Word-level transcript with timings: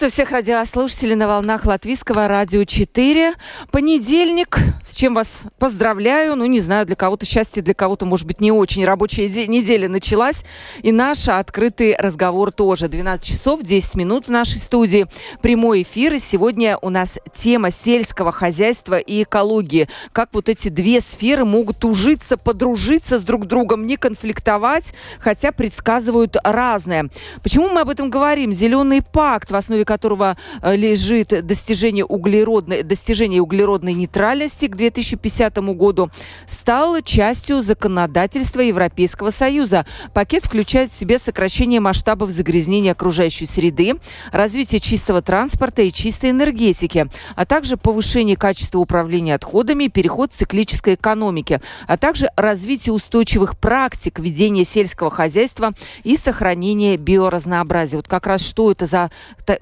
Приветствую 0.00 0.26
всех 0.26 0.32
радиослушателей 0.32 1.14
на 1.14 1.28
волнах 1.28 1.66
Латвийского 1.66 2.26
радио 2.26 2.64
4. 2.64 3.34
Понедельник, 3.70 4.56
чем 5.00 5.14
вас 5.14 5.28
поздравляю. 5.58 6.36
Ну, 6.36 6.44
не 6.44 6.60
знаю, 6.60 6.84
для 6.84 6.94
кого-то 6.94 7.24
счастье, 7.24 7.62
для 7.62 7.72
кого-то, 7.72 8.04
может 8.04 8.26
быть, 8.26 8.38
не 8.38 8.52
очень. 8.52 8.84
Рабочая 8.84 9.28
неделя 9.46 9.88
началась. 9.88 10.44
И 10.82 10.92
наш 10.92 11.26
открытый 11.26 11.96
разговор 11.96 12.52
тоже. 12.52 12.88
12 12.88 13.24
часов 13.24 13.62
10 13.62 13.94
минут 13.94 14.26
в 14.26 14.30
нашей 14.30 14.58
студии. 14.58 15.06
Прямой 15.40 15.82
эфир. 15.82 16.12
И 16.12 16.18
сегодня 16.18 16.76
у 16.82 16.90
нас 16.90 17.18
тема 17.34 17.70
сельского 17.70 18.30
хозяйства 18.30 18.98
и 18.98 19.22
экологии. 19.22 19.88
Как 20.12 20.28
вот 20.32 20.50
эти 20.50 20.68
две 20.68 21.00
сферы 21.00 21.46
могут 21.46 21.82
ужиться, 21.86 22.36
подружиться 22.36 23.18
с 23.18 23.22
друг 23.22 23.46
другом, 23.46 23.86
не 23.86 23.96
конфликтовать, 23.96 24.92
хотя 25.18 25.50
предсказывают 25.50 26.36
разное. 26.44 27.08
Почему 27.42 27.70
мы 27.70 27.80
об 27.80 27.88
этом 27.88 28.10
говорим? 28.10 28.52
Зеленый 28.52 29.00
пакт, 29.00 29.50
основе 29.60 29.86
которого 29.86 30.36
э, 30.60 30.76
лежит 30.76 31.28
достижение 31.46 32.04
углеродной, 32.04 32.82
достижение 32.82 33.40
углеродной 33.40 33.94
нейтральности 33.94 34.66
к 34.66 34.76
2050 34.92 35.56
году, 35.74 36.10
стал 36.46 37.00
частью 37.02 37.62
законодательства 37.62 38.60
Европейского 38.60 39.30
Союза. 39.30 39.86
Пакет 40.14 40.44
включает 40.44 40.90
в 40.90 40.96
себя 40.96 41.18
сокращение 41.18 41.80
масштабов 41.80 42.30
загрязнения 42.30 42.92
окружающей 42.92 43.46
среды, 43.46 43.94
развитие 44.32 44.80
чистого 44.80 45.22
транспорта 45.22 45.82
и 45.82 45.92
чистой 45.92 46.30
энергетики, 46.30 47.08
а 47.36 47.46
также 47.46 47.76
повышение 47.76 48.36
качества 48.36 48.78
управления 48.78 49.34
отходами 49.34 49.84
и 49.84 49.88
переход 49.88 50.30
к 50.30 50.34
циклической 50.34 50.94
экономике, 50.94 51.60
а 51.86 51.96
также 51.96 52.28
развитие 52.36 52.92
устойчивых 52.92 53.58
практик 53.58 54.18
ведения 54.18 54.64
сельского 54.64 55.10
хозяйства 55.10 55.72
и 56.04 56.16
сохранения 56.16 56.96
биоразнообразия. 56.96 57.98
Вот 57.98 58.08
как 58.08 58.26
раз 58.26 58.40
что 58.40 58.70
это 58.70 58.86
за 58.86 59.10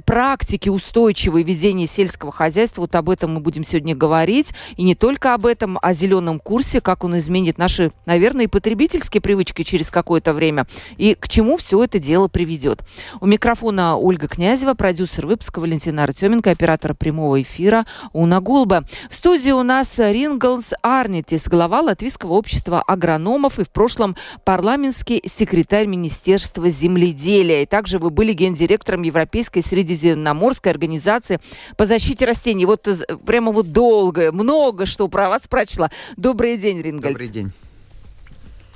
практики 0.04 0.68
устойчивой 0.68 1.42
ведения 1.42 1.86
сельского 1.86 2.32
хозяйства. 2.32 2.82
Вот 2.82 2.94
об 2.94 3.10
этом 3.10 3.34
мы 3.34 3.40
будем 3.40 3.64
сегодня 3.64 3.94
говорить. 3.94 4.48
И 4.76 4.82
не 4.82 4.94
только 4.94 5.17
об 5.26 5.46
этом, 5.46 5.78
о 5.80 5.92
зеленом 5.92 6.38
курсе, 6.38 6.80
как 6.80 7.04
он 7.04 7.16
изменит 7.18 7.58
наши, 7.58 7.92
наверное, 8.06 8.48
потребительские 8.48 9.20
привычки 9.20 9.62
через 9.62 9.90
какое-то 9.90 10.32
время. 10.32 10.66
И 10.96 11.14
к 11.14 11.28
чему 11.28 11.56
все 11.56 11.82
это 11.84 11.98
дело 11.98 12.28
приведет. 12.28 12.82
У 13.20 13.26
микрофона 13.26 13.96
Ольга 13.96 14.28
Князева, 14.28 14.74
продюсер 14.74 15.26
выпуска 15.26 15.60
Валентина 15.60 16.04
Артеменко, 16.04 16.50
оператор 16.50 16.94
прямого 16.94 17.40
эфира 17.42 17.86
Уна 18.12 18.40
Гулба. 18.40 18.84
В 19.10 19.14
студии 19.14 19.50
у 19.50 19.62
нас 19.62 19.98
Ринглс 19.98 20.74
Арнитис, 20.82 21.44
глава 21.46 21.80
Латвийского 21.80 22.32
общества 22.34 22.82
агрономов 22.82 23.58
и 23.58 23.64
в 23.64 23.70
прошлом 23.70 24.16
парламентский 24.44 25.22
секретарь 25.26 25.86
Министерства 25.86 26.70
земледелия. 26.70 27.62
И 27.62 27.66
также 27.66 27.98
вы 27.98 28.10
были 28.10 28.32
гендиректором 28.32 29.02
Европейской 29.02 29.62
Средиземноморской 29.62 30.72
организации 30.72 31.40
по 31.76 31.86
защите 31.86 32.24
растений. 32.24 32.66
Вот 32.66 32.88
прямо 33.24 33.52
вот 33.52 33.72
долго, 33.72 34.32
много 34.32 34.86
что 34.86 34.97
про 35.06 35.28
вас 35.28 35.46
прочла. 35.46 35.90
Добрый 36.16 36.56
день, 36.56 36.82
Рингольд. 36.82 37.12
Добрый 37.12 37.28
день. 37.28 37.52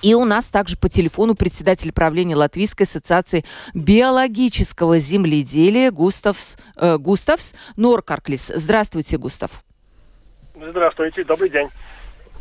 И 0.03 0.15
у 0.15 0.25
нас 0.25 0.47
также 0.47 0.77
по 0.77 0.88
телефону 0.88 1.34
председатель 1.34 1.93
правления 1.93 2.34
Латвийской 2.34 2.83
ассоциации 2.83 3.44
биологического 3.72 4.99
земледелия 4.99 5.91
Густавс, 5.93 6.56
э, 6.77 6.99
Густавс 6.99 7.55
Норкарклис. 7.77 8.53
Здравствуйте, 8.55 9.16
Густав. 9.16 9.65
Здравствуйте, 10.55 11.25
добрый 11.25 11.50
день. 11.50 11.69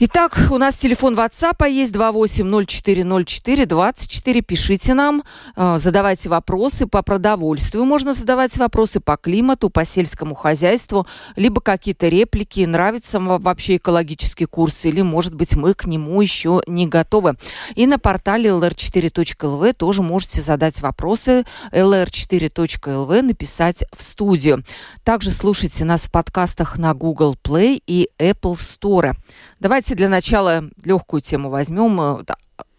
Итак, 0.04 0.48
у 0.50 0.58
нас 0.58 0.78
телефон 0.78 1.14
WhatsApp 1.14 1.70
есть 1.70 1.94
28040424. 1.94 4.42
Пишите 4.42 4.96
нам, 4.96 5.22
э, 5.56 5.78
задавайте 5.80 6.28
вопросы 6.28 6.88
по 6.88 7.04
продовольствию. 7.04 7.86
Можно 7.86 8.16
задавать 8.16 8.58
вопросы 8.58 9.00
по 9.00 9.16
климату, 9.16 9.70
по 9.70 9.86
сельскому 9.86 10.34
хозяйству, 10.34 11.06
либо 11.36 11.62
какие-то 11.62 12.08
реплики. 12.08 12.62
Нравится 12.62 13.20
вам 13.20 13.40
вообще 13.44 13.76
экологический 13.76 14.46
курс 14.46 14.86
или, 14.86 15.04
может 15.04 15.36
быть, 15.36 15.56
мы 15.56 15.76
к 15.76 15.86
нему 15.86 16.20
еще 16.20 16.64
не 16.66 16.88
готовы. 16.88 17.36
И 17.76 17.86
на 17.86 18.00
портале 18.00 18.50
lr4.lv 18.50 19.74
тоже 19.74 20.02
можете 20.02 20.42
задать 20.42 20.82
вопросы. 20.82 21.46
lr4.lv 21.72 23.22
написать 23.22 23.84
в 23.96 24.02
студию. 24.02 24.64
Также 25.04 25.30
слушайте 25.30 25.86
нас 25.86 26.06
в 26.06 26.12
подкастах 26.12 26.80
на 26.80 26.96
Google 26.96 27.36
Play 27.44 27.80
и 27.86 28.10
Apple 28.18 28.58
Store. 28.58 29.14
Давайте 29.62 29.94
для 29.94 30.10
начала 30.10 30.64
легкую 30.84 31.22
тему 31.22 31.52
возьмем 31.52 32.02
э, 32.02 32.24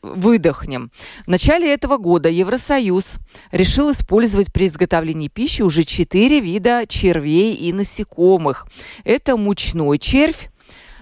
выдохнем. 0.03 0.91
В 1.25 1.29
начале 1.29 1.73
этого 1.73 1.97
года 1.97 2.29
Евросоюз 2.29 3.19
решил 3.53 3.93
использовать 3.93 4.53
при 4.53 4.67
изготовлении 4.67 5.29
пищи 5.29 5.63
уже 5.63 5.85
четыре 5.85 6.41
вида 6.41 6.85
червей 6.89 7.55
и 7.55 7.73
насекомых. 7.73 8.67
Это 9.05 9.37
мучной 9.37 10.01
червь, 10.01 10.51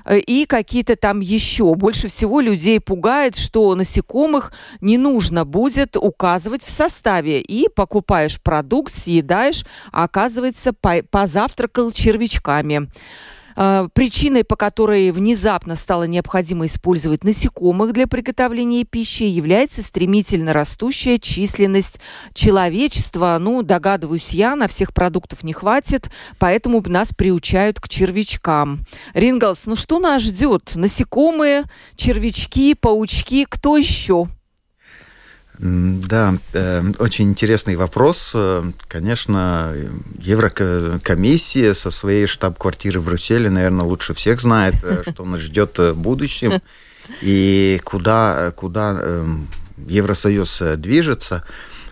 э, 0.04 0.18
и 0.18 0.44
какие-то 0.44 0.96
там 0.96 1.20
еще. 1.20 1.74
Больше 1.74 2.08
всего 2.08 2.40
людей 2.40 2.78
пугает, 2.78 3.36
что 3.36 3.74
насекомых 3.74 4.52
не 4.82 4.98
нужно 4.98 5.46
будет 5.46 5.96
указывать 5.96 6.62
в 6.62 6.68
составе. 6.68 7.40
И 7.40 7.70
покупаешь 7.74 8.38
продукт, 8.38 8.92
съедаешь, 8.92 9.64
а 9.92 10.04
оказывается, 10.04 10.74
позавтракал 10.74 11.90
червячками. 11.90 12.90
А, 13.56 13.88
причиной, 13.92 14.44
по 14.44 14.56
которой 14.56 15.10
внезапно 15.10 15.76
стало 15.76 16.04
необходимо 16.04 16.66
использовать 16.66 17.24
насекомых 17.24 17.92
для 17.92 18.06
приготовления 18.06 18.84
пищи, 18.84 19.24
является 19.24 19.82
стремительно 19.82 20.52
растущая 20.52 21.18
численность 21.18 22.00
человечества. 22.34 23.36
Ну, 23.40 23.62
догадываюсь 23.62 24.30
я, 24.30 24.56
на 24.56 24.68
всех 24.68 24.94
продуктов 24.94 25.42
не 25.42 25.52
хватит, 25.52 26.10
поэтому 26.38 26.82
нас 26.86 27.10
приучают 27.16 27.80
к 27.80 27.88
червячкам. 27.88 28.80
Рингалс, 29.14 29.66
ну 29.66 29.76
что 29.76 29.98
нас 29.98 30.22
ждет? 30.22 30.72
Насекомые, 30.74 31.64
червячки, 31.96 32.74
паучки, 32.74 33.46
кто 33.48 33.76
еще? 33.76 34.28
Да, 35.62 36.38
э, 36.54 36.82
очень 37.00 37.28
интересный 37.28 37.76
вопрос. 37.76 38.32
Э, 38.34 38.62
конечно, 38.88 39.76
Еврокомиссия 40.18 41.74
со 41.74 41.90
своей 41.90 42.26
штаб-квартиры 42.26 42.98
в 42.98 43.04
Брюсселе, 43.04 43.50
наверное, 43.50 43.84
лучше 43.84 44.14
всех 44.14 44.40
знает, 44.40 44.76
э, 44.82 45.02
что 45.10 45.26
нас 45.26 45.40
ждет 45.40 45.76
в 45.76 45.92
будущем 45.92 46.62
и 47.20 47.78
куда, 47.84 48.52
куда 48.52 49.26
Евросоюз 49.86 50.62
движется. 50.76 51.44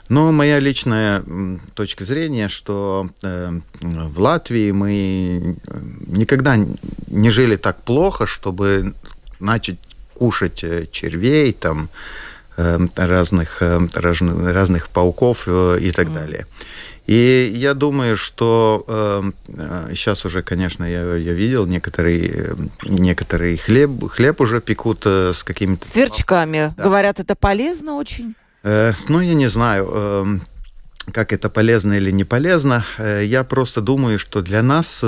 Но 0.09 0.33
моя 0.33 0.61
личная 0.61 1.23
точка 1.75 2.07
зрения, 2.07 2.49
что 2.49 3.11
в 3.21 4.19
Латвии 4.19 4.71
мы 4.71 5.57
никогда 6.07 6.57
не 7.09 7.29
жили 7.29 7.57
так 7.57 7.83
плохо, 7.83 8.27
чтобы 8.27 8.95
начать 9.41 9.77
кушать 10.15 10.65
червей, 10.93 11.53
там, 11.53 11.79
Эм, 11.81 11.91
разных, 12.97 13.63
эм, 13.63 13.89
разных 13.95 14.89
пауков 14.89 15.45
э, 15.47 15.79
и 15.81 15.91
так 15.93 16.13
далее. 16.13 16.47
И 17.09 17.51
я 17.55 17.73
думаю, 17.73 18.19
что 18.19 18.85
э, 18.87 19.23
сейчас 19.95 20.27
уже, 20.27 20.43
конечно, 20.43 20.85
я, 20.85 21.15
я 21.17 21.33
видел 21.33 21.65
некоторые, 21.65 22.55
некоторые 22.83 23.57
хлеб, 23.57 24.11
хлеб 24.11 24.41
уже 24.43 24.61
пекут 24.61 25.03
э, 25.07 25.33
с 25.33 25.43
какими-то... 25.43 25.89
Сверчками. 25.89 26.75
Да. 26.77 26.85
Говорят, 26.85 27.19
это 27.19 27.35
полезно 27.35 27.95
очень? 27.95 28.35
Э, 28.63 28.93
ну, 29.09 29.21
я 29.21 29.33
не 29.33 29.47
знаю. 29.47 29.89
Э, 29.91 30.27
как 31.11 31.33
это 31.33 31.49
полезно 31.49 31.95
или 31.95 32.11
не 32.11 32.25
полезно. 32.25 32.85
Э, 32.99 33.23
я 33.25 33.43
просто 33.43 33.81
думаю, 33.81 34.19
что 34.19 34.43
для 34.43 34.63
нас 34.63 35.03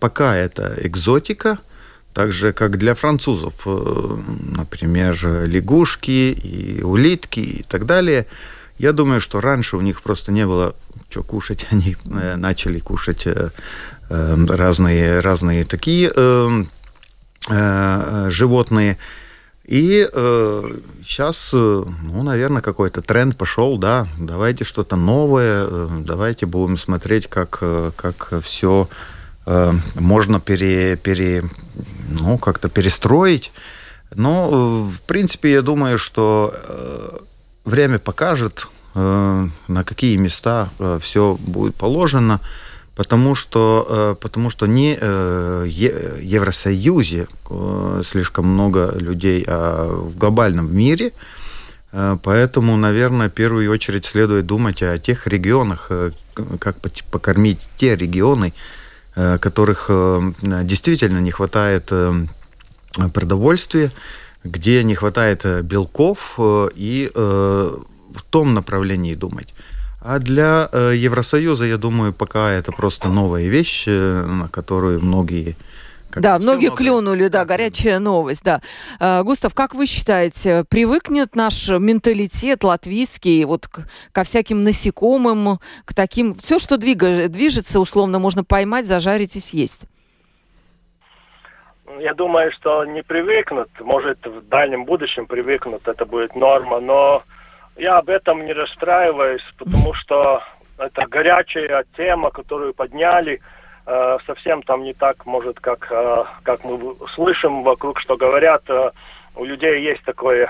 пока 0.00 0.36
это 0.36 0.76
экзотика, 0.82 1.58
так 2.14 2.32
же, 2.32 2.52
как 2.52 2.78
для 2.78 2.94
французов, 2.94 3.54
э, 3.66 4.16
например, 4.56 5.18
лягушки 5.46 6.32
и 6.32 6.82
улитки 6.82 7.40
и 7.40 7.62
так 7.62 7.86
далее. 7.86 8.26
Я 8.78 8.92
думаю, 8.92 9.20
что 9.20 9.40
раньше 9.40 9.76
у 9.76 9.80
них 9.80 10.02
просто 10.02 10.32
не 10.32 10.46
было 10.46 10.74
что 11.12 11.22
кушать, 11.22 11.66
они 11.70 11.96
э, 12.04 12.36
начали 12.36 12.78
кушать 12.78 13.26
э, 13.26 13.50
разные, 14.08 15.20
разные 15.20 15.64
такие 15.64 16.10
животные. 17.48 18.98
И 19.64 20.08
э, 20.12 20.76
сейчас, 21.04 21.52
ну, 21.52 22.22
наверное, 22.22 22.62
какой-то 22.62 23.00
тренд 23.00 23.36
пошел, 23.36 23.78
да, 23.78 24.06
давайте 24.18 24.64
что-то 24.64 24.96
новое, 24.96 25.88
давайте 26.04 26.46
будем 26.46 26.76
смотреть, 26.76 27.28
как, 27.28 27.62
как 27.96 28.32
все 28.42 28.88
можно 29.44 30.40
пере, 30.40 30.96
пере, 30.96 31.44
ну, 32.08 32.38
как-то 32.38 32.68
перестроить. 32.68 33.52
Но, 34.14 34.84
в 34.84 35.02
принципе, 35.02 35.52
я 35.52 35.62
думаю, 35.62 35.98
что 35.98 36.54
время 37.64 37.98
покажет, 37.98 38.68
на 38.94 39.84
какие 39.84 40.16
места 40.16 40.68
все 41.00 41.36
будет 41.40 41.74
положено 41.74 42.40
потому 42.94 43.34
что, 43.34 43.86
э, 43.88 44.14
потому 44.20 44.50
что 44.50 44.66
не 44.66 44.96
э, 45.00 45.64
в 45.64 46.20
Евросоюзе 46.20 47.26
э, 47.50 48.02
слишком 48.04 48.46
много 48.46 48.92
людей, 48.96 49.44
а 49.46 49.88
в 49.88 50.16
глобальном 50.16 50.74
мире. 50.74 51.12
Поэтому, 52.22 52.78
наверное, 52.78 53.28
в 53.28 53.32
первую 53.32 53.70
очередь 53.70 54.06
следует 54.06 54.46
думать 54.46 54.82
о 54.82 54.96
тех 54.96 55.26
регионах, 55.26 55.90
как 56.58 56.76
покормить 57.10 57.68
те 57.76 57.96
регионы, 57.96 58.54
которых 59.14 59.90
действительно 60.42 61.18
не 61.18 61.30
хватает 61.30 61.92
продовольствия, 63.12 63.92
где 64.44 64.82
не 64.84 64.94
хватает 64.94 65.44
белков, 65.64 66.38
и 66.38 67.10
в 67.14 68.22
том 68.30 68.54
направлении 68.54 69.14
думать. 69.14 69.54
А 70.04 70.18
для 70.18 70.68
э, 70.72 70.94
Евросоюза, 70.96 71.64
я 71.64 71.78
думаю, 71.78 72.12
пока 72.12 72.50
это 72.50 72.72
просто 72.72 73.08
новая 73.08 73.46
вещь, 73.46 73.84
э, 73.86 74.26
на 74.26 74.48
которую 74.48 75.00
многие 75.00 75.56
как 76.12 76.22
да, 76.22 76.38
многие 76.38 76.66
много... 76.66 76.76
клюнули, 76.76 77.28
да, 77.28 77.44
горячая 77.46 77.98
новость, 77.98 78.44
да. 78.44 78.60
А, 79.00 79.22
Густав, 79.22 79.54
как 79.54 79.74
вы 79.74 79.86
считаете, 79.86 80.64
привыкнет 80.68 81.34
наш 81.34 81.68
менталитет 81.70 82.64
латвийский 82.64 83.44
вот 83.44 83.66
к, 83.66 83.88
ко 84.12 84.22
всяким 84.22 84.62
насекомым, 84.62 85.58
к 85.86 85.94
таким... 85.94 86.34
Все, 86.34 86.58
что 86.58 86.76
двига, 86.76 87.28
движется, 87.28 87.80
условно, 87.80 88.18
можно 88.18 88.44
поймать, 88.44 88.86
зажарить 88.86 89.36
и 89.36 89.40
съесть? 89.40 89.86
Я 91.98 92.14
думаю, 92.14 92.52
что 92.52 92.84
не 92.84 93.02
привыкнут. 93.02 93.68
Может, 93.80 94.24
в 94.26 94.46
дальнем 94.48 94.84
будущем 94.84 95.26
привыкнут, 95.26 95.88
это 95.88 96.04
будет 96.04 96.36
норма, 96.36 96.80
но 96.80 97.22
я 97.76 97.98
об 97.98 98.10
этом 98.10 98.44
не 98.44 98.52
расстраиваюсь, 98.52 99.42
потому 99.58 99.94
что 100.02 100.42
это 100.76 101.06
горячая 101.06 101.84
тема, 101.96 102.30
которую 102.30 102.74
подняли. 102.74 103.40
Э, 103.84 104.18
совсем 104.26 104.62
там 104.62 104.84
не 104.84 104.94
так, 104.94 105.26
может, 105.26 105.58
как, 105.60 105.90
э, 105.90 106.24
как 106.44 106.64
мы 106.64 106.96
слышим 107.14 107.64
вокруг, 107.64 107.98
что 108.00 108.16
говорят. 108.16 108.62
Э, 108.68 108.92
у 109.34 109.44
людей 109.44 109.82
есть 109.82 110.04
такое 110.04 110.48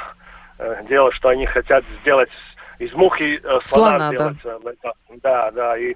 э, 0.59 0.85
дело, 0.89 1.11
что 1.13 1.31
они 1.31 1.47
хотят 1.47 1.85
сделать 2.01 2.31
из 2.79 2.93
мухи 2.93 3.41
э, 3.43 3.59
слона, 3.65 4.11
слона 4.11 4.13
сделать. 4.13 4.79
Да. 4.83 4.93
да, 5.23 5.51
да. 5.53 5.79
И 5.79 5.95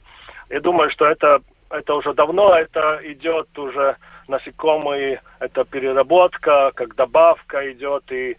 я 0.49 0.61
думаю, 0.61 0.91
что 0.91 1.07
это, 1.07 1.41
это 1.71 1.95
уже 1.95 2.15
давно, 2.15 2.55
это 2.55 3.01
идет 3.03 3.47
уже 3.59 3.97
насекомые, 4.29 5.21
это 5.39 5.65
переработка, 5.65 6.73
как 6.75 6.95
добавка 6.95 7.71
идет, 7.73 8.11
и 8.11 8.37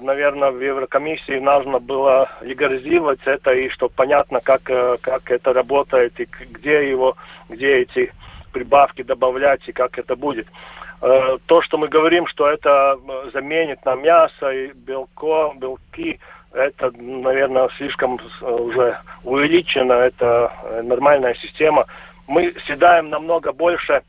наверное, 0.00 0.52
в 0.52 0.60
Еврокомиссии 0.60 1.40
нужно 1.40 1.80
было 1.80 2.30
легализировать 2.40 3.20
это, 3.24 3.52
и 3.52 3.68
чтобы 3.70 3.92
понятно, 3.96 4.40
как, 4.40 4.70
э, 4.70 4.96
как 5.00 5.30
это 5.30 5.52
работает, 5.52 6.20
и 6.20 6.24
где 6.24 6.88
его, 6.88 7.16
где 7.48 7.78
эти 7.78 8.12
прибавки 8.52 9.02
добавлять, 9.02 9.68
и 9.68 9.72
как 9.72 9.98
это 9.98 10.14
будет. 10.14 10.46
Э, 11.02 11.38
то, 11.46 11.62
что 11.62 11.78
мы 11.78 11.88
говорим, 11.88 12.28
что 12.28 12.48
это 12.48 12.96
заменит 13.32 13.84
на 13.84 13.96
мясо 13.96 14.50
и 14.50 14.72
белко, 14.72 15.52
белки, 15.56 16.20
это, 16.52 16.92
наверное, 16.96 17.68
слишком 17.76 18.20
уже 18.40 18.98
увеличено, 19.24 19.94
это 19.94 20.52
нормальная 20.84 21.34
система. 21.34 21.86
Мы 22.28 22.52
съедаем 22.66 23.10
намного 23.10 23.52
больше 23.52 24.02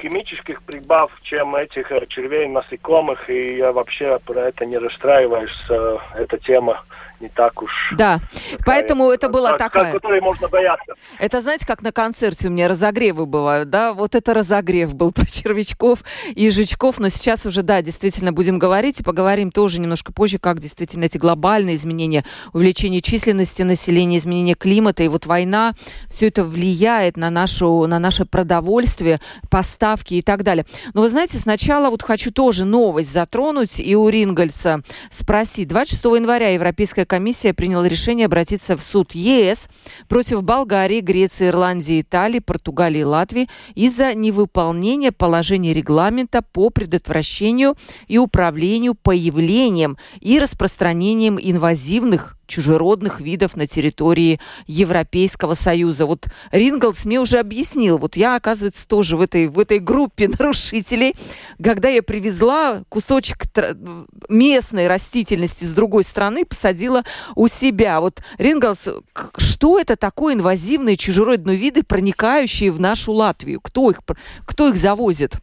химических 0.00 0.62
прибав, 0.62 1.10
чем 1.22 1.56
этих 1.56 1.90
э, 1.90 2.06
червей, 2.08 2.48
насекомых, 2.48 3.30
и 3.30 3.56
я 3.56 3.72
вообще 3.72 4.18
про 4.24 4.48
это 4.48 4.66
не 4.66 4.78
расстраиваюсь. 4.78 5.56
Э, 5.70 5.98
эта 6.14 6.38
тема 6.38 6.84
не 7.24 7.30
так 7.30 7.62
уж... 7.62 7.70
Да, 7.92 8.20
такая, 8.50 8.62
поэтому 8.66 9.10
это 9.10 9.28
была 9.28 9.52
как, 9.52 9.72
такая... 9.72 9.92
Которой 9.92 10.20
можно 10.20 10.46
бояться. 10.46 10.94
Это, 11.18 11.40
знаете, 11.40 11.66
как 11.66 11.82
на 11.82 11.90
концерте 11.90 12.48
у 12.48 12.50
меня 12.50 12.68
разогревы 12.68 13.24
бывают, 13.24 13.70
да? 13.70 13.94
Вот 13.94 14.14
это 14.14 14.34
разогрев 14.34 14.94
был 14.94 15.10
про 15.12 15.26
червячков 15.26 16.00
и 16.26 16.50
жучков, 16.50 16.98
но 16.98 17.08
сейчас 17.08 17.46
уже, 17.46 17.62
да, 17.62 17.80
действительно 17.82 18.32
будем 18.32 18.58
говорить, 18.58 19.00
и 19.00 19.02
поговорим 19.02 19.50
тоже 19.50 19.80
немножко 19.80 20.12
позже, 20.12 20.38
как 20.38 20.60
действительно 20.60 21.04
эти 21.04 21.16
глобальные 21.16 21.76
изменения, 21.76 22.24
увеличение 22.52 23.00
численности 23.00 23.62
населения, 23.62 24.18
изменение 24.18 24.54
климата, 24.54 25.02
и 25.02 25.08
вот 25.08 25.24
война, 25.24 25.72
все 26.10 26.28
это 26.28 26.44
влияет 26.44 27.16
на, 27.16 27.30
нашу, 27.30 27.86
на 27.86 27.98
наше 27.98 28.26
продовольствие, 28.26 29.20
поставки 29.50 30.14
и 30.14 30.22
так 30.22 30.42
далее. 30.42 30.66
Но 30.92 31.00
вы 31.00 31.08
знаете, 31.08 31.38
сначала 31.38 31.88
вот 31.88 32.02
хочу 32.02 32.30
тоже 32.30 32.66
новость 32.66 33.10
затронуть 33.10 33.80
и 33.80 33.96
у 33.96 34.08
Рингольца 34.10 34.82
спросить. 35.10 35.68
26 35.68 36.04
января 36.04 36.50
Европейская 36.50 37.06
Комиссия 37.14 37.54
приняла 37.54 37.86
решение 37.86 38.26
обратиться 38.26 38.76
в 38.76 38.82
суд 38.82 39.14
ЕС 39.14 39.68
против 40.08 40.42
Болгарии, 40.42 40.98
Греции, 40.98 41.46
Ирландии, 41.46 42.00
Италии, 42.00 42.40
Португалии 42.40 43.02
и 43.02 43.04
Латвии 43.04 43.48
из-за 43.76 44.14
невыполнения 44.14 45.12
положений 45.12 45.74
регламента 45.74 46.42
по 46.42 46.70
предотвращению 46.70 47.76
и 48.08 48.18
управлению 48.18 48.96
появлением 48.96 49.96
и 50.20 50.40
распространением 50.40 51.38
инвазивных 51.40 52.36
чужеродных 52.46 53.20
видов 53.20 53.56
на 53.56 53.66
территории 53.66 54.40
Европейского 54.66 55.54
Союза. 55.54 56.06
Вот 56.06 56.26
Ринглс 56.52 57.04
мне 57.04 57.20
уже 57.20 57.38
объяснил, 57.38 57.98
вот 57.98 58.16
я, 58.16 58.36
оказывается, 58.36 58.86
тоже 58.86 59.16
в 59.16 59.20
этой, 59.20 59.48
в 59.48 59.58
этой 59.58 59.78
группе 59.78 60.28
нарушителей, 60.38 61.14
когда 61.62 61.88
я 61.88 62.02
привезла 62.02 62.84
кусочек 62.88 63.44
местной 64.28 64.88
растительности 64.88 65.64
с 65.64 65.72
другой 65.72 66.04
стороны, 66.04 66.44
посадила 66.44 67.04
у 67.34 67.48
себя. 67.48 68.00
Вот, 68.00 68.22
Ринглс, 68.38 68.88
что 69.36 69.78
это 69.78 69.96
такое 69.96 70.34
инвазивные 70.34 70.96
чужеродные 70.96 71.56
виды, 71.56 71.82
проникающие 71.82 72.70
в 72.70 72.80
нашу 72.80 73.12
Латвию? 73.12 73.60
Кто 73.60 73.90
их, 73.90 74.00
кто 74.46 74.68
их 74.68 74.76
завозит? 74.76 75.34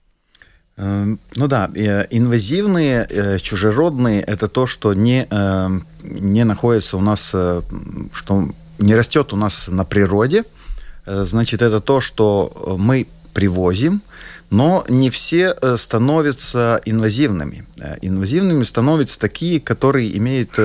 Эм, 0.78 1.20
ну 1.36 1.48
да, 1.48 1.70
э, 1.76 2.08
инвазивные, 2.10 3.06
э, 3.10 3.40
чужеродные– 3.40 4.22
это 4.28 4.48
то, 4.48 4.68
что 4.68 4.94
не, 4.94 5.28
эм, 5.30 5.86
не 6.04 6.46
находится 6.46 6.98
у 6.98 7.02
нас, 7.02 7.32
э, 7.34 7.62
что 8.14 8.50
не 8.80 8.96
растет 8.96 9.34
у 9.34 9.36
нас 9.36 9.68
на 9.68 9.86
природе. 9.86 10.44
Значит, 11.06 11.62
это 11.62 11.82
то, 11.82 12.00
что 12.00 12.76
мы 12.80 13.08
привозим, 13.34 14.02
но 14.52 14.86
не 14.88 15.10
все 15.10 15.56
становятся 15.78 16.80
инвазивными. 16.86 17.66
Инвазивными 18.02 18.64
становятся 18.64 19.20
такие, 19.20 19.60
которые 19.60 20.16
имеют 20.18 20.60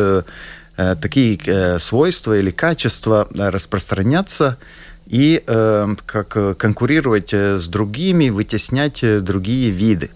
такие 0.77 1.79
свойства 1.79 2.39
или 2.39 2.51
качества 2.51 3.29
распространяться 3.35 4.59
и 5.07 5.43
э, 5.47 5.95
как 6.05 6.37
э, 6.37 6.55
конкурировать 6.55 7.33
э, 7.33 7.59
с 7.59 7.67
другими, 7.67 8.29
вытеснять 8.29 9.03
э, 9.03 9.21
другие 9.21 9.71
виды. 9.71 10.11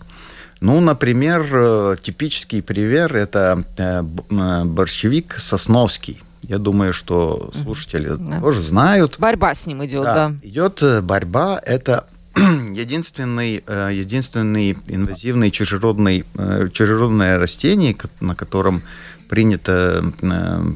Ну, 0.60 0.80
например, 0.80 1.96
типический 2.02 2.62
пример– 2.62 3.16
это 3.16 3.64
борщевик 4.28 5.36
сосновский. 5.38 6.22
Я 6.42 6.58
думаю, 6.58 6.92
что 6.92 7.50
слушатели 7.62 8.10
да. 8.18 8.40
тоже 8.40 8.60
знают. 8.60 9.16
Борьба 9.18 9.54
с 9.54 9.64
ним 9.64 9.82
идет, 9.86 10.04
да. 10.04 10.28
да. 10.28 10.36
Идет 10.42 10.82
борьба. 11.02 11.58
Это 11.64 12.06
единственный, 12.36 13.64
единственный 13.90 14.76
инвазивный 14.86 15.50
чужеродный, 15.50 16.26
чужеродное 16.74 17.38
растение, 17.38 17.96
на 18.20 18.34
котором 18.34 18.82
принято 19.30 20.04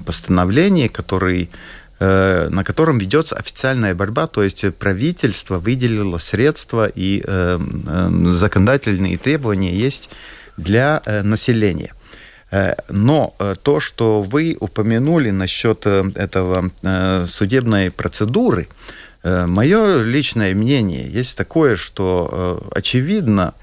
постановление, 0.07 0.89
который 0.89 1.51
на 2.01 2.65
котором 2.65 2.99
ведется 2.99 3.37
официальная 3.37 3.95
борьба, 3.95 4.27
то 4.27 4.43
есть 4.43 4.65
правительство 4.75 5.59
выделило 5.59 6.19
средства 6.19 6.87
и 6.87 7.23
э, 7.25 7.59
э, 7.87 8.11
законодательные 8.31 9.17
требования 9.17 9.75
есть 9.75 10.11
для 10.57 11.03
населения. 11.07 11.93
Но 12.89 13.35
то, 13.65 13.81
что 13.81 14.23
вы 14.23 14.57
упомянули 14.61 15.31
насчет 15.31 15.85
этого 15.87 16.71
судебной 17.27 17.91
процедуры, 17.91 18.69
мое 19.25 20.03
личное 20.03 20.55
мнение 20.55 21.11
есть 21.11 21.37
такое, 21.37 21.75
что 21.75 22.71
очевидно 22.73 23.55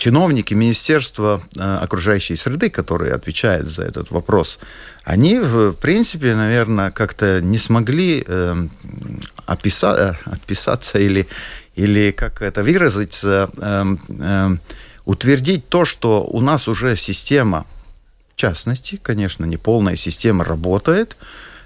чиновники 0.00 0.54
Министерства 0.54 1.42
окружающей 1.56 2.36
среды, 2.36 2.70
которые 2.70 3.12
отвечают 3.12 3.68
за 3.68 3.82
этот 3.82 4.10
вопрос, 4.10 4.58
они, 5.04 5.38
в 5.38 5.74
принципе, 5.74 6.34
наверное, 6.34 6.90
как-то 6.90 7.40
не 7.42 7.58
смогли 7.58 8.24
э, 8.26 8.68
описать, 9.44 9.98
э, 9.98 10.14
отписаться 10.24 10.98
или, 10.98 11.26
или 11.74 12.12
как 12.12 12.40
это 12.40 12.62
выразиться, 12.62 13.50
э, 13.56 13.96
э, 14.08 14.56
утвердить 15.04 15.68
то, 15.68 15.84
что 15.84 16.24
у 16.24 16.40
нас 16.40 16.66
уже 16.68 16.96
система, 16.96 17.66
в 18.32 18.36
частности, 18.36 18.98
конечно, 19.02 19.44
не 19.44 19.58
полная 19.58 19.96
система 19.96 20.44
работает, 20.44 21.16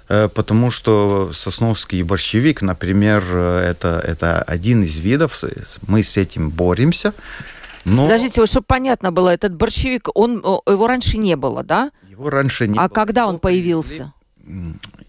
потому 0.07 0.71
что 0.71 1.31
сосновский 1.33 2.03
борщевик, 2.03 2.61
например, 2.61 3.23
это, 3.35 4.01
это 4.05 4.41
один 4.41 4.83
из 4.83 4.97
видов, 4.97 5.43
мы 5.87 6.03
с 6.03 6.17
этим 6.17 6.49
боремся. 6.49 7.13
Но... 7.85 8.03
Подождите, 8.03 8.41
вот 8.41 8.49
чтобы 8.49 8.65
понятно 8.67 9.11
было, 9.11 9.29
этот 9.29 9.53
борщевик, 9.53 10.09
он, 10.15 10.37
его 10.37 10.87
раньше 10.87 11.17
не 11.17 11.35
было, 11.35 11.63
да? 11.63 11.91
Его 12.09 12.29
раньше 12.29 12.67
не 12.67 12.73
а 12.73 12.81
было. 12.81 12.85
А 12.85 12.89
когда 12.89 13.27
он 13.27 13.39
появился? 13.39 14.13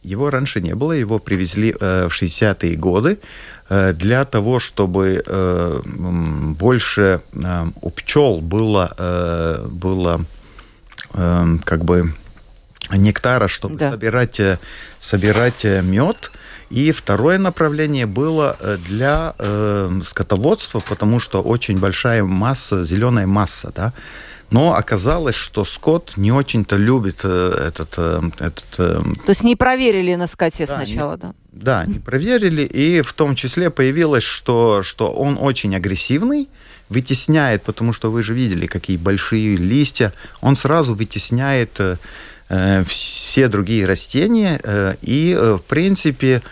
Его 0.02 0.30
раньше 0.30 0.60
не 0.60 0.74
было, 0.74 0.92
его 0.92 1.18
привезли 1.18 1.74
э, 1.78 2.08
в 2.08 2.22
60-е 2.22 2.76
годы 2.76 3.18
э, 3.68 3.92
для 3.92 4.24
того, 4.24 4.60
чтобы 4.60 5.22
э, 5.26 5.80
больше 5.84 7.20
э, 7.32 7.66
у 7.82 7.90
пчел 7.90 8.40
было, 8.40 8.94
э, 8.96 9.66
было 9.68 10.24
э, 11.12 11.58
как 11.64 11.84
бы 11.84 12.14
нектара, 12.92 13.48
чтобы 13.48 13.76
да. 13.76 13.90
собирать, 13.90 14.40
э, 14.40 14.58
собирать 14.98 15.64
э, 15.64 15.82
мед. 15.82 16.30
И 16.70 16.90
второе 16.92 17.38
направление 17.38 18.06
было 18.06 18.56
э, 18.58 18.76
для 18.78 19.34
э, 19.38 20.00
скотоводства, 20.04 20.80
потому 20.80 21.20
что 21.20 21.40
очень 21.42 21.78
большая 21.78 22.24
масса, 22.24 22.82
зеленая 22.82 23.26
масса, 23.26 23.72
да, 23.74 23.92
но 24.50 24.74
оказалось, 24.74 25.34
что 25.34 25.64
скот 25.64 26.14
не 26.16 26.32
очень-то 26.32 26.76
любит 26.76 27.20
э, 27.24 27.68
этот... 27.68 27.94
Э, 27.98 28.20
этот 28.38 28.66
То 28.70 29.14
есть 29.28 29.42
не 29.42 29.54
проверили 29.56 30.14
на 30.16 30.26
скоте 30.26 30.66
да, 30.66 30.76
сначала, 30.76 31.12
не, 31.12 31.18
да? 31.18 31.34
Да, 31.52 31.84
не 31.86 31.98
проверили, 31.98 32.62
и 32.62 33.00
в 33.00 33.12
том 33.12 33.34
числе 33.36 33.70
появилось, 33.70 34.24
что, 34.24 34.82
что 34.82 35.10
он 35.10 35.38
очень 35.40 35.74
агрессивный, 35.74 36.48
вытесняет, 36.88 37.62
потому 37.62 37.92
что 37.92 38.10
вы 38.10 38.22
же 38.22 38.34
видели, 38.34 38.66
какие 38.66 38.96
большие 38.96 39.56
листья, 39.56 40.12
он 40.40 40.54
сразу 40.54 40.94
вытесняет 40.94 41.80
все 42.86 43.48
другие 43.48 43.86
растения, 43.86 44.60
э, 44.62 44.94
и, 45.02 45.36
э, 45.38 45.54
в 45.54 45.62
принципе, 45.62 46.42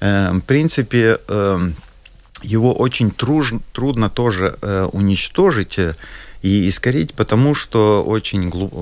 э, 0.00 0.30
в 0.32 0.40
принципе 0.40 1.18
э, 1.26 1.70
его 2.42 2.72
очень 2.72 3.10
труж, 3.10 3.54
трудно 3.72 4.08
тоже 4.08 4.56
э, 4.62 4.88
уничтожить, 4.92 5.78
и 6.42 6.70
искорить, 6.70 7.12
потому 7.12 7.54
что 7.54 8.02
очень 8.02 8.48
глуб... 8.48 8.72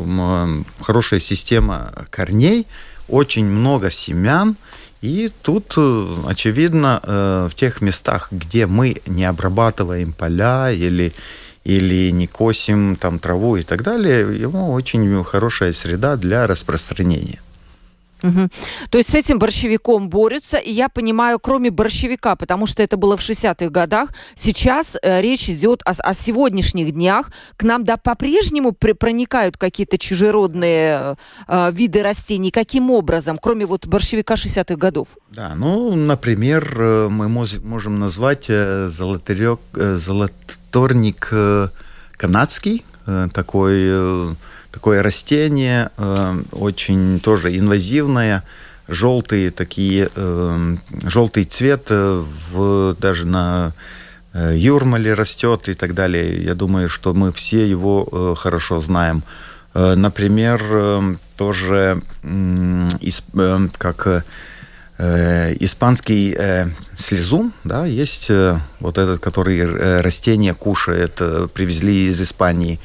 хорошая 0.80 1.18
система 1.18 1.92
корней, 2.10 2.68
очень 3.08 3.46
много 3.46 3.90
семян, 3.90 4.56
и 5.00 5.30
тут, 5.42 5.74
э, 5.76 6.16
очевидно, 6.26 7.00
э, 7.02 7.48
в 7.50 7.54
тех 7.54 7.80
местах, 7.80 8.28
где 8.32 8.66
мы 8.66 9.00
не 9.06 9.24
обрабатываем 9.24 10.12
поля 10.12 10.72
или, 10.72 11.12
или 11.68 12.10
не 12.10 12.26
косим 12.26 12.96
там 12.96 13.18
траву 13.18 13.56
и 13.56 13.62
так 13.62 13.82
далее, 13.82 14.40
ему 14.40 14.72
очень 14.72 15.22
хорошая 15.22 15.72
среда 15.74 16.16
для 16.16 16.46
распространения. 16.46 17.40
Угу. 18.22 18.48
То 18.90 18.98
есть 18.98 19.10
с 19.10 19.14
этим 19.14 19.38
борщевиком 19.38 20.08
борются, 20.08 20.56
и 20.56 20.70
я 20.70 20.88
понимаю, 20.88 21.38
кроме 21.38 21.70
борщевика, 21.70 22.36
потому 22.36 22.66
что 22.66 22.82
это 22.82 22.96
было 22.96 23.16
в 23.16 23.20
60-х 23.20 23.70
годах, 23.70 24.10
сейчас 24.34 24.96
э, 25.02 25.20
речь 25.20 25.48
идет 25.48 25.82
о, 25.84 25.92
о 25.92 26.14
сегодняшних 26.14 26.92
днях. 26.92 27.30
К 27.56 27.62
нам 27.62 27.84
да, 27.84 27.96
по-прежнему 27.96 28.72
при, 28.72 28.92
проникают 28.92 29.56
какие-то 29.56 29.98
чужеродные 29.98 31.16
э, 31.46 31.70
виды 31.72 32.02
растений. 32.02 32.50
Каким 32.50 32.90
образом, 32.90 33.38
кроме 33.40 33.66
вот 33.66 33.86
борщевика 33.86 34.34
60-х 34.34 34.76
годов? 34.76 35.08
Да, 35.30 35.54
ну, 35.54 35.94
например, 35.94 36.74
э, 36.76 37.08
мы 37.08 37.28
можем 37.28 37.98
назвать 37.98 38.46
э, 38.48 38.88
золотырек, 38.88 39.60
э, 39.74 39.96
золоторник 39.96 41.32
канадский, 42.16 42.84
такой 43.32 44.36
такое 44.78 45.02
растение, 45.02 45.90
э, 45.96 46.42
очень 46.52 47.18
тоже 47.18 47.58
инвазивное, 47.58 48.44
желтые 48.86 49.50
такие, 49.50 50.08
э, 50.14 50.76
желтый 51.02 51.44
цвет 51.44 51.88
э, 51.90 52.24
в, 52.52 52.94
даже 53.00 53.26
на 53.26 53.72
Юрмале 54.34 55.14
растет 55.14 55.68
и 55.68 55.74
так 55.74 55.94
далее. 55.94 56.44
Я 56.44 56.54
думаю, 56.54 56.88
что 56.88 57.12
мы 57.12 57.32
все 57.32 57.68
его 57.68 58.36
хорошо 58.36 58.80
знаем. 58.80 59.22
Например, 59.74 60.60
тоже 61.36 62.00
как 63.78 64.24
испанский 65.60 66.36
слезун, 66.96 67.52
да, 67.64 67.86
есть 67.86 68.30
вот 68.80 68.98
этот, 68.98 69.18
который 69.18 70.00
растение 70.02 70.54
кушает, 70.54 71.14
привезли 71.54 72.08
из 72.08 72.20
Испании. 72.20 72.78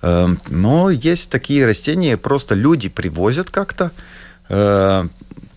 Эм, 0.00 0.38
но 0.48 0.90
есть 0.90 1.30
такие 1.30 1.66
растения, 1.66 2.16
просто 2.16 2.54
люди 2.54 2.88
привозят 2.88 3.50
как-то. 3.50 3.90
Э, 4.48 5.04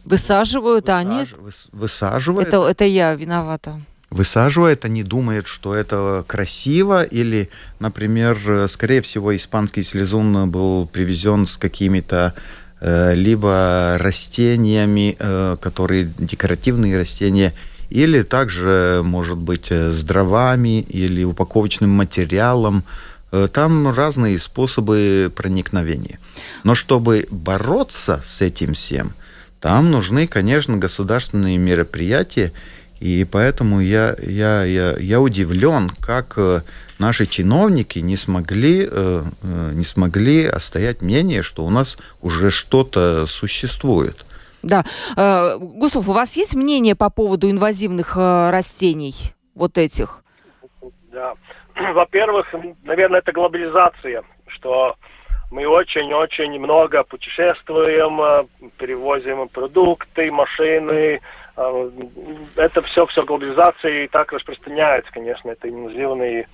высаживают, 0.06 0.90
а 0.90 0.98
они... 0.98 1.26
Высаживают. 1.72 2.48
Это, 2.48 2.68
это 2.68 2.86
я 2.86 3.14
виновата. 3.14 3.80
Высаживают, 4.10 4.84
они 4.84 5.04
думают, 5.04 5.48
что 5.48 5.74
это 5.74 6.26
красиво, 6.28 7.04
или, 7.04 7.50
например, 7.80 8.68
скорее 8.68 9.02
всего, 9.02 9.36
испанский 9.36 9.84
слезун 9.84 10.50
был 10.50 10.86
привезен 10.86 11.46
с 11.46 11.56
какими-то 11.56 12.34
э, 12.82 13.14
либо 13.14 13.98
растениями, 14.00 15.16
э, 15.18 15.56
которые 15.62 16.12
декоративные 16.18 16.98
растения, 16.98 17.54
или 17.90 18.24
также, 18.24 19.02
может 19.04 19.38
быть, 19.38 19.72
с 19.72 20.04
дровами 20.04 20.82
или 20.82 21.24
упаковочным 21.24 21.92
материалом, 21.92 22.84
Э, 22.84 23.11
там 23.54 23.94
разные 23.94 24.38
способы 24.40 25.32
проникновения. 25.36 26.20
Но 26.64 26.76
чтобы 26.76 27.28
бороться 27.32 28.22
с 28.26 28.42
этим 28.42 28.74
всем, 28.74 29.14
там 29.62 29.92
нужны, 29.92 30.28
конечно, 30.28 30.78
государственные 30.78 31.58
мероприятия, 31.58 32.52
и 33.00 33.24
поэтому 33.24 33.80
я, 33.80 34.16
я, 34.22 34.64
я, 34.64 34.98
я 34.98 35.22
удивлен, 35.22 35.90
как 36.00 36.34
э, 36.38 36.62
наши 37.00 37.26
чиновники 37.26 38.00
не 38.00 38.18
смогли, 38.18 38.88
э, 38.90 39.24
не 39.74 39.86
смогли 39.86 40.46
остоять 40.46 41.02
мнение, 41.02 41.42
что 41.42 41.66
у 41.66 41.70
нас 41.70 41.98
уже 42.22 42.52
что-то 42.52 43.26
существует. 43.28 44.26
Да. 44.62 44.86
Гусов, 45.16 46.08
у 46.08 46.12
вас 46.12 46.36
есть 46.36 46.54
мнение 46.54 46.96
по 46.96 47.10
поводу 47.10 47.50
инвазивных 47.50 48.16
растений, 48.16 49.16
вот 49.56 49.80
этих? 49.80 50.24
Да. 51.12 51.34
во-первых, 51.94 52.54
наверное, 52.84 53.20
это 53.20 53.32
глобализация, 53.32 54.24
что 54.48 54.96
мы 55.52 55.68
очень-очень 55.68 56.58
много 56.60 57.04
путешествуем, 57.04 58.22
э, 58.22 58.46
перевозим 58.78 59.48
продукты, 59.50 60.32
машины. 60.32 61.20
Э, 61.58 61.90
это 62.56 62.82
все, 62.84 63.06
все 63.08 63.24
глобализация 63.24 64.06
и 64.06 64.08
так 64.08 64.32
распространяется, 64.32 65.12
конечно, 65.12 65.50
это 65.50 65.70
инвазивные 65.70 66.48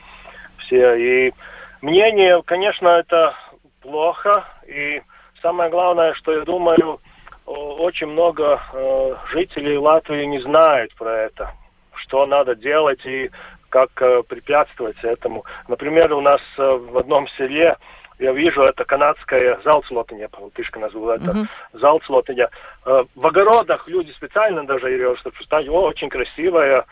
все. 0.60 0.96
И 0.96 1.34
мнение, 1.82 2.42
конечно, 2.44 2.88
это 2.88 3.36
плохо. 3.82 4.46
И 4.68 5.02
самое 5.42 5.70
главное, 5.70 6.14
что 6.16 6.34
я 6.34 6.42
думаю, 6.42 7.00
очень 7.46 8.08
много 8.08 8.60
э, 8.74 9.16
жителей 9.32 9.78
Латвии 9.78 10.26
не 10.26 10.42
знают 10.42 10.94
про 10.96 11.12
это, 11.12 11.54
что 11.96 12.26
надо 12.26 12.56
делать. 12.56 13.06
И 13.06 13.30
как 13.70 13.90
э, 14.02 14.24
препятствовать 14.24 14.98
этому. 15.04 15.46
Например, 15.68 16.14
у 16.14 16.22
нас 16.22 16.42
э, 16.58 16.62
в 16.62 16.98
одном 16.98 17.28
селе 17.38 17.76
я 18.20 18.32
вижу, 18.32 18.64
это 18.64 18.84
канадская 18.84 19.60
залцлотыня, 19.64 20.28
по-латышски 20.30 20.80
называют 20.80 21.22
это 21.22 21.34
uh-huh. 21.34 21.48
залцлотыня. 21.74 22.50
Э, 22.86 23.04
в 23.16 23.28
огородах 23.28 23.88
люди 23.88 24.12
специально 24.12 24.66
даже 24.66 24.90
ее, 24.90 25.16
чтобы 25.18 25.36
сказать, 25.44 25.68
о, 25.70 25.82
очень 25.84 26.10
красивая, 26.10 26.86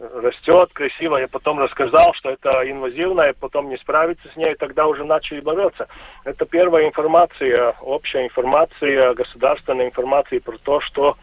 растет 0.00 0.70
красиво. 0.72 1.16
Я 1.16 1.28
потом 1.28 1.58
рассказал, 1.58 2.14
что 2.14 2.30
это 2.30 2.70
инвазивная, 2.70 3.34
потом 3.38 3.68
не 3.68 3.76
справиться 3.76 4.28
с 4.32 4.36
ней, 4.36 4.54
тогда 4.54 4.86
уже 4.86 5.04
начали 5.04 5.40
бороться. 5.40 5.88
Это 6.24 6.46
первая 6.46 6.86
информация, 6.86 7.74
общая 7.80 8.24
информация, 8.24 9.14
государственная 9.14 9.86
информация 9.86 10.40
про 10.40 10.56
то, 10.58 10.80
что, 10.80 11.16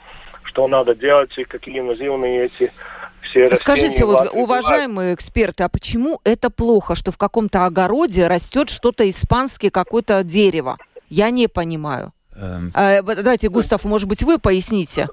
что 0.44 0.68
надо 0.68 0.96
делать 0.96 1.38
и 1.38 1.46
какие 1.46 1.80
инвазивные 1.80 2.44
эти 2.44 2.72
все 3.46 3.56
Скажите, 3.56 4.06
вот, 4.06 4.30
уважаемые 4.34 5.14
эксперты, 5.14 5.64
а 5.64 5.70
почему 5.70 6.20
это 6.24 6.50
плохо, 6.50 6.96
что 6.96 7.12
в 7.12 7.18
каком-то 7.18 7.66
огороде 7.66 8.28
растет 8.28 8.70
что-то 8.70 9.10
испанское, 9.10 9.72
какое-то 9.72 10.24
дерево? 10.24 10.78
Я 11.10 11.30
не 11.30 11.48
понимаю. 11.48 12.12
Эм... 12.36 12.72
А, 12.74 13.02
давайте, 13.02 13.50
Густав, 13.50 13.86
может 13.86 14.08
быть, 14.08 14.24
вы 14.24 14.40
поясните. 14.40 15.08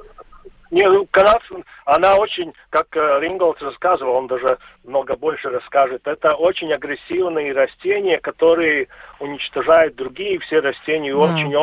Не, 0.74 0.88
ну, 0.88 1.06
канадцы, 1.08 1.54
она 1.84 2.16
очень, 2.16 2.52
как 2.70 2.86
э, 2.96 3.20
Ринголдс 3.20 3.62
рассказывал, 3.62 4.16
он 4.16 4.26
даже 4.26 4.58
много 4.82 5.14
больше 5.14 5.48
расскажет, 5.48 6.02
это 6.04 6.34
очень 6.34 6.72
агрессивные 6.72 7.52
растения, 7.52 8.18
которые 8.18 8.88
уничтожают 9.20 9.94
другие 9.94 10.40
все 10.40 10.58
растения, 10.58 11.12
да. 11.12 11.18
очень, 11.18 11.54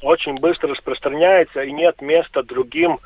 очень 0.00 0.34
быстро 0.36 0.68
распространяются, 0.68 1.62
и 1.62 1.72
нет 1.72 2.00
места 2.00 2.44
другим 2.44 3.00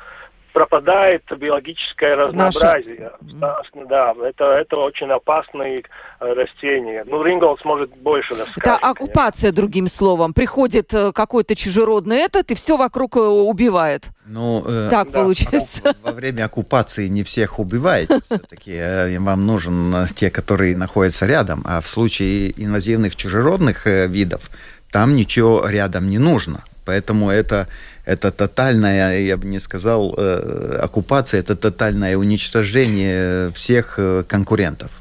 пропадает 0.53 1.23
биологическое 1.35 2.15
разнообразие. 2.15 3.11
Наше... 3.21 3.71
Да, 3.87 4.13
это, 4.23 4.45
это 4.45 4.77
очень 4.77 5.09
опасные 5.09 5.83
э, 6.19 6.33
растения. 6.33 7.03
Ну, 7.07 7.23
Ринголс 7.23 7.63
может 7.65 7.95
больше 7.97 8.31
рассказать. 8.31 8.57
Это 8.57 8.75
оккупация, 8.75 9.49
конечно. 9.49 9.61
другим 9.61 9.87
словом. 9.87 10.33
Приходит 10.33 10.93
э, 10.93 11.11
какой-то 11.11 11.55
чужеродный 11.55 12.17
этот 12.17 12.51
и 12.51 12.55
все 12.55 12.77
вокруг 12.77 13.15
убивает. 13.15 14.09
Ну, 14.25 14.63
э, 14.67 14.89
так 14.89 15.11
да. 15.11 15.19
получается. 15.19 15.95
Во 16.03 16.11
время 16.11 16.45
оккупации 16.45 17.07
не 17.07 17.23
всех 17.23 17.59
убивает. 17.59 18.09
Все-таки 18.27 19.17
вам 19.17 19.45
нужен 19.45 20.07
те, 20.15 20.29
которые 20.29 20.77
находятся 20.77 21.25
рядом. 21.25 21.63
А 21.65 21.81
в 21.81 21.87
случае 21.87 22.51
инвазивных 22.61 23.15
чужеродных 23.15 23.85
видов, 23.85 24.49
там 24.91 25.15
ничего 25.15 25.67
рядом 25.67 26.09
не 26.09 26.17
нужно. 26.17 26.63
Поэтому 26.85 27.29
это 27.29 27.67
это 28.11 28.31
тотальная, 28.31 29.19
я 29.19 29.37
бы 29.37 29.47
не 29.47 29.59
сказал, 29.59 30.13
э, 30.17 30.79
оккупация, 30.83 31.39
это 31.39 31.55
тотальное 31.55 32.17
уничтожение 32.17 33.51
всех 33.53 33.95
э, 33.97 34.23
конкурентов. 34.27 34.91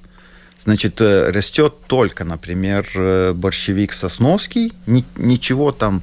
Значит, 0.65 1.01
э, 1.01 1.31
растет 1.31 1.75
только, 1.89 2.25
например, 2.25 2.87
борщевик 3.35 3.93
сосновский, 3.93 4.73
ни, 4.87 5.05
ничего 5.17 5.73
там, 5.73 6.03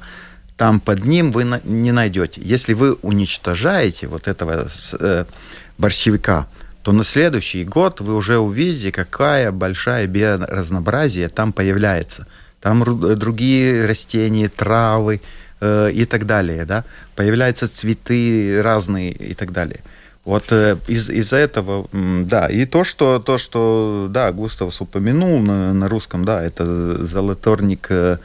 там 0.57 0.81
под 0.81 1.05
ним 1.05 1.31
вы 1.31 1.45
не 1.63 1.93
найдете. 1.93 2.41
Если 2.43 2.73
вы 2.73 2.93
уничтожаете 3.01 4.07
вот 4.07 4.27
этого 4.27 4.67
борщевика, 5.77 6.47
то 6.81 6.91
на 6.91 7.05
следующий 7.05 7.63
год 7.63 8.01
вы 8.01 8.15
уже 8.15 8.37
увидите, 8.37 8.91
какая 8.91 9.51
большая 9.53 10.07
биоразнообразие 10.07 11.29
там 11.29 11.53
появляется. 11.53 12.27
Там 12.59 12.83
другие 13.17 13.85
растения, 13.85 14.49
травы, 14.49 15.21
э, 15.59 15.91
и 15.91 16.05
так 16.05 16.25
далее, 16.25 16.65
да, 16.65 16.83
появляются 17.15 17.67
цветы 17.67 18.61
разные 18.61 19.11
и 19.11 19.33
так 19.33 19.51
далее. 19.51 19.79
Вот 20.25 20.51
э, 20.51 20.77
из, 20.87 21.09
из-за 21.09 21.37
этого, 21.37 21.87
да, 21.93 22.47
и 22.47 22.65
то, 22.65 22.83
что, 22.83 23.19
то, 23.19 23.37
что, 23.37 24.07
да, 24.09 24.31
Густавс 24.31 24.81
упомянул 24.81 25.39
на, 25.39 25.73
на 25.73 25.87
русском, 25.87 26.25
да, 26.25 26.43
это 26.43 27.05
золоторник 27.05 27.87
э, 27.89 28.17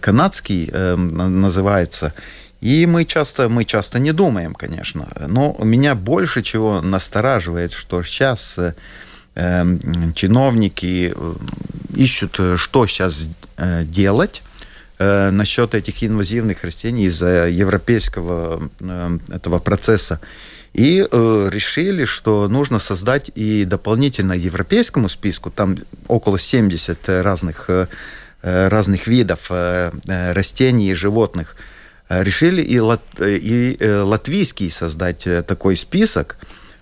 канадский 0.00 0.70
называется, 0.96 2.14
и 2.62 2.86
мы 2.86 3.04
часто, 3.04 3.50
мы 3.50 3.66
часто 3.66 3.98
не 3.98 4.12
думаем, 4.12 4.54
конечно, 4.54 5.08
но 5.28 5.54
меня 5.62 5.94
больше 5.94 6.42
чего 6.42 6.80
настораживает, 6.80 7.74
что 7.74 8.02
сейчас 8.02 8.58
эм, 9.34 10.14
чиновники 10.14 11.14
ищут, 11.94 12.40
что 12.56 12.86
сейчас 12.86 13.26
делать, 13.82 14.42
э, 14.98 15.30
насчет 15.30 15.74
этих 15.74 16.02
инвазивных 16.02 16.64
растений 16.64 17.06
из-за 17.06 17.48
европейского 17.48 18.70
э, 18.80 19.18
этого 19.28 19.58
процесса. 19.58 20.20
И 20.72 21.06
э, 21.10 21.48
решили, 21.50 22.04
что 22.04 22.48
нужно 22.48 22.78
создать 22.78 23.30
и 23.34 23.64
дополнительно 23.64 24.34
европейскому 24.34 25.08
списку, 25.08 25.50
там 25.50 25.76
около 26.06 26.38
70 26.38 27.08
разных, 27.08 27.70
э, 27.70 27.86
разных 28.42 29.06
видов 29.06 29.46
э, 29.50 29.90
э, 30.06 30.32
растений 30.32 30.90
и 30.90 30.94
животных, 30.94 31.56
э, 32.08 32.22
решили 32.22 32.62
и, 32.62 32.78
лат, 32.78 33.02
и 33.20 33.76
э, 33.80 34.00
латвийский 34.02 34.70
создать 34.70 35.26
такой 35.46 35.76
список, 35.76 36.36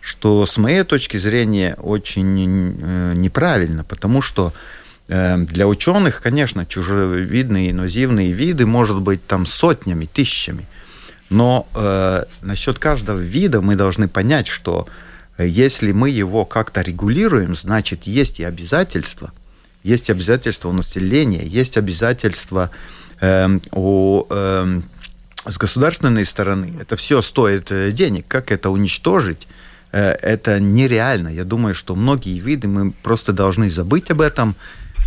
что 0.05 0.45
с 0.45 0.59
моей 0.59 0.83
точки 0.83 1.17
зрения 1.17 1.77
очень 1.79 2.77
э, 2.79 3.13
неправильно, 3.15 3.85
потому 3.85 4.21
что 4.21 4.53
для 5.07 5.67
ученых, 5.67 6.23
конечно, 6.23 6.65
чужевидные 6.65 7.73
инвазивные 7.73 8.33
виды 8.33 8.65
может 8.65 9.01
быть 9.01 9.27
там 9.27 9.45
сотнями, 9.45 10.07
тысячами. 10.07 10.67
Но 11.31 11.67
э, 11.75 12.25
насчет 12.43 12.79
каждого 12.79 13.19
вида 13.19 13.61
мы 13.61 13.77
должны 13.77 14.09
понять, 14.09 14.47
что 14.47 14.87
э, 15.37 15.49
если 15.49 15.93
мы 15.93 16.11
его 16.11 16.45
как-то 16.45 16.83
регулируем, 16.83 17.57
значит, 17.57 18.05
есть 18.05 18.41
и 18.41 18.45
обязательства. 18.45 19.33
Есть 19.83 20.11
обязательства 20.11 20.69
у 20.69 20.73
населения, 20.73 21.45
есть 21.45 21.77
обязательства 21.77 22.71
э, 23.21 23.59
у, 23.73 24.27
э, 24.31 24.81
с 25.47 25.59
государственной 25.59 26.25
стороны. 26.25 26.75
Это 26.81 26.97
все 26.97 27.21
стоит 27.23 27.73
э, 27.73 27.91
денег. 27.91 28.27
Как 28.29 28.53
это 28.53 28.71
уничтожить? 28.71 29.49
Э, 29.93 30.11
это 30.11 30.61
нереально. 30.61 31.29
Я 31.29 31.45
думаю, 31.45 31.75
что 31.75 31.95
многие 31.95 32.39
виды 32.39 32.69
мы 32.69 32.93
просто 32.93 33.33
должны 33.33 33.71
забыть 33.71 34.11
об 34.11 34.21
этом 34.21 34.57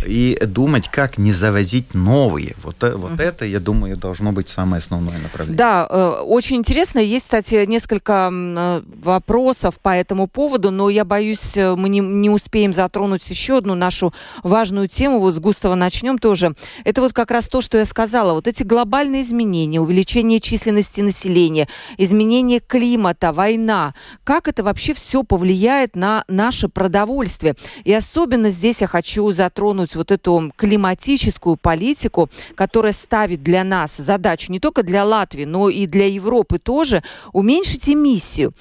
и 0.06 0.38
думать, 0.44 0.88
как 0.88 1.18
не 1.18 1.32
завозить 1.32 1.94
новые. 1.94 2.54
Вот, 2.62 2.76
uh-huh. 2.78 2.96
вот 2.96 3.20
это, 3.20 3.44
я 3.44 3.60
думаю, 3.60 3.96
должно 3.96 4.32
быть 4.32 4.48
самое 4.48 4.78
основное 4.78 5.18
направление. 5.18 5.58
Да, 5.58 5.86
э, 5.88 6.08
очень 6.22 6.56
интересно. 6.56 6.98
Есть, 6.98 7.24
кстати, 7.24 7.64
несколько 7.66 8.30
э, 8.32 8.82
вопросов 9.02 9.78
по 9.80 9.90
этому 9.90 10.26
поводу, 10.28 10.70
но 10.70 10.90
я 10.90 11.04
боюсь, 11.04 11.56
мы 11.56 11.88
не, 11.88 12.00
не 12.00 12.30
успеем 12.30 12.72
затронуть 12.72 13.28
еще 13.28 13.58
одну 13.58 13.74
нашу 13.74 14.12
важную 14.42 14.88
тему. 14.88 15.18
Вот 15.18 15.34
с 15.34 15.38
Густава 15.38 15.74
начнем 15.74 16.18
тоже. 16.18 16.54
Это 16.84 17.00
вот 17.00 17.12
как 17.12 17.30
раз 17.30 17.48
то, 17.48 17.60
что 17.60 17.78
я 17.78 17.84
сказала. 17.84 18.32
Вот 18.32 18.46
эти 18.46 18.62
глобальные 18.62 19.22
изменения, 19.22 19.80
увеличение 19.80 20.40
численности 20.40 21.00
населения, 21.00 21.68
изменение 21.96 22.60
климата, 22.60 23.32
война. 23.32 23.94
Как 24.24 24.48
это 24.48 24.62
вообще 24.62 24.94
все 24.94 25.22
повлияет 25.22 25.96
на 25.96 26.24
наше 26.28 26.68
продовольствие? 26.68 27.54
И 27.84 27.92
особенно 27.92 28.50
здесь 28.50 28.80
я 28.80 28.86
хочу 28.86 29.30
затронуть 29.32 29.87
развернуть 29.88 29.94
вот 29.94 30.10
эту 30.10 30.52
климатическую 30.56 31.56
политику, 31.56 32.28
которая 32.54 32.92
ставит 32.92 33.42
для 33.42 33.64
нас 33.64 33.96
задачу 33.96 34.52
не 34.52 34.60
только 34.60 34.82
для 34.82 35.04
Латвии, 35.04 35.44
но 35.44 35.68
и 35.68 35.86
для 35.86 36.06
Европы 36.06 36.58
тоже, 36.58 37.02
уменьшить 37.32 37.88
эмиссию. 37.88 38.52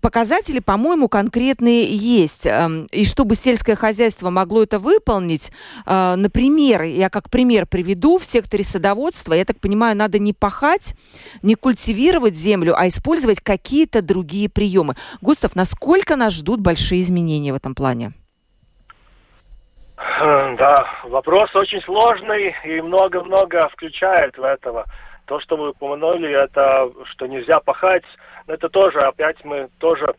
Показатели, 0.00 0.60
по-моему, 0.60 1.08
конкретные 1.08 1.86
есть. 1.86 2.44
Эм, 2.44 2.86
и 2.92 3.06
чтобы 3.06 3.36
сельское 3.36 3.74
хозяйство 3.74 4.30
могло 4.30 4.62
это 4.62 4.78
выполнить, 4.78 5.50
э, 5.86 6.14
например, 6.16 6.82
я 6.82 7.08
как 7.08 7.30
пример 7.30 7.66
приведу, 7.66 8.18
в 8.18 8.24
секторе 8.24 8.64
садоводства, 8.64 9.34
я 9.34 9.44
так 9.44 9.58
понимаю, 9.60 9.96
надо 9.96 10.18
не 10.18 10.34
пахать, 10.34 10.94
не 11.42 11.54
культивировать 11.54 12.36
землю, 12.36 12.74
а 12.76 12.86
использовать 12.86 13.40
какие-то 13.40 14.02
другие 14.02 14.48
приемы. 14.48 14.94
Густав, 15.22 15.56
насколько 15.56 16.16
нас 16.16 16.34
ждут 16.34 16.60
большие 16.60 17.00
изменения 17.00 17.52
в 17.52 17.56
этом 17.56 17.74
плане? 17.74 18.12
Да, 20.58 20.86
вопрос 21.04 21.54
очень 21.54 21.80
сложный 21.82 22.54
и 22.64 22.80
много-много 22.80 23.68
включает 23.70 24.36
в 24.36 24.42
этого. 24.42 24.84
То, 25.26 25.40
что 25.40 25.56
вы 25.56 25.70
упомянули, 25.70 26.30
это 26.30 26.90
что 27.06 27.26
нельзя 27.26 27.58
пахать, 27.60 28.04
это 28.46 28.68
тоже 28.68 29.00
опять 29.00 29.42
мы 29.44 29.68
тоже 29.78 30.14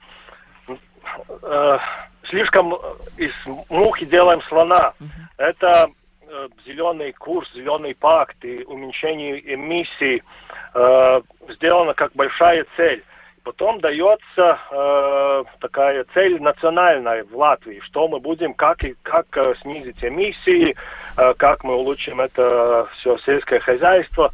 э, 1.43 1.77
слишком 2.29 2.73
из 3.17 3.31
мухи 3.69 4.05
делаем 4.05 4.41
слона. 4.43 4.93
Это 5.37 5.89
э, 6.27 6.47
зеленый 6.65 7.13
курс, 7.13 7.47
зеленый 7.53 7.93
пакт 7.93 8.43
и 8.43 8.63
уменьшение 8.63 9.53
эмиссий 9.53 10.23
э, 10.73 11.21
сделано 11.49 11.93
как 11.93 12.11
большая 12.13 12.65
цель. 12.75 13.03
Потом 13.45 13.79
дается 13.79 14.58
э, 14.71 15.43
такая 15.60 16.03
цель 16.15 16.41
национальная 16.41 17.23
в 17.23 17.38
Латвии, 17.38 17.79
что 17.81 18.08
мы 18.08 18.19
будем, 18.19 18.55
как, 18.55 18.84
и, 18.84 18.95
как 19.03 19.27
э, 19.38 19.53
снизить 19.62 20.03
эмиссии, 20.03 20.75
э, 21.15 21.34
как 21.38 21.63
мы 21.63 21.75
улучшим 21.75 22.21
это 22.21 22.88
все 22.97 23.19
сельское 23.19 23.60
хозяйство. 23.60 24.34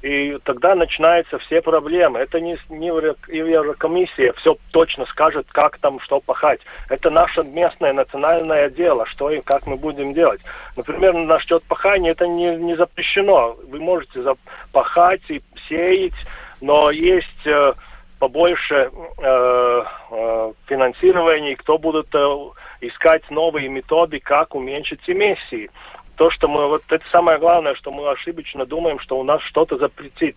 И 0.00 0.38
тогда 0.44 0.74
начинаются 0.74 1.38
все 1.38 1.60
проблемы. 1.60 2.18
Это 2.20 2.40
не, 2.40 2.58
не 2.70 2.86
Еврокомиссия 2.86 4.32
все 4.38 4.56
точно 4.70 5.04
скажет, 5.04 5.46
как 5.52 5.76
там 5.78 6.00
что 6.00 6.20
пахать. 6.20 6.60
Это 6.88 7.10
наше 7.10 7.42
местное 7.42 7.92
национальное 7.92 8.70
дело, 8.70 9.04
что 9.04 9.30
и 9.30 9.42
как 9.42 9.66
мы 9.66 9.76
будем 9.76 10.14
делать. 10.14 10.40
Например, 10.78 11.12
насчет 11.12 11.62
пахания 11.64 12.12
это 12.12 12.26
не, 12.26 12.56
не 12.56 12.74
запрещено. 12.74 13.54
Вы 13.68 13.80
можете 13.80 14.22
запахать 14.22 15.28
и 15.28 15.42
сеять, 15.68 16.14
но 16.62 16.90
есть... 16.90 17.46
Э, 17.46 17.74
побольше 18.18 18.90
э, 19.18 19.82
э, 20.10 20.52
финансирования, 20.66 21.56
кто 21.56 21.78
будут 21.78 22.14
э, 22.14 22.36
искать 22.80 23.30
новые 23.30 23.68
методы, 23.68 24.20
как 24.20 24.54
уменьшить 24.54 25.00
эмиссии. 25.06 25.70
То, 26.16 26.30
что 26.30 26.48
мы, 26.48 26.68
вот 26.68 26.82
это 26.88 27.04
самое 27.12 27.38
главное, 27.38 27.74
что 27.74 27.90
мы 27.90 28.08
ошибочно 28.08 28.64
думаем, 28.64 28.98
что 29.00 29.18
у 29.18 29.22
нас 29.22 29.42
что-то 29.42 29.76
запретит. 29.76 30.36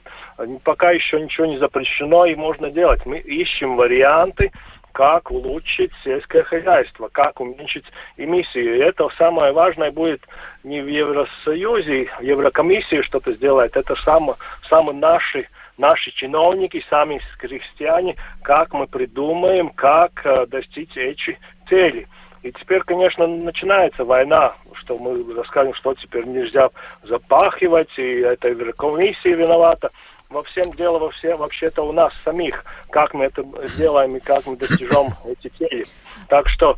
Пока 0.66 0.92
еще 0.92 1.22
ничего 1.22 1.46
не 1.46 1.58
запрещено 1.58 2.26
и 2.26 2.36
можно 2.36 2.70
делать. 2.70 3.06
Мы 3.06 3.20
ищем 3.20 3.78
варианты, 3.78 4.52
как 4.92 5.32
улучшить 5.32 5.92
сельское 6.04 6.44
хозяйство, 6.44 7.08
как 7.10 7.40
уменьшить 7.40 7.86
эмиссии. 8.18 8.62
И 8.62 8.80
это 8.80 9.08
самое 9.18 9.54
важное 9.54 9.92
будет 9.92 10.22
не 10.66 10.82
в 10.82 10.88
Евросоюзе, 10.88 12.10
Еврокомиссии 12.20 13.02
что-то 13.04 13.32
сделать, 13.34 13.72
это 13.76 13.96
само, 13.96 14.36
самые 14.68 14.98
наши 14.98 15.48
наши 15.80 16.12
чиновники, 16.12 16.84
сами 16.90 17.22
крестьяне, 17.40 18.16
как 18.44 18.74
мы 18.74 18.86
придумаем, 18.86 19.70
как 19.70 20.12
э, 20.26 20.46
достичь 20.46 20.96
эти 20.96 21.40
цели. 21.68 22.08
И 22.44 22.52
теперь, 22.52 22.82
конечно, 22.82 23.28
начинается 23.28 24.06
война, 24.06 24.56
что 24.74 24.98
мы 24.98 25.34
расскажем, 25.34 25.74
что 25.74 25.94
теперь 25.96 26.26
нельзя 26.26 26.70
запахивать, 27.04 27.90
и 27.98 28.20
это 28.20 28.50
Еврокомиссия 28.50 29.36
виновата. 29.36 29.90
во 30.30 30.44
всем 30.44 30.72
дело 30.74 31.00
во 31.00 31.10
все, 31.12 31.36
вообще-то 31.36 31.82
у 31.82 31.92
нас 31.92 32.14
самих, 32.24 32.64
как 32.92 33.14
мы 33.14 33.26
это 33.26 33.44
делаем 33.78 34.16
и 34.16 34.20
как 34.20 34.46
мы 34.46 34.58
достижем 34.58 35.08
эти 35.26 35.48
цели. 35.58 35.86
Так 36.28 36.48
что 36.50 36.78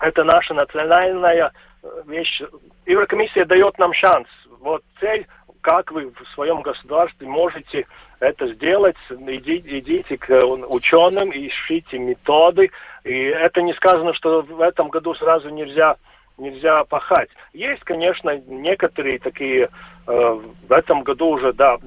это 0.00 0.24
наша 0.24 0.54
национальная 0.54 1.52
э, 1.82 1.88
вещь. 2.06 2.42
Еврокомиссия 2.86 3.44
дает 3.44 3.78
нам 3.78 3.92
шанс. 3.92 4.28
Вот 4.60 4.82
цель, 5.00 5.26
как 5.68 5.92
вы 5.92 6.06
в 6.06 6.34
своем 6.34 6.62
государстве 6.62 7.28
можете 7.28 7.86
это 8.20 8.48
сделать, 8.54 8.96
идите, 9.10 9.78
идите 9.80 10.16
к 10.16 10.30
ученым, 10.68 11.30
ищите 11.30 11.98
методы. 11.98 12.70
И 13.04 13.12
это 13.12 13.60
не 13.60 13.74
сказано, 13.74 14.14
что 14.14 14.40
в 14.40 14.62
этом 14.62 14.88
году 14.88 15.14
сразу 15.14 15.50
нельзя 15.50 15.96
нельзя 16.38 16.84
пахать. 16.84 17.28
Есть, 17.52 17.82
конечно, 17.82 18.40
некоторые 18.46 19.18
такие, 19.18 19.68
э, 20.06 20.40
в 20.68 20.72
этом 20.72 21.02
году 21.02 21.30
уже, 21.30 21.52
да, 21.52 21.78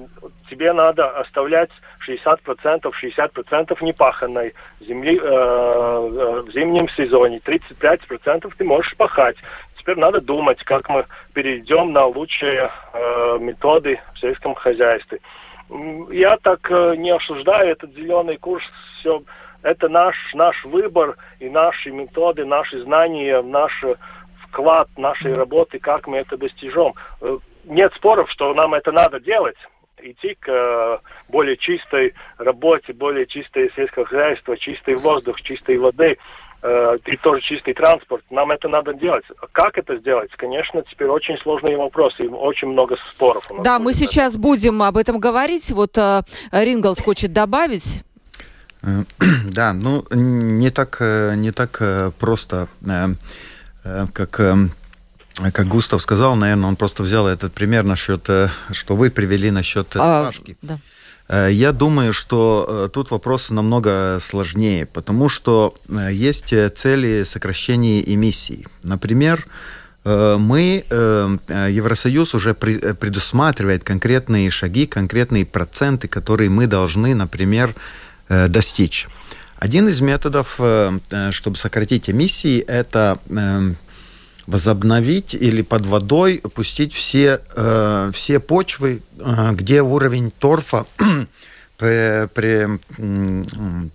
тебе 0.50 0.74
надо 0.74 1.08
оставлять 1.18 1.70
60%, 2.06 2.92
60% 2.92 3.82
непаханной 3.82 4.54
земли 4.80 5.18
э, 5.18 5.24
э, 5.24 6.42
в 6.42 6.52
зимнем 6.52 6.86
сезоне, 6.90 7.38
35% 7.38 8.52
ты 8.56 8.64
можешь 8.64 8.94
пахать. 8.96 9.36
Теперь 9.82 9.98
надо 9.98 10.20
думать, 10.20 10.62
как 10.62 10.88
мы 10.88 11.04
перейдем 11.34 11.92
на 11.92 12.06
лучшие 12.06 12.70
э, 12.92 13.38
методы 13.40 13.98
в 14.14 14.20
сельском 14.20 14.54
хозяйстве. 14.54 15.18
Я 16.12 16.36
так 16.36 16.70
э, 16.70 16.94
не 16.96 17.10
осуждаю 17.10 17.72
этот 17.72 17.92
зеленый 17.92 18.36
курс, 18.36 18.62
все 19.00 19.24
это 19.62 19.88
наш, 19.88 20.14
наш 20.34 20.64
выбор 20.64 21.16
и 21.40 21.48
наши 21.48 21.90
методы, 21.90 22.44
наши 22.44 22.80
знания, 22.84 23.42
наши 23.42 23.96
вклад 24.44 24.88
нашей 24.96 25.34
работы, 25.34 25.80
как 25.80 26.06
мы 26.06 26.18
это 26.18 26.36
достижем. 26.36 26.94
Э, 27.20 27.38
нет 27.64 27.92
споров, 27.94 28.30
что 28.30 28.54
нам 28.54 28.74
это 28.74 28.92
надо 28.92 29.18
делать, 29.18 29.56
идти 30.00 30.36
к 30.38 30.48
э, 30.48 30.98
более 31.28 31.56
чистой 31.56 32.14
работе, 32.38 32.92
более 32.92 33.26
чистое 33.26 33.68
сельское 33.74 34.04
хозяйство, 34.04 34.56
чистый 34.56 34.94
воздух, 34.94 35.42
чистой 35.42 35.76
воды 35.76 36.12
э, 36.12 36.16
и 36.62 37.16
тоже 37.22 37.40
чистый 37.42 37.74
транспорт. 37.74 38.24
Нам 38.30 38.52
это 38.52 38.68
надо 38.68 38.94
делать. 38.94 39.24
Как 39.50 39.76
это 39.78 39.96
сделать? 39.96 40.30
Конечно, 40.36 40.82
теперь 40.88 41.08
очень 41.08 41.36
сложные 41.38 41.76
вопросы 41.76 42.24
и 42.24 42.28
очень 42.28 42.68
много 42.68 42.96
споров. 43.10 43.44
Да, 43.64 43.80
мы 43.80 43.92
сейчас 43.92 44.36
будем 44.36 44.80
об 44.82 44.96
этом 44.96 45.18
говорить. 45.18 45.70
Вот 45.72 45.98
Ринглс 46.52 47.00
хочет 47.00 47.32
добавить. 47.32 48.04
Да, 49.46 49.74
ну 49.74 50.04
не 50.10 50.70
так, 50.70 50.98
не 51.00 51.52
так 51.52 51.82
просто 52.18 52.68
Э, 53.84 54.06
как 54.12 54.40
э, 54.40 54.56
как 55.52 55.66
Густав 55.66 56.02
сказал, 56.02 56.36
наверное, 56.36 56.68
он 56.68 56.76
просто 56.76 57.02
взял 57.02 57.26
этот 57.26 57.52
пример 57.52 57.84
насчет, 57.84 58.28
э, 58.28 58.48
что 58.70 58.96
вы 58.96 59.10
привели 59.10 59.50
насчет 59.50 59.88
а, 59.96 60.24
Пашки. 60.24 60.56
Да. 60.62 60.78
Я 61.32 61.72
думаю, 61.72 62.12
что 62.12 62.90
тут 62.92 63.10
вопрос 63.10 63.48
намного 63.48 64.18
сложнее, 64.20 64.84
потому 64.84 65.30
что 65.30 65.74
есть 66.10 66.52
цели 66.74 67.24
сокращения 67.24 68.02
эмиссий. 68.02 68.66
Например, 68.82 69.46
мы, 70.04 70.84
Евросоюз 70.90 72.34
уже 72.34 72.52
предусматривает 72.52 73.82
конкретные 73.82 74.50
шаги, 74.50 74.86
конкретные 74.86 75.46
проценты, 75.46 76.06
которые 76.06 76.50
мы 76.50 76.66
должны, 76.66 77.14
например, 77.14 77.74
достичь. 78.28 79.08
Один 79.62 79.86
из 79.86 80.00
методов, 80.00 80.56
э, 80.58 80.98
э, 81.12 81.30
чтобы 81.30 81.56
сократить 81.56 82.10
эмиссии, 82.10 82.58
это 82.58 83.20
эм, 83.30 83.76
возобновить 84.46 85.34
или 85.34 85.62
под 85.62 85.86
водой 85.86 86.42
пустить 86.54 86.92
все, 86.92 87.40
э, 87.54 88.10
все 88.12 88.40
почвы, 88.40 89.02
где 89.52 89.82
уровень 89.82 90.30
торфа 90.30 90.86
при, 91.78 92.26
при, 92.28 92.80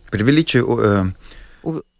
превеличи, 0.09 0.61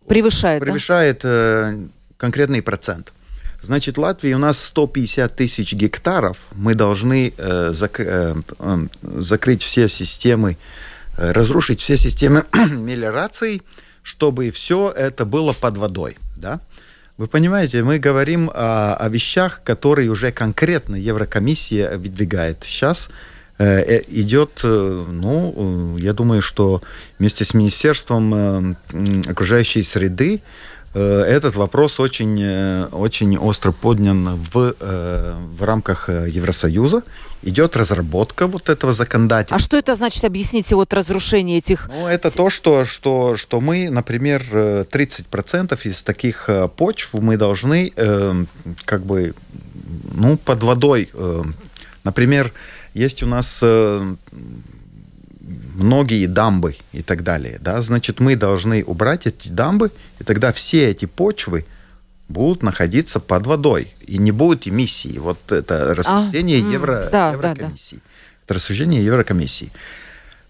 превышает, 0.08 0.62
превышает 0.62 1.20
да? 1.24 1.76
конкретный 2.18 2.62
процент. 2.62 3.14
Значит, 3.62 3.98
в 3.98 4.02
Латвии 4.02 4.34
у 4.34 4.38
нас 4.38 4.64
150 4.64 5.36
тысяч 5.36 5.74
гектаров. 5.74 6.38
Мы 6.54 6.74
должны 6.74 7.34
э, 7.36 7.70
зак, 7.74 8.00
э, 8.00 8.36
э, 8.60 8.88
закрыть 9.02 9.64
все 9.64 9.90
системы 9.90 10.58
Э, 11.18 11.32
разрушить 11.32 11.82
все 11.82 11.98
системы 11.98 12.46
мелиорации, 12.72 13.64
чтобы 14.04 14.52
все 14.52 14.94
это 14.96 15.26
было 15.26 15.54
под 15.54 15.78
водой. 15.78 16.18
Да? 16.36 16.62
Вы 17.18 17.26
понимаете, 17.26 17.84
мы 17.84 17.98
говорим 17.98 18.52
о, 18.54 18.94
о 18.94 19.10
вещах, 19.10 19.62
которые 19.64 20.10
уже 20.10 20.32
конкретно 20.32 20.96
Еврокомиссия 20.96 21.98
выдвигает. 21.98 22.60
Сейчас 22.64 23.10
э, 23.58 23.66
э 23.66 24.04
идет, 24.10 24.62
э, 24.64 25.06
ну, 25.12 25.98
я 25.98 26.14
думаю, 26.14 26.44
что 26.44 26.84
вместе 27.18 27.44
с 27.44 27.56
Министерством 27.56 28.76
э, 28.94 29.32
окружающей 29.32 29.82
среды 29.82 30.42
Э, 30.42 30.44
этот 31.00 31.56
вопрос 31.56 32.00
очень, 32.00 32.40
э, 32.42 32.86
очень 32.92 33.38
остро 33.38 33.72
поднян 33.72 34.36
в, 34.36 34.76
э, 34.80 35.36
в 35.58 35.64
рамках 35.64 36.10
Евросоюза. 36.10 37.04
Идет 37.44 37.78
разработка 37.78 38.48
вот 38.48 38.70
этого 38.70 38.94
законодательства. 38.94 39.58
А 39.58 39.60
что 39.60 39.78
это 39.78 39.96
значит? 39.96 40.24
Объясните 40.24 40.76
вот 40.76 40.94
разрушение 40.94 41.60
этих... 41.60 41.88
Ну, 41.88 42.08
это 42.08 42.36
то, 42.36 42.50
что, 42.50 42.86
что, 42.86 43.38
что 43.38 43.62
мы, 43.62 43.90
например, 43.90 44.42
30% 44.52 45.80
из 45.84 46.04
таких 46.04 46.50
почв 46.76 47.14
мы 47.14 47.38
должны 47.38 47.94
как 48.86 49.06
бы 49.06 49.36
ну, 50.16 50.38
под 50.38 50.64
водой. 50.64 51.12
Например, 52.04 52.52
есть 52.96 53.22
у 53.22 53.28
нас 53.28 53.64
многие 55.78 56.26
дамбы 56.28 56.78
и 56.92 57.02
так 57.02 57.24
далее. 57.24 57.58
Да? 57.62 57.82
Значит, 57.82 58.20
мы 58.20 58.36
должны 58.36 58.84
убрать 58.84 59.28
эти 59.28 59.50
дамбы, 59.50 59.92
и 60.20 60.24
тогда 60.24 60.52
все 60.52 60.90
эти 60.90 61.06
почвы 61.06 61.66
будут 62.28 62.64
находиться 62.64 63.20
под 63.20 63.48
водой, 63.48 63.94
и 64.06 64.18
не 64.18 64.32
будет 64.32 64.68
эмиссии. 64.68 65.18
Вот 65.18 65.52
это 65.52 65.96
рассуждение 65.96 66.58
а, 66.58 66.72
Евро, 66.72 67.10
да, 67.12 67.32
Еврокомиссии. 67.32 67.96
Да, 67.96 68.02
да. 68.02 68.44
Это 68.46 68.54
рассуждение 68.56 69.06
Еврокомиссии. 69.06 69.72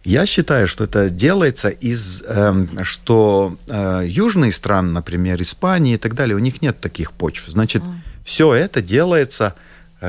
Я 0.03 0.25
считаю, 0.25 0.67
что 0.67 0.85
это 0.85 1.09
делается 1.09 1.69
из, 1.69 2.23
э, 2.25 2.65
что 2.83 3.57
э, 3.67 4.03
южные 4.05 4.53
страны, 4.53 4.91
например, 4.91 5.41
Испания 5.41 5.95
и 5.95 5.97
так 5.97 6.13
далее, 6.15 6.35
у 6.35 6.39
них 6.39 6.61
нет 6.61 6.79
таких 6.79 7.11
почв. 7.11 7.47
Значит, 7.47 7.83
а. 7.83 7.95
все 8.23 8.53
это 8.53 8.81
делается 8.81 9.55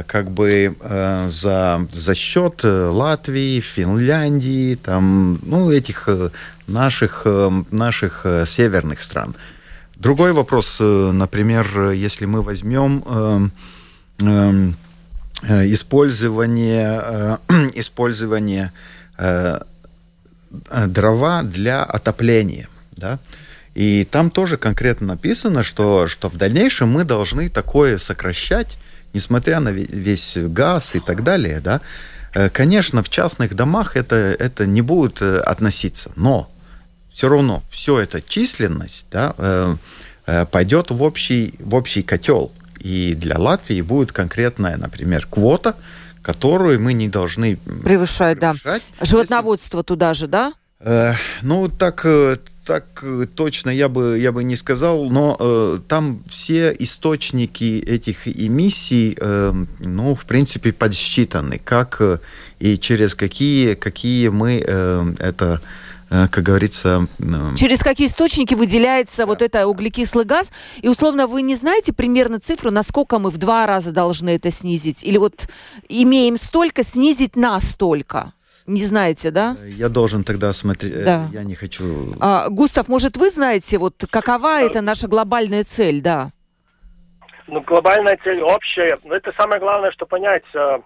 как 0.06 0.30
бы 0.30 0.76
э, 0.78 1.26
за, 1.30 1.86
за 1.90 2.14
счет 2.14 2.60
э, 2.62 2.88
Латвии, 2.88 3.60
Финляндии, 3.60 4.74
там, 4.74 5.40
ну, 5.42 5.70
этих 5.70 6.08
наших, 6.66 7.26
наших 7.70 8.26
северных 8.46 9.02
стран. 9.02 9.34
Другой 9.96 10.32
вопрос, 10.32 10.78
например, 10.80 11.90
если 11.90 12.26
мы 12.26 12.42
возьмем 12.42 13.52
использование, 15.42 17.38
использование 17.74 18.72
дрова 20.86 21.42
для 21.42 21.82
отопления, 21.82 22.68
да, 22.96 23.18
и 23.74 24.04
там 24.04 24.30
тоже 24.30 24.56
конкретно 24.56 25.06
написано, 25.06 25.62
что, 25.62 26.08
что 26.08 26.28
в 26.28 26.36
дальнейшем 26.36 26.88
мы 26.88 27.04
должны 27.04 27.48
такое 27.48 27.98
сокращать, 27.98 28.76
несмотря 29.12 29.60
на 29.60 29.70
весь 29.70 30.36
газ 30.36 30.94
и 30.94 31.00
так 31.00 31.22
далее, 31.22 31.60
да, 31.60 31.80
э, 32.34 32.48
конечно, 32.50 33.02
в 33.02 33.08
частных 33.08 33.54
домах 33.54 33.96
это, 33.96 34.16
это 34.16 34.66
не 34.66 34.82
будет 34.82 35.22
э, 35.22 35.38
относиться, 35.38 36.12
но 36.16 36.50
все 37.12 37.28
равно 37.28 37.62
все 37.70 37.98
это 37.98 38.20
численность 38.22 39.06
да, 39.10 39.34
э, 39.38 40.46
пойдет 40.50 40.90
в 40.90 41.02
общий, 41.02 41.54
в 41.58 41.74
общий 41.74 42.02
котел. 42.02 42.52
И 42.78 43.14
для 43.14 43.38
Латвии 43.38 43.80
будет 43.80 44.12
конкретная, 44.12 44.76
например, 44.76 45.26
квота, 45.26 45.74
которую 46.22 46.80
мы 46.80 46.92
не 46.92 47.08
должны 47.08 47.56
превышать. 47.56 48.38
превышать 48.38 48.38
да. 48.38 48.54
Животноводство 49.00 49.78
Если... 49.78 49.86
туда 49.86 50.14
же, 50.14 50.28
да? 50.28 50.52
Э, 50.80 51.14
ну, 51.42 51.68
так, 51.68 52.02
э, 52.04 52.36
так 52.64 53.00
э, 53.02 53.26
точно 53.34 53.70
я 53.70 53.88
бы, 53.88 54.16
я 54.18 54.30
бы 54.30 54.44
не 54.44 54.54
сказал, 54.54 55.10
но 55.10 55.36
э, 55.38 55.78
там 55.88 56.22
все 56.28 56.74
источники 56.78 57.80
этих 57.84 58.28
эмиссий, 58.28 59.16
э, 59.18 59.52
ну, 59.80 60.14
в 60.14 60.24
принципе, 60.24 60.72
подсчитаны, 60.72 61.58
как 61.58 62.00
и 62.60 62.78
через 62.78 63.16
какие, 63.16 63.74
какие 63.74 64.28
мы 64.28 64.62
э, 64.64 65.14
это 65.18 65.60
как 66.08 66.42
говорится... 66.42 67.06
Через 67.58 67.80
какие 67.80 68.06
источники 68.06 68.54
выделяется 68.54 69.18
да. 69.18 69.26
вот 69.26 69.42
это 69.42 69.66
углекислый 69.66 70.24
газ? 70.24 70.50
И, 70.80 70.88
условно, 70.88 71.26
вы 71.26 71.42
не 71.42 71.54
знаете 71.54 71.92
примерно 71.92 72.40
цифру, 72.40 72.70
насколько 72.70 73.18
мы 73.18 73.28
в 73.28 73.36
два 73.36 73.66
раза 73.66 73.92
должны 73.92 74.30
это 74.30 74.50
снизить? 74.50 75.02
Или 75.02 75.18
вот 75.18 75.50
имеем 75.86 76.38
столько, 76.38 76.82
снизить 76.82 77.36
на 77.36 77.60
столько? 77.60 78.32
Не 78.68 78.84
знаете, 78.84 79.30
да? 79.30 79.56
Я 79.64 79.88
должен 79.88 80.24
тогда 80.24 80.52
смотреть. 80.52 80.92
Э, 80.92 81.04
да. 81.04 81.28
Я 81.32 81.42
не 81.42 81.54
хочу. 81.54 82.14
А, 82.20 82.48
Густав, 82.50 82.88
может, 82.88 83.16
вы 83.16 83.30
знаете, 83.30 83.78
вот 83.78 83.94
какова 84.10 84.60
это 84.60 84.82
наша 84.82 85.08
глобальная 85.08 85.64
цель, 85.64 86.02
да? 86.02 86.30
Ну, 87.46 87.62
глобальная 87.62 88.18
цель 88.22 88.42
общая. 88.42 88.98
Но 89.04 89.14
это 89.14 89.32
самое 89.38 89.58
главное, 89.58 89.90
что 89.92 90.04
понять. 90.04 90.44
Э, 90.54 90.78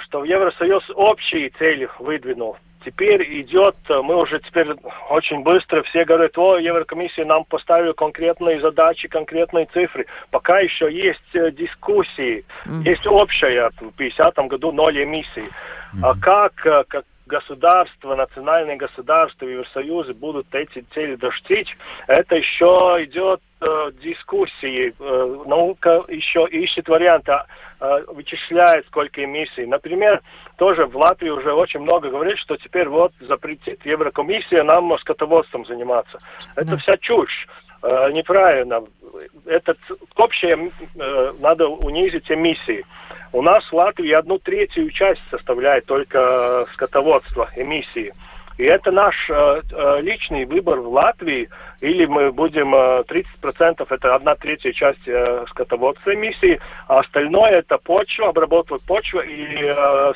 что 0.00 0.20
в 0.20 0.24
Евросоюз 0.24 0.82
общие 0.94 1.50
цели 1.58 1.88
выдвинул 2.00 2.56
теперь 2.84 3.22
идет, 3.40 3.76
мы 3.88 4.16
уже 4.16 4.40
теперь 4.40 4.68
очень 5.10 5.42
быстро 5.42 5.82
все 5.84 6.04
говорят, 6.04 6.36
о, 6.36 6.58
Еврокомиссия 6.58 7.24
нам 7.24 7.44
поставила 7.44 7.92
конкретные 7.92 8.60
задачи, 8.60 9.06
конкретные 9.06 9.66
цифры. 9.66 10.06
Пока 10.30 10.58
еще 10.58 10.92
есть 10.92 11.56
дискуссии, 11.56 12.44
mm. 12.66 12.82
есть 12.82 13.06
общая, 13.06 13.70
в 13.80 13.90
50 13.92 14.34
году 14.48 14.72
ноль 14.72 15.02
эмиссий. 15.02 15.48
Mm. 15.94 16.00
А 16.02 16.14
как, 16.20 16.54
как 16.88 17.04
государства, 17.26 18.14
национальные 18.14 18.76
государства 18.76 19.46
Евросоюза 19.46 20.14
будут 20.14 20.46
эти 20.54 20.84
цели 20.92 21.16
достичь, 21.16 21.76
это 22.06 22.36
еще 22.36 22.98
идет 23.04 23.40
э, 23.60 23.90
дискуссии. 24.02 24.94
Э, 24.98 25.42
наука 25.46 26.04
еще 26.08 26.46
ищет 26.50 26.88
варианты, 26.88 27.32
э, 27.80 28.04
вычисляет 28.08 28.86
сколько 28.86 29.24
эмиссий. 29.24 29.66
Например, 29.66 30.20
тоже 30.58 30.86
в 30.86 30.96
Латвии 30.96 31.30
уже 31.30 31.52
очень 31.52 31.80
много 31.80 32.10
говорит, 32.10 32.38
что 32.38 32.56
теперь 32.56 32.88
вот 32.88 33.12
запретит 33.20 33.84
Еврокомиссия 33.86 34.62
нам 34.62 34.96
скотоводством 34.98 35.64
заниматься. 35.64 36.18
Это 36.56 36.76
вся 36.76 36.96
чушь. 36.98 37.46
Э, 37.82 38.10
неправильно. 38.12 38.84
Этот 39.46 39.78
общее 40.16 40.70
э, 40.94 41.32
надо 41.40 41.66
унизить 41.66 42.30
эмиссии. 42.30 42.84
У 43.32 43.40
нас 43.40 43.64
в 43.64 43.72
Латвии 43.72 44.12
одну 44.12 44.38
третью 44.38 44.90
часть 44.90 45.22
составляет 45.30 45.86
только 45.86 46.66
скотоводство, 46.74 47.48
эмиссии. 47.56 48.12
И 48.58 48.64
это 48.64 48.90
наш 48.90 49.14
э, 49.30 49.62
э 49.72 50.00
личный 50.02 50.44
выбор 50.44 50.80
в 50.80 50.88
Латвии– 50.88 51.48
или 51.82 52.06
мы 52.06 52.30
будем 52.30 52.74
30% 52.74 53.06
э, 53.44 53.84
это 53.90 54.14
одна 54.14 54.36
третья 54.36 54.72
часть 54.72 55.02
скотоводства 55.50 56.14
эмиссии, 56.14 56.60
а 56.86 57.00
остальное 57.00 57.58
это 57.58 57.76
почва, 57.78 58.28
обработка 58.28 58.76
почвы 58.86 59.26
и 59.26 59.56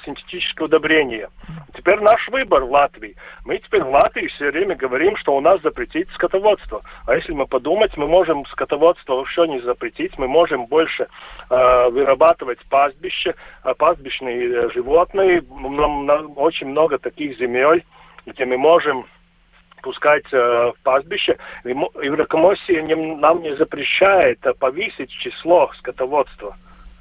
синтетическое 0.04 0.66
удобрение. 0.66 1.28
Теперь 1.76 2.00
наш 2.00 2.28
выбор 2.28 2.64
в 2.64 2.70
Латвии. 2.70 3.16
Мы 3.44 3.58
теперь 3.58 3.82
в 3.82 3.90
Латвии 3.90 4.28
все 4.28 4.50
время 4.50 4.76
говорим, 4.76 5.16
что 5.16 5.36
у 5.36 5.40
нас 5.40 5.60
запретить 5.62 6.08
скотоводство. 6.10 6.82
А 7.06 7.16
если 7.16 7.32
мы 7.32 7.46
подумать, 7.46 7.96
мы 7.96 8.06
можем 8.06 8.46
скотоводство 8.46 9.16
вообще 9.16 9.48
не 9.48 9.60
запретить, 9.60 10.16
мы 10.18 10.28
можем 10.28 10.66
больше 10.66 11.08
вырабатывать 11.50 12.58
пастбище, 12.70 13.34
пастбищные 13.76 14.70
животные. 14.70 15.42
Нам 15.50 16.32
очень 16.36 16.68
много 16.68 16.98
таких 16.98 17.36
земель, 17.38 17.84
где 18.26 18.44
мы 18.44 18.58
можем 18.58 19.06
пускать 19.82 20.24
э, 20.32 20.36
в 20.36 20.74
пастбище. 20.82 21.38
Еврокомиссия 21.64 22.82
нам 23.16 23.42
не 23.42 23.54
запрещает 23.56 24.40
повысить 24.58 25.10
число 25.10 25.70
скотоводства. 25.78 26.56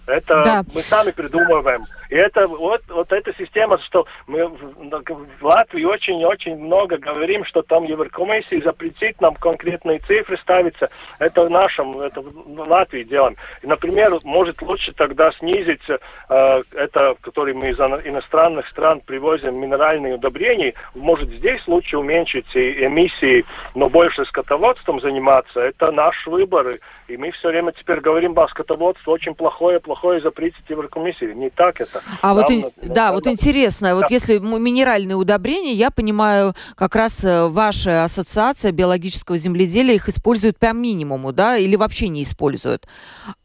Это 0.07 0.43
да. 0.43 0.63
мы 0.73 0.81
сами 0.81 1.11
придумываем. 1.11 1.85
И 2.09 2.15
это 2.15 2.45
вот, 2.47 2.81
вот 2.89 3.11
эта 3.11 3.33
система, 3.37 3.79
что 3.79 4.05
мы 4.27 4.47
в, 4.47 5.43
Латвии 5.43 5.83
очень-очень 5.83 6.55
много 6.57 6.97
говорим, 6.97 7.45
что 7.45 7.61
там 7.61 7.85
Еврокомиссия 7.85 8.61
запретит 8.61 9.19
нам 9.21 9.35
конкретные 9.35 9.99
цифры 9.99 10.37
ставиться. 10.37 10.89
Это 11.19 11.45
в 11.45 11.49
нашем, 11.49 11.99
это 11.99 12.21
в 12.21 12.59
Латвии 12.59 13.03
делаем. 13.03 13.35
И, 13.61 13.67
например, 13.67 14.15
может 14.23 14.61
лучше 14.61 14.93
тогда 14.93 15.31
снизить 15.33 15.81
э, 15.89 16.61
это, 16.73 17.15
который 17.21 17.53
мы 17.53 17.69
из 17.69 17.79
иностранных 17.79 18.67
стран 18.69 19.01
привозим 19.01 19.59
минеральные 19.59 20.15
удобрения, 20.15 20.73
может 20.93 21.29
здесь 21.29 21.61
лучше 21.67 21.97
уменьшить 21.97 22.55
эмиссии, 22.55 23.45
но 23.73 23.89
больше 23.89 24.25
скотоводством 24.25 25.01
заниматься. 25.01 25.59
Это 25.59 25.91
наш 25.91 26.25
выбор. 26.27 26.77
И 27.07 27.17
мы 27.17 27.31
все 27.31 27.49
время 27.49 27.71
теперь 27.71 27.99
говорим, 27.99 28.33
ба, 28.33 28.47
скотоводство 28.49 29.11
очень 29.11 29.35
плохое, 29.35 29.79
плохое 29.79 30.21
запретить 30.21 30.67
Еврокомиссии. 30.67 31.33
Не 31.33 31.51
так 31.51 31.79
это. 31.79 32.01
А 32.21 32.33
Нам, 32.33 32.35
вот, 32.35 32.49
на, 32.49 32.93
да, 32.93 33.07
на, 33.07 33.13
вот 33.13 33.27
интересно, 33.27 33.89
да. 33.89 33.95
вот 33.95 34.09
если 34.09 34.39
минеральные 34.39 35.15
удобрения, 35.15 35.73
я 35.73 35.91
понимаю, 35.91 36.53
как 36.75 36.95
раз 36.95 37.23
э, 37.23 37.47
ваша 37.47 38.03
ассоциация 38.03 38.71
биологического 38.71 39.37
земледелия 39.37 39.93
их 39.93 40.09
использует 40.09 40.57
по 40.57 40.73
минимуму, 40.73 41.31
да, 41.31 41.57
или 41.57 41.75
вообще 41.75 42.07
не 42.07 42.23
используют. 42.23 42.87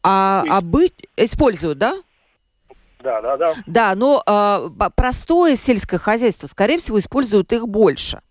А, 0.01 0.43
а 0.49 0.61
быть... 0.61 0.93
Используют, 1.15 1.77
да? 1.77 1.95
Да, 3.03 3.21
да, 3.21 3.37
да. 3.37 3.53
Да, 3.67 3.95
но 3.95 4.23
э, 4.25 4.89
простое 4.95 5.55
сельское 5.55 5.99
хозяйство, 5.99 6.47
скорее 6.47 6.79
всего, 6.79 6.97
используют 6.97 7.53
их 7.53 7.67
больше. 7.67 8.21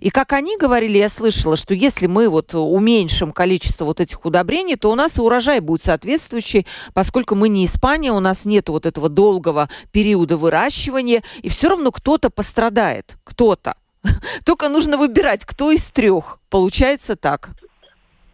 И 0.00 0.10
как 0.10 0.32
они 0.32 0.56
говорили, 0.56 0.98
я 0.98 1.08
слышала, 1.08 1.56
что 1.56 1.74
если 1.74 2.06
мы 2.06 2.28
вот 2.28 2.54
уменьшим 2.54 3.32
количество 3.32 3.84
вот 3.84 4.00
этих 4.00 4.24
удобрений, 4.24 4.76
то 4.76 4.90
у 4.90 4.94
нас 4.94 5.18
и 5.18 5.20
урожай 5.20 5.60
будет 5.60 5.82
соответствующий, 5.82 6.66
поскольку 6.94 7.34
мы 7.34 7.48
не 7.48 7.66
Испания, 7.66 8.12
у 8.12 8.20
нас 8.20 8.44
нет 8.44 8.68
вот 8.68 8.86
этого 8.86 9.08
долгого 9.08 9.68
периода 9.92 10.36
выращивания, 10.36 11.22
и 11.42 11.48
все 11.48 11.68
равно 11.68 11.92
кто-то 11.92 12.30
пострадает, 12.30 13.16
кто-то. 13.24 13.76
Только 14.44 14.68
нужно 14.68 14.96
выбирать, 14.96 15.44
кто 15.44 15.70
из 15.70 15.90
трех. 15.90 16.38
Получается 16.50 17.16
так. 17.16 17.50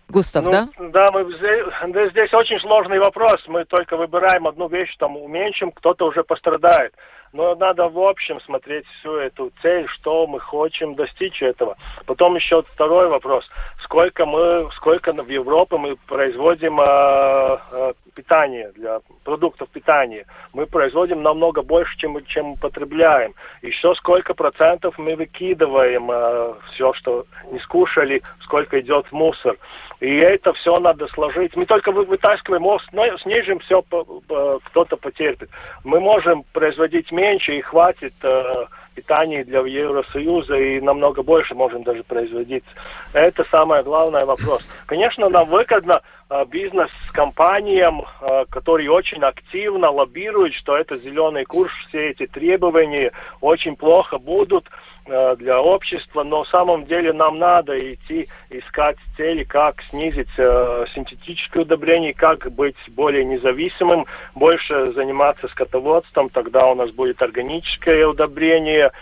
Густав, 0.08 0.44
ну, 0.44 0.50
да? 0.50 0.68
Да, 0.78 1.08
мы 1.12 1.24
здесь, 1.24 2.10
здесь 2.10 2.32
очень 2.34 2.60
сложный 2.60 2.98
вопрос. 2.98 3.42
Мы 3.48 3.64
только 3.64 3.96
выбираем 3.96 4.46
одну 4.46 4.68
вещь, 4.68 4.94
там 4.98 5.16
уменьшим, 5.16 5.72
кто-то 5.72 6.06
уже 6.06 6.22
пострадает. 6.22 6.94
Но 7.34 7.56
надо 7.56 7.88
в 7.88 7.98
общем 7.98 8.40
смотреть 8.42 8.86
всю 8.86 9.16
эту 9.16 9.50
цель, 9.60 9.88
что 9.88 10.24
мы 10.28 10.38
хотим 10.38 10.94
достичь 10.94 11.42
этого. 11.42 11.76
Потом 12.06 12.36
еще 12.36 12.62
второй 12.62 13.08
вопрос. 13.08 13.44
Сколько 13.82 14.24
мы, 14.24 14.70
сколько 14.76 15.12
в 15.12 15.28
Европе 15.28 15.76
мы 15.76 15.96
производим 16.06 16.80
э, 16.80 17.58
э, 17.72 17.92
питание, 18.14 18.70
для 18.76 19.00
продуктов 19.24 19.68
питания. 19.70 20.26
Мы 20.52 20.66
производим 20.66 21.22
намного 21.22 21.62
больше, 21.62 21.96
чем, 21.98 22.24
чем 22.26 22.54
потребляем. 22.54 23.34
Еще 23.62 23.96
сколько 23.96 24.32
процентов 24.32 24.96
мы 24.96 25.16
выкидываем 25.16 26.08
э, 26.12 26.54
все, 26.72 26.92
что 26.92 27.26
не 27.50 27.58
скушали, 27.58 28.22
сколько 28.44 28.78
идет 28.80 29.06
в 29.08 29.12
мусор. 29.12 29.56
И 30.00 30.16
это 30.16 30.52
все 30.54 30.78
надо 30.80 31.06
сложить. 31.08 31.56
Мы 31.56 31.66
только 31.66 31.92
вытаскиваем, 31.92 32.62
но 32.92 33.18
снижим 33.18 33.58
все, 33.60 33.82
кто-то 33.82 34.96
потерпит. 34.96 35.50
Мы 35.84 36.00
можем 36.00 36.44
производить 36.52 37.10
меньше 37.12 37.56
и 37.56 37.62
хватит 37.62 38.14
э, 38.22 38.66
питания 38.94 39.44
для 39.44 39.60
Евросоюза 39.60 40.56
и 40.56 40.80
намного 40.80 41.22
больше 41.22 41.54
можем 41.54 41.82
даже 41.82 42.02
производить. 42.02 42.64
Это 43.12 43.44
самое 43.50 43.82
главное 43.82 44.24
вопрос. 44.24 44.62
Конечно, 44.86 45.28
нам 45.28 45.48
выгодно 45.48 46.00
э, 46.30 46.44
бизнес-компаниям, 46.46 48.02
э, 48.20 48.44
которые 48.50 48.90
очень 48.90 49.22
активно 49.22 49.90
лоббируют, 49.90 50.54
что 50.54 50.76
это 50.76 50.96
зеленый 50.96 51.44
курс, 51.44 51.72
все 51.88 52.10
эти 52.10 52.26
требования 52.26 53.12
очень 53.40 53.76
плохо 53.76 54.18
будут. 54.18 54.68
Э, 55.06 55.36
для 55.36 55.60
общества, 55.60 56.22
но 56.22 56.44
в 56.44 56.48
самом 56.48 56.84
деле 56.84 57.12
нам 57.12 57.38
надо 57.38 57.78
идти 57.92 58.26
искать 58.48 58.96
цели, 59.18 59.44
как 59.44 59.82
снизить 59.82 60.30
э, 60.38 60.86
синтетическое 60.94 61.64
удобрение, 61.64 62.14
как 62.14 62.50
быть 62.50 62.76
более 62.88 63.22
независимым, 63.22 64.06
больше 64.34 64.92
заниматься 64.92 65.48
скотоводством, 65.48 66.30
тогда 66.30 66.66
у 66.68 66.74
нас 66.74 66.90
будет 66.90 67.20
органическое 67.20 68.06
удобрение. 68.06 68.92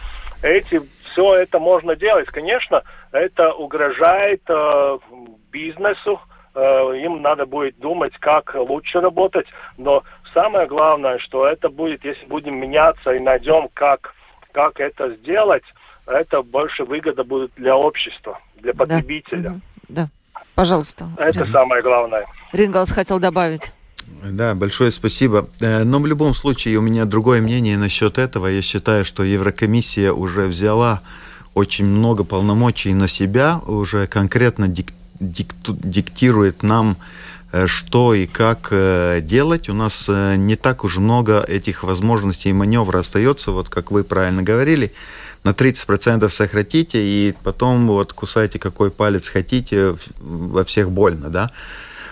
Эти 0.42 0.80
все 1.12 1.36
это 1.36 1.60
можно 1.60 1.94
делать. 1.94 2.26
Конечно, 2.26 2.82
это 3.12 3.52
угрожает 3.52 4.42
э, 4.48 4.98
бизнесу, 5.52 6.20
э, 6.56 6.60
им 6.96 7.22
надо 7.22 7.46
будет 7.46 7.78
думать, 7.78 8.14
как 8.18 8.56
лучше 8.56 9.00
работать, 9.00 9.46
но 9.78 10.02
самое 10.34 10.66
главное, 10.66 11.18
что 11.18 11.46
это 11.46 11.68
будет, 11.68 12.04
если 12.04 12.26
будем 12.26 12.56
меняться 12.56 13.12
и 13.12 13.20
найдем, 13.20 13.68
как, 13.72 14.16
как 14.50 14.80
это 14.80 15.10
сделать, 15.10 15.62
это 16.06 16.42
больше 16.42 16.84
выгода 16.84 17.24
будет 17.24 17.52
для 17.56 17.76
общества, 17.76 18.38
для 18.56 18.74
потребителя. 18.74 19.60
Да, 19.88 20.02
да. 20.02 20.40
пожалуйста. 20.54 21.08
Это 21.16 21.44
Рин. 21.44 21.52
самое 21.52 21.82
главное. 21.82 22.26
Рингалс 22.52 22.90
хотел 22.90 23.18
добавить. 23.18 23.72
Да, 24.22 24.54
большое 24.54 24.90
спасибо. 24.90 25.48
Э, 25.60 25.84
но 25.84 25.98
в 25.98 26.06
любом 26.06 26.34
случае 26.34 26.78
у 26.78 26.82
меня 26.82 27.04
другое 27.04 27.40
мнение 27.40 27.78
насчет 27.78 28.18
этого. 28.18 28.46
Я 28.46 28.62
считаю, 28.62 29.04
что 29.04 29.22
Еврокомиссия 29.22 30.12
уже 30.12 30.46
взяла 30.46 31.02
очень 31.54 31.86
много 31.86 32.24
полномочий 32.24 32.94
на 32.94 33.08
себя, 33.08 33.60
уже 33.66 34.06
конкретно 34.06 34.68
дик, 34.68 34.92
дик, 35.20 35.54
диктирует 35.66 36.62
нам, 36.62 36.96
э, 37.52 37.66
что 37.66 38.14
и 38.14 38.26
как 38.26 38.68
э, 38.70 39.20
делать. 39.22 39.68
У 39.68 39.74
нас 39.74 40.08
не 40.08 40.56
так 40.56 40.84
уж 40.84 40.98
много 40.98 41.42
этих 41.42 41.82
возможностей 41.82 42.50
и 42.50 42.52
маневра 42.52 42.98
остается, 42.98 43.52
вот 43.52 43.68
как 43.68 43.90
вы 43.90 44.04
правильно 44.04 44.42
говорили 44.42 44.92
на 45.44 45.50
30% 45.50 46.28
сократите, 46.28 46.98
и 47.02 47.34
потом 47.42 47.88
вот 47.88 48.12
кусайте 48.12 48.58
какой 48.58 48.90
палец 48.90 49.28
хотите, 49.28 49.96
во 50.20 50.64
всех 50.64 50.90
больно, 50.90 51.30
да. 51.30 51.50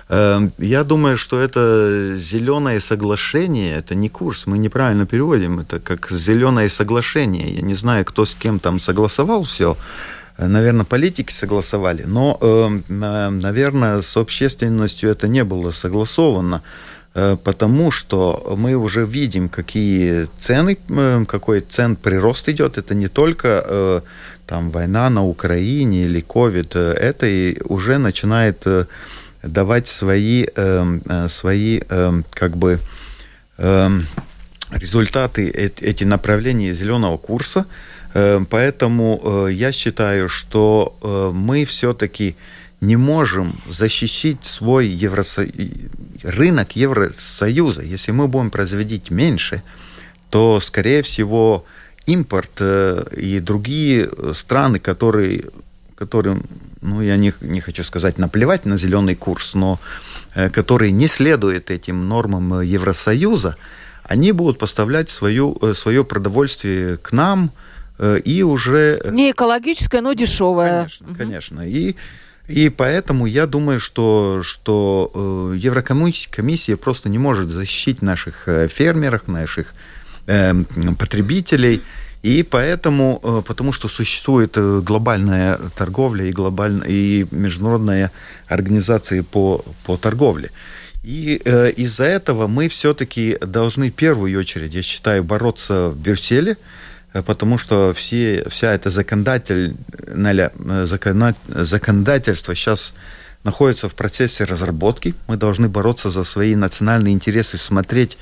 Эм, 0.08 0.52
я 0.58 0.82
думаю, 0.82 1.16
что 1.16 1.40
это 1.40 2.14
зеленое 2.16 2.80
соглашение, 2.80 3.76
это 3.76 3.94
не 3.94 4.08
курс, 4.08 4.46
мы 4.46 4.58
неправильно 4.58 5.06
переводим, 5.06 5.60
это 5.60 5.78
как 5.78 6.10
зеленое 6.10 6.68
соглашение. 6.68 7.54
Я 7.54 7.62
не 7.62 7.74
знаю, 7.74 8.04
кто 8.04 8.26
с 8.26 8.34
кем 8.34 8.58
там 8.58 8.80
согласовал 8.80 9.44
все, 9.44 9.76
наверное, 10.36 10.84
политики 10.84 11.32
согласовали, 11.32 12.04
но, 12.06 12.38
эм, 12.40 12.84
наверное, 12.88 14.00
с 14.00 14.16
общественностью 14.16 15.10
это 15.10 15.28
не 15.28 15.44
было 15.44 15.70
согласовано. 15.70 16.62
Э, 17.14 17.36
потому 17.42 17.90
что 17.90 18.54
мы 18.56 18.74
уже 18.74 19.04
видим, 19.04 19.48
какие 19.48 20.26
цены, 20.38 20.78
э, 20.88 21.24
какой 21.26 21.60
цен 21.60 21.96
прирост 21.96 22.48
идет. 22.48 22.78
Это 22.78 22.94
не 22.94 23.08
только 23.08 23.64
э, 23.66 24.00
там 24.46 24.70
война 24.70 25.10
на 25.10 25.24
Украине 25.24 26.04
или 26.04 26.20
ковид, 26.20 26.76
это 26.76 27.26
и 27.26 27.60
уже 27.64 27.98
начинает 27.98 28.66
давать 29.42 29.88
свои, 29.88 30.46
свои 31.28 31.80
как 32.30 32.56
бы 32.56 32.78
результаты 34.72 35.48
эти 35.48 36.04
направления 36.04 36.74
зеленого 36.74 37.16
курса. 37.16 37.66
Поэтому 38.12 39.46
я 39.48 39.70
считаю, 39.70 40.28
что 40.28 40.96
мы 41.32 41.64
все-таки 41.64 42.34
не 42.80 42.96
можем 42.96 43.60
защитить 43.66 44.44
свой 44.44 44.88
Евросо... 44.88 45.46
рынок 46.22 46.76
Евросоюза. 46.76 47.82
Если 47.82 48.12
мы 48.12 48.26
будем 48.26 48.50
производить 48.50 49.10
меньше, 49.10 49.62
то, 50.30 50.60
скорее 50.60 51.02
всего, 51.02 51.64
импорт 52.06 52.50
э, 52.60 53.04
и 53.16 53.40
другие 53.40 54.10
страны, 54.34 54.78
которые, 54.78 55.44
которым, 55.94 56.44
ну, 56.80 57.02
я 57.02 57.16
не, 57.16 57.34
не 57.40 57.60
хочу 57.60 57.84
сказать 57.84 58.18
наплевать 58.18 58.64
на 58.64 58.78
зеленый 58.78 59.14
курс, 59.14 59.54
но 59.54 59.78
э, 60.34 60.48
которые 60.48 60.92
не 60.92 61.06
следуют 61.06 61.70
этим 61.70 62.08
нормам 62.08 62.62
Евросоюза, 62.62 63.56
они 64.04 64.32
будут 64.32 64.58
поставлять 64.58 65.10
свою, 65.10 65.58
э, 65.60 65.74
свое 65.74 66.04
продовольствие 66.04 66.96
к 66.96 67.12
нам, 67.12 67.50
и 68.24 68.42
уже... 68.42 68.98
Не 69.10 69.32
экологическое, 69.32 70.00
но 70.00 70.14
дешевое. 70.14 70.88
Конечно, 70.88 71.06
угу. 71.06 71.18
конечно. 71.18 71.60
И 71.68 71.96
и 72.50 72.68
поэтому 72.68 73.26
я 73.26 73.46
думаю, 73.46 73.78
что, 73.78 74.42
что 74.42 75.10
э, 75.14 75.56
Еврокомиссия 75.56 76.76
просто 76.76 77.08
не 77.08 77.18
может 77.18 77.50
защитить 77.50 78.02
наших 78.02 78.48
э, 78.48 78.68
фермеров, 78.68 79.28
наших 79.28 79.74
э, 80.26 80.54
потребителей. 80.98 81.80
И 82.22 82.42
поэтому, 82.42 83.20
э, 83.22 83.42
потому 83.46 83.72
что 83.72 83.88
существует 83.88 84.56
глобальная 84.56 85.58
торговля 85.76 86.24
и, 86.24 86.32
глобальная, 86.32 86.88
и 86.88 87.26
международная 87.30 88.10
организация 88.48 89.22
по, 89.22 89.64
по 89.84 89.96
торговле. 89.96 90.50
И 91.02 91.40
э, 91.44 91.70
из-за 91.70 92.04
этого 92.04 92.46
мы 92.46 92.68
все-таки 92.68 93.38
должны 93.40 93.90
в 93.90 93.94
первую 93.94 94.38
очередь, 94.38 94.74
я 94.74 94.82
считаю, 94.82 95.24
бороться 95.24 95.88
в 95.88 95.96
Брюсселе, 95.96 96.56
потому 97.12 97.58
что 97.58 97.92
все, 97.94 98.44
вся 98.48 98.72
эта 98.72 98.90
законодательная, 98.90 100.52
э, 100.58 100.84
законодательство 100.86 102.54
сейчас 102.54 102.94
находится 103.42 103.88
в 103.88 103.94
процессе 103.94 104.44
разработки. 104.44 105.14
Мы 105.26 105.36
должны 105.36 105.68
бороться 105.68 106.10
за 106.10 106.24
свои 106.24 106.54
национальные 106.54 107.14
интересы, 107.14 107.58
смотреть, 107.58 108.18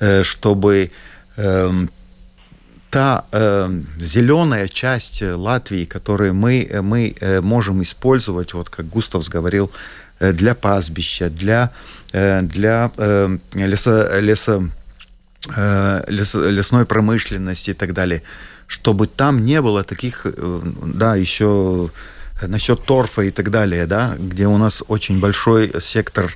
э, 0.00 0.22
чтобы 0.22 0.90
эм, 1.36 1.90
та 2.90 3.24
зеленая 3.98 4.68
часть 4.68 5.20
Латвии, 5.20 5.84
которую 5.84 6.32
мы, 6.32 6.70
мы 6.80 7.16
можем 7.42 7.82
использовать, 7.82 8.54
вот 8.54 8.70
как 8.70 8.88
Густав 8.88 9.28
говорил, 9.28 9.72
для 10.20 10.54
пастбища, 10.54 11.28
для, 11.28 11.72
для 12.12 12.92
леса, 13.52 14.20
леса 14.20 14.62
Э, 14.62 14.83
лес, 15.48 16.34
лесной 16.34 16.86
промышленности 16.86 17.70
и 17.70 17.74
так 17.74 17.92
далее, 17.92 18.22
чтобы 18.66 19.06
там 19.06 19.44
не 19.44 19.60
было 19.60 19.84
таких, 19.84 20.22
э, 20.24 20.60
да, 20.82 21.16
еще 21.16 21.90
насчет 22.42 22.84
торфа 22.84 23.22
и 23.22 23.30
так 23.30 23.50
далее, 23.50 23.86
да, 23.86 24.16
где 24.18 24.46
у 24.46 24.56
нас 24.58 24.82
очень 24.88 25.20
большой 25.20 25.72
сектор 25.80 26.34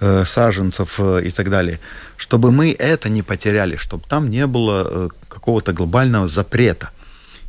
э, 0.00 0.24
саженцев 0.26 0.96
э, 0.98 1.22
и 1.24 1.30
так 1.30 1.50
далее, 1.50 1.80
чтобы 2.16 2.52
мы 2.52 2.72
это 2.72 3.08
не 3.08 3.22
потеряли, 3.22 3.76
чтобы 3.76 4.04
там 4.08 4.30
не 4.30 4.46
было 4.46 4.86
э, 4.86 5.08
какого-то 5.28 5.72
глобального 5.72 6.28
запрета. 6.28 6.90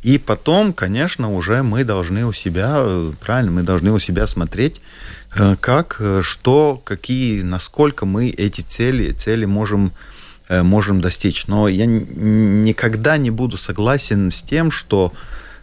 И 0.02 0.16
потом, 0.16 0.72
конечно, 0.72 1.30
уже 1.30 1.62
мы 1.62 1.84
должны 1.84 2.24
у 2.24 2.32
себя, 2.32 2.76
э, 2.78 3.12
правильно, 3.20 3.50
мы 3.50 3.62
должны 3.62 3.92
у 3.92 3.98
себя 3.98 4.26
смотреть, 4.26 4.80
как, 5.60 6.00
что, 6.22 6.82
какие, 6.84 7.42
насколько 7.42 8.04
мы 8.04 8.30
эти 8.30 8.62
цели, 8.62 9.12
цели 9.12 9.44
можем 9.44 9.92
Э, 9.92 10.19
можем 10.50 11.00
достичь. 11.00 11.46
Но 11.46 11.68
я 11.68 11.86
никогда 11.86 13.16
не 13.16 13.30
буду 13.30 13.56
согласен 13.56 14.30
с 14.30 14.42
тем, 14.42 14.70
что 14.70 15.12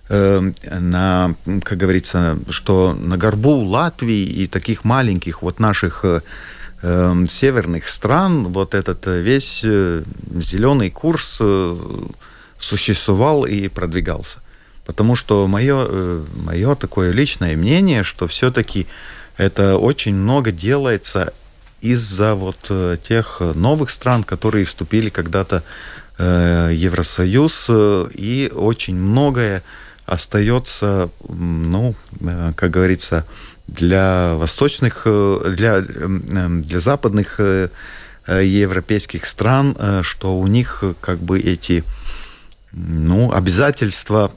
э, 0.10 0.52
на, 0.80 1.36
как 1.63 1.78
говорится, 1.78 2.39
что 2.50 2.93
на 2.93 3.17
горбу 3.17 3.56
Латвии 3.65 4.23
и 4.23 4.47
таких 4.47 4.84
маленьких 4.84 5.41
вот 5.41 5.60
наших 5.60 6.06
э, 6.06 6.21
северных 7.28 7.89
стран 7.89 8.45
вот 8.45 8.73
этот 8.76 9.08
весь 9.08 9.62
зеленый 9.62 10.91
курс 10.91 11.41
существовал 12.60 13.45
и 13.45 13.67
продвигался. 13.67 14.39
Потому 14.86 15.15
что 15.15 15.47
мое, 15.47 16.23
мое 16.36 16.76
такое 16.76 17.12
личное 17.12 17.58
мнение, 17.58 18.04
что 18.04 18.28
все-таки 18.28 18.88
это 19.38 19.78
очень 19.78 20.15
много 20.15 20.52
делается 20.52 21.34
из-за 21.93 22.36
вот 22.36 22.67
э, 22.69 22.97
тех 23.08 23.41
новых 23.56 23.89
стран, 23.89 24.23
которые 24.23 24.65
вступили 24.65 25.10
когда-то 25.10 25.63
э, 26.17 26.67
в 26.69 26.73
Евросоюз, 26.73 27.67
э, 27.69 28.08
и 28.13 28.52
очень 28.54 28.95
многое 28.95 29.63
остается, 30.06 31.10
ну, 31.28 31.93
как 32.56 32.71
говорится, 32.71 33.26
для 33.67 34.36
восточных, 34.36 35.06
для, 35.06 35.82
для 35.82 36.80
западных 36.80 37.41
европейских 38.26 39.26
стран, 39.26 39.76
что 40.04 40.39
у 40.39 40.47
них 40.47 40.82
как 41.02 41.19
бы 41.19 41.41
эти 41.41 41.84
ну, 42.71 43.34
обязательства 43.34 44.32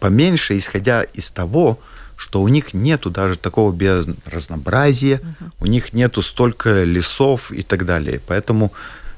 поменьше, 0.00 0.56
исходя 0.56 1.02
из 1.02 1.28
того, 1.28 1.78
что 2.24 2.40
у 2.40 2.48
них 2.48 2.72
нету 2.72 3.10
даже 3.10 3.36
такого 3.36 3.70
биоразнообразия, 3.70 5.18
угу. 5.18 5.50
у 5.60 5.66
них 5.66 5.92
нету 5.92 6.22
столько 6.22 6.82
лесов 6.82 7.52
и 7.52 7.60
так 7.62 7.84
далее. 7.84 8.18
Поэтому 8.26 8.72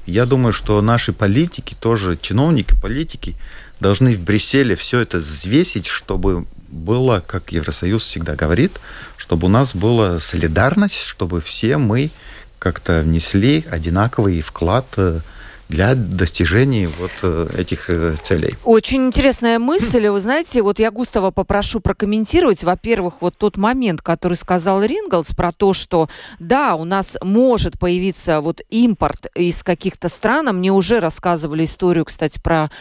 я 0.05 0.25
думаю, 0.25 0.51
что 0.51 0.81
наши 0.81 1.13
политики, 1.13 1.73
тоже 1.79 2.17
чиновники, 2.21 2.75
политики, 2.81 3.37
должны 3.79 4.17
в 4.17 4.19
Брюсселе 4.19 4.75
все 4.75 4.99
это 4.99 5.19
взвесить, 5.19 5.85
чтобы 5.87 6.47
было, 6.67 7.23
как 7.25 7.53
Евросоюз 7.53 8.03
всегда 8.03 8.35
говорит, 8.35 8.81
чтобы 9.15 9.47
у 9.47 9.49
нас 9.49 9.73
была 9.73 10.19
солидарность, 10.19 11.01
чтобы 11.01 11.39
все 11.39 11.77
мы 11.77 12.11
как-то 12.59 13.03
внесли 13.03 13.63
одинаковый 13.71 14.41
вклад 14.41 14.85
э, 14.97 15.21
для 15.69 15.95
достижения 15.95 16.89
вот 16.99 17.11
э, 17.23 17.47
этих 17.57 17.89
э, 17.89 18.15
целей. 18.23 18.55
Очень 18.63 19.07
интересная 19.07 19.59
мысль. 19.59 20.07
Вы 20.07 20.19
знаете, 20.19 20.61
вот 20.61 20.79
я 20.79 20.91
Густава 20.91 21.31
попрошу 21.31 21.79
прокомментировать. 21.79 22.63
Во-первых, 22.63 23.21
вот 23.21 23.37
тот 23.37 23.57
момент, 23.57 24.01
который 24.01 24.35
сказал 24.35 24.83
Ринглс 24.83 25.27
про 25.35 25.51
то, 25.51 25.73
что 25.73 26.09
да, 26.39 26.75
у 26.75 26.85
нас 26.85 27.17
может 27.21 27.79
появиться 27.79 28.41
вот 28.41 28.61
импорт 28.69 29.27
из 29.35 29.63
каких-то 29.63 30.09
стран. 30.09 30.49
А 30.49 30.53
мне 30.53 30.71
уже 30.71 30.99
рассказывали 30.99 31.65
историю, 31.65 32.05
кстати, 32.05 32.39
про 32.39 32.71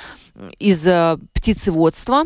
из 0.58 0.86
э, 0.86 1.18
птицеводства, 1.32 2.24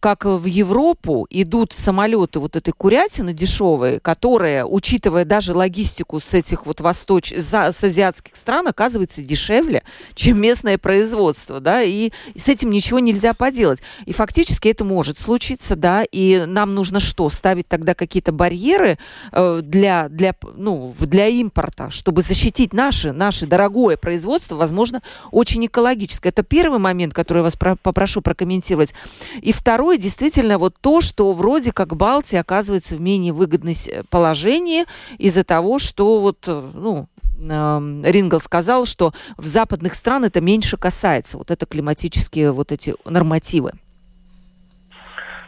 как 0.00 0.24
в 0.24 0.46
Европу 0.46 1.26
идут 1.30 1.72
самолеты 1.72 2.40
вот 2.40 2.56
этой 2.56 2.72
курятины 2.72 3.32
дешевые, 3.32 4.00
которые, 4.00 4.64
учитывая 4.64 5.24
даже 5.24 5.54
логистику 5.54 6.20
с 6.20 6.34
этих 6.34 6.66
вот 6.66 6.80
восточ... 6.80 7.32
с 7.32 7.54
азиатских 7.54 8.36
стран, 8.36 8.68
оказывается 8.68 9.22
дешевле, 9.22 9.82
чем 10.14 10.40
местное 10.40 10.78
производство, 10.78 11.60
да, 11.60 11.82
и 11.82 12.10
с 12.36 12.48
этим 12.48 12.70
ничего 12.70 12.98
нельзя 12.98 13.34
поделать. 13.34 13.80
И 14.06 14.12
фактически 14.12 14.68
это 14.68 14.84
может 14.84 15.18
случиться, 15.18 15.76
да, 15.76 16.04
и 16.10 16.44
нам 16.46 16.74
нужно 16.74 17.00
что, 17.00 17.28
ставить 17.30 17.68
тогда 17.68 17.94
какие-то 17.94 18.32
барьеры 18.32 18.98
э, 19.32 19.60
для, 19.62 20.08
для, 20.08 20.34
ну, 20.56 20.94
для 20.98 21.28
импорта, 21.28 21.90
чтобы 21.90 22.22
защитить 22.22 22.72
наше, 22.72 23.12
наше 23.12 23.46
дорогое 23.46 23.96
производство, 23.96 24.56
возможно, 24.56 25.02
очень 25.30 25.64
экологическое. 25.66 26.30
Это 26.30 26.42
первый 26.42 26.78
момент, 26.78 27.14
который 27.14 27.38
я 27.38 27.44
вас 27.44 27.51
про 27.56 27.76
попрошу 27.76 28.22
прокомментировать. 28.22 28.94
И 29.40 29.52
второе, 29.52 29.98
действительно, 29.98 30.58
вот 30.58 30.74
то, 30.80 31.00
что 31.00 31.32
вроде 31.32 31.72
как 31.72 31.96
Балтия 31.96 32.40
оказывается 32.40 32.96
в 32.96 33.00
менее 33.00 33.32
выгодном 33.32 33.74
положении 34.10 34.84
из-за 35.18 35.44
того, 35.44 35.78
что 35.78 36.20
вот, 36.20 36.44
э, 36.46 36.70
ну, 36.74 37.08
Рингл 37.38 38.40
сказал, 38.40 38.86
что 38.86 39.12
в 39.36 39.46
западных 39.46 39.94
странах 39.94 40.30
это 40.30 40.40
меньше 40.40 40.76
касается, 40.76 41.38
вот 41.38 41.50
это 41.50 41.66
климатические 41.66 42.52
вот 42.52 42.70
эти 42.72 42.94
нормативы. 43.04 43.72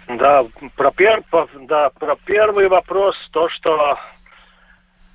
Да, 0.09 0.45
про, 0.77 0.91
пер, 0.91 1.23
да, 1.67 1.91
про 1.91 2.17
первый 2.27 2.69
вопрос, 2.69 3.17
то, 3.33 3.49
что 3.49 3.99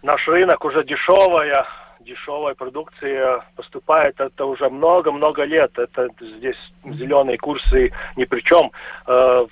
наш 0.02 0.28
рынок 0.28 0.64
уже 0.66 0.84
дешевая, 0.84 1.66
дешевая 2.10 2.55
продукция 2.55 3.43
поступает, 3.55 4.20
это 4.20 4.45
уже 4.45 4.70
много-много 4.70 5.43
лет. 5.43 5.78
Это 5.78 6.10
здесь 6.20 6.57
зеленые 6.84 7.38
курсы 7.38 7.91
ни 8.16 8.26
при 8.26 8.41
чем. 8.41 8.72
Э, 9.07 9.45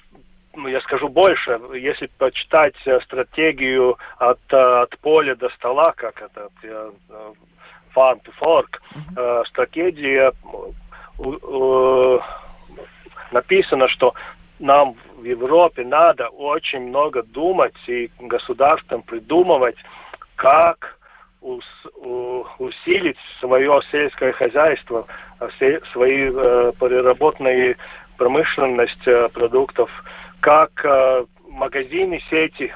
я 0.66 0.82
скажу 0.82 1.08
больше, 1.08 1.60
если 1.76 2.08
почитать 2.18 2.76
стратегию 3.04 3.98
от, 4.18 4.40
от 4.52 4.98
поля 5.00 5.36
до 5.36 5.50
стола, 5.50 5.94
как 5.96 6.22
это, 6.22 6.50
Farm 7.98 8.22
to 8.24 8.32
Fork 8.40 8.80
э, 9.16 9.44
стратегии 9.50 10.32
э, 11.20 12.20
написано, 13.32 13.88
что 13.88 14.14
нам 14.60 14.96
в 15.16 15.24
Европе 15.24 15.84
надо 15.84 16.28
очень 16.30 16.82
много 16.90 17.24
думать 17.24 17.76
и 17.88 18.12
государствам 18.20 19.02
придумывать, 19.02 19.78
как 20.36 20.97
усилить 22.60 23.18
свое 23.40 23.80
сельское 23.92 24.32
хозяйство, 24.34 25.08
свои 25.94 26.30
э, 26.30 26.72
переработанные 26.80 27.78
промышленность 28.18 29.08
э, 29.08 29.30
продуктов, 29.30 29.90
как 30.40 30.72
э, 30.84 31.26
магазины 31.50 32.22
сети, 32.30 32.72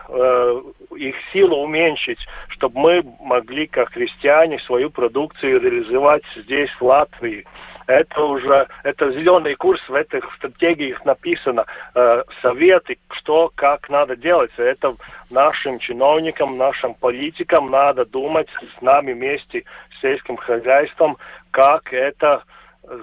их 0.95 1.15
силу 1.31 1.57
уменьшить, 1.57 2.17
чтобы 2.47 2.79
мы 2.79 3.03
могли, 3.19 3.67
как 3.67 3.91
христиане, 3.91 4.59
свою 4.59 4.89
продукцию 4.89 5.61
реализовать 5.61 6.23
здесь, 6.35 6.69
в 6.79 6.81
Латвии. 6.83 7.45
Это 7.91 8.23
уже, 8.23 8.67
это 8.83 9.11
зеленый 9.11 9.55
курс, 9.55 9.81
в 9.89 9.93
этих 9.93 10.23
стратегиях 10.35 11.03
написано, 11.03 11.65
э, 11.93 12.23
советы, 12.41 12.97
что, 13.11 13.51
как 13.53 13.89
надо 13.89 14.15
делать. 14.15 14.51
Это 14.55 14.95
нашим 15.29 15.77
чиновникам, 15.79 16.57
нашим 16.57 16.93
политикам 16.93 17.69
надо 17.69 18.05
думать 18.05 18.47
с 18.77 18.81
нами 18.81 19.11
вместе, 19.11 19.65
с 19.93 20.01
сельским 20.01 20.37
хозяйством, 20.37 21.17
как 21.51 21.91
это 21.91 22.43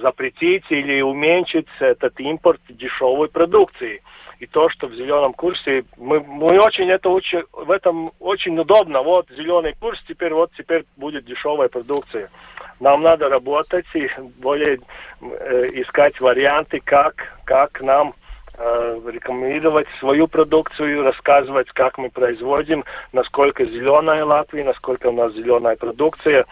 запретить 0.01 0.65
или 0.71 1.03
уменьшить 1.03 1.69
этот 1.81 2.19
импорт 2.19 2.61
дешевой 2.71 3.29
продукции. 3.29 4.01
И 4.39 4.47
то, 4.47 4.71
что 4.71 4.87
в 4.87 4.95
зеленом 4.95 5.35
курсе, 5.35 5.85
мы, 5.99 6.21
мы 6.21 6.59
очень 6.61 6.89
это 6.89 7.11
очень, 7.11 7.43
в 7.53 7.71
этом 7.71 8.13
очень 8.21 8.59
удобно. 8.59 9.03
Вот 9.03 9.29
зеленый 9.37 9.75
курс, 9.79 10.03
теперь 10.09 10.33
вот 10.33 10.51
теперь 10.57 10.85
будет 10.97 11.27
дешевая 11.27 11.69
продукция. 11.69 12.31
Нам 12.81 13.03
надо 13.03 13.29
работать 13.29 13.87
и 13.95 14.09
более 14.41 14.79
э, 15.21 15.63
искать 15.75 16.21
варианты, 16.21 16.81
как, 16.85 17.15
как 17.45 17.81
нам 17.81 18.15
э, 18.57 19.01
рекомендовать 19.07 19.87
свою 19.99 20.29
продукцию, 20.29 21.03
рассказывать, 21.03 21.69
как 21.71 21.99
мы 21.99 22.09
производим, 22.11 22.85
насколько 23.13 23.65
зеленая 23.65 24.25
Латвия, 24.25 24.65
насколько 24.65 25.09
у 25.09 25.13
нас 25.13 25.33
зеленая 25.33 25.77
продукция. 25.77 26.47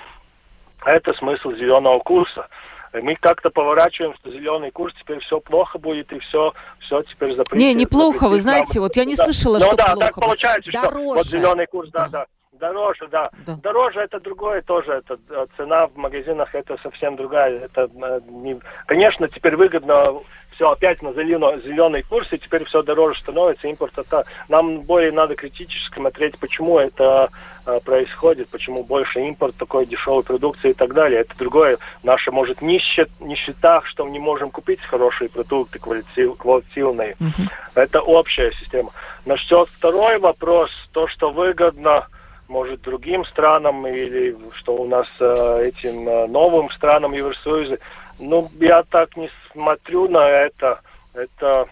Это 0.85 1.15
смысл 1.15 1.53
зеленого 1.53 1.99
курса. 2.01 2.49
Мы 2.93 3.17
как-то 3.17 3.51
поворачиваем, 3.51 4.15
что 4.15 4.31
зеленый 4.31 4.71
курс, 4.71 4.95
теперь 4.99 5.21
все 5.21 5.39
плохо 5.41 5.79
будет, 5.79 6.13
и 6.13 6.19
все, 6.21 6.55
все 6.81 7.03
теперь 7.03 7.35
запретить. 7.35 7.59
Не, 7.59 7.75
неплохо, 7.75 8.29
вы 8.29 8.41
знаете, 8.41 8.81
вот 8.81 8.97
я 8.97 9.05
не 9.05 9.17
слышала, 9.17 9.59
ну, 9.59 9.67
что 9.67 9.77
да, 9.77 9.93
плохо. 9.93 10.07
так 10.07 10.15
получается, 10.15 10.71
Дороже. 10.73 10.91
что 10.91 11.15
вот 11.15 11.27
зеленый 11.27 11.67
курс, 11.67 11.91
да, 11.91 12.09
да. 12.09 12.27
Дороже, 12.59 13.09
да. 13.09 13.31
Да. 13.47 13.57
Дороже 13.63 14.01
это 14.01 14.21
другое 14.21 14.63
тоже. 14.63 14.93
Это 14.93 15.19
э, 15.31 15.47
цена 15.57 15.87
в 15.87 15.97
магазинах 15.97 16.55
это 16.55 16.77
совсем 16.83 17.17
другая. 17.17 17.59
Это 17.59 17.89
э, 17.95 18.21
не... 18.29 18.61
конечно 18.87 19.29
теперь 19.29 19.57
выгодно 19.57 20.21
все 20.57 20.71
опять 20.71 21.03
на 21.03 21.13
зеленый, 21.13 21.61
зеленый 21.63 22.03
курс, 22.03 22.29
и 22.33 22.39
теперь 22.39 22.65
все 22.65 22.83
дороже 22.83 23.21
становится, 23.21 23.69
импорт 23.69 23.97
это... 23.99 24.25
Нам 24.49 24.81
более 24.81 25.13
надо 25.13 25.35
критически 25.35 25.95
смотреть, 25.95 26.39
почему 26.39 26.79
это 26.79 27.29
э, 27.67 27.79
происходит, 27.85 28.49
почему 28.49 28.83
больше 28.83 29.21
импорт 29.21 29.55
такой 29.57 29.87
дешевой 29.87 30.23
продукции 30.23 30.71
и 30.71 30.75
так 30.75 30.95
далее. 30.95 31.21
Это 31.21 31.37
другое. 31.37 31.79
Наша, 32.03 32.33
может, 32.33 32.63
нищет, 32.63 33.11
нищета, 33.21 33.83
что 33.85 34.05
мы 34.05 34.11
не 34.11 34.19
можем 34.19 34.51
купить 34.51 34.81
хорошие 34.81 35.29
продукты, 35.29 35.79
квалитив, 35.79 36.37
квалитивные. 36.37 37.17
Мгм. 37.19 37.51
Это 37.75 38.01
общая 38.01 38.53
система. 38.53 38.91
Насчет 39.27 39.69
второй 39.69 40.19
вопрос, 40.19 40.71
то, 40.93 41.07
что 41.09 41.31
выгодно, 41.31 42.07
может, 42.49 42.83
другим 42.83 43.25
странам 43.25 43.87
или 43.87 44.37
что 44.55 44.77
у 44.77 44.87
нас 44.87 45.07
э, 45.21 45.63
этим 45.65 46.09
э, 46.09 46.27
новым 46.27 46.71
странам 46.71 47.13
Евросоюза, 47.13 47.79
ну, 48.19 48.49
я 48.61 48.83
так 48.85 49.17
не 49.17 49.31
смотрю 49.53 50.09
на 50.09 50.29
это. 50.29 50.81
Это, 51.15 51.67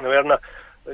наверное, 0.00 0.40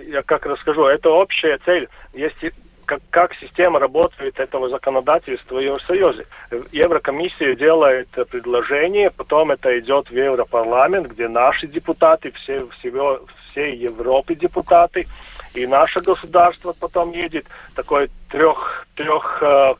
я 0.07 0.23
как 0.23 0.47
расскажу, 0.47 0.87
это 0.87 1.11
общая 1.11 1.59
цель. 1.65 1.89
Если 2.13 2.53
как, 2.85 3.01
как 3.11 3.35
система 3.37 3.79
работает 3.79 4.39
этого 4.39 4.69
законодательства 4.69 5.57
в 5.57 5.61
Евросоюзе. 5.61 6.27
Еврокомиссия 6.73 7.55
делает 7.55 8.09
предложение, 8.31 9.11
потом 9.11 9.51
это 9.51 9.79
идет 9.79 10.11
в 10.11 10.15
Европарламент, 10.15 11.09
где 11.09 11.29
наши 11.29 11.67
депутаты, 11.67 12.33
все, 12.33 12.67
всего, 12.79 13.23
всей 13.51 13.77
Европы 13.77 14.35
депутаты, 14.35 15.07
и 15.55 15.67
наше 15.67 16.01
государство 16.01 16.73
потом 16.79 17.13
едет, 17.13 17.47
такой 17.75 18.11
трех, 18.31 18.87
трех 18.95 19.43
э, 19.43 19.75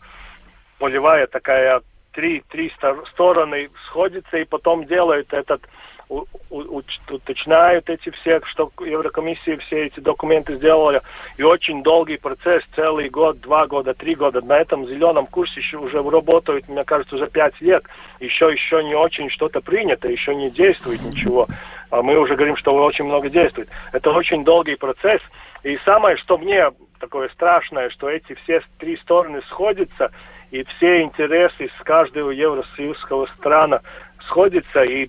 полевая 0.79 1.27
такая, 1.27 1.81
три, 2.13 2.43
три 2.49 2.71
стор- 2.77 3.07
стороны 3.11 3.71
сходятся 3.87 4.37
и 4.39 4.45
потом 4.45 4.85
делают 4.87 5.33
этот, 5.33 5.63
у- 6.11 6.27
у- 6.51 6.83
уточняют 7.11 7.89
эти 7.89 8.11
все, 8.11 8.41
что 8.45 8.71
Еврокомиссия 8.81 9.57
все 9.59 9.87
эти 9.87 10.01
документы 10.01 10.57
сделала. 10.57 11.01
И 11.39 11.43
очень 11.43 11.83
долгий 11.83 12.19
процесс, 12.19 12.63
целый 12.77 13.09
год, 13.09 13.41
два 13.41 13.67
года, 13.67 13.95
три 13.95 14.15
года. 14.15 14.43
На 14.43 14.59
этом 14.59 14.87
зеленом 14.87 15.27
курсе 15.27 15.61
еще 15.61 15.79
уже 15.79 16.03
работают, 16.03 16.69
мне 16.69 16.85
кажется, 16.85 17.17
уже 17.17 17.29
пять 17.29 17.59
лет. 17.63 17.85
Еще, 18.21 18.53
еще 18.53 18.85
не 18.85 18.95
очень 18.95 19.31
что-то 19.31 19.63
принято, 19.63 20.07
еще 20.09 20.35
не 20.35 20.51
действует 20.51 21.01
ничего. 21.01 21.49
А 21.91 22.03
мы 22.03 22.19
уже 22.19 22.35
говорим, 22.37 22.57
что 22.57 22.75
очень 22.75 23.05
много 23.05 23.29
действует. 23.31 23.69
Это 23.93 24.11
очень 24.11 24.45
долгий 24.45 24.77
процесс. 24.77 25.21
И 25.63 25.79
самое, 25.85 26.17
что 26.17 26.39
мне 26.39 26.71
такое 26.99 27.29
страшное, 27.31 27.91
что 27.91 28.09
эти 28.09 28.35
все 28.45 28.63
три 28.79 28.97
стороны 28.99 29.43
сходятся, 29.49 30.11
и 30.51 30.65
все 30.65 31.03
интересы 31.03 31.71
с 31.81 31.85
каждого 31.85 32.31
евросоюзского 32.31 33.27
страна 33.39 33.81
сходятся, 34.27 34.83
и, 34.83 35.09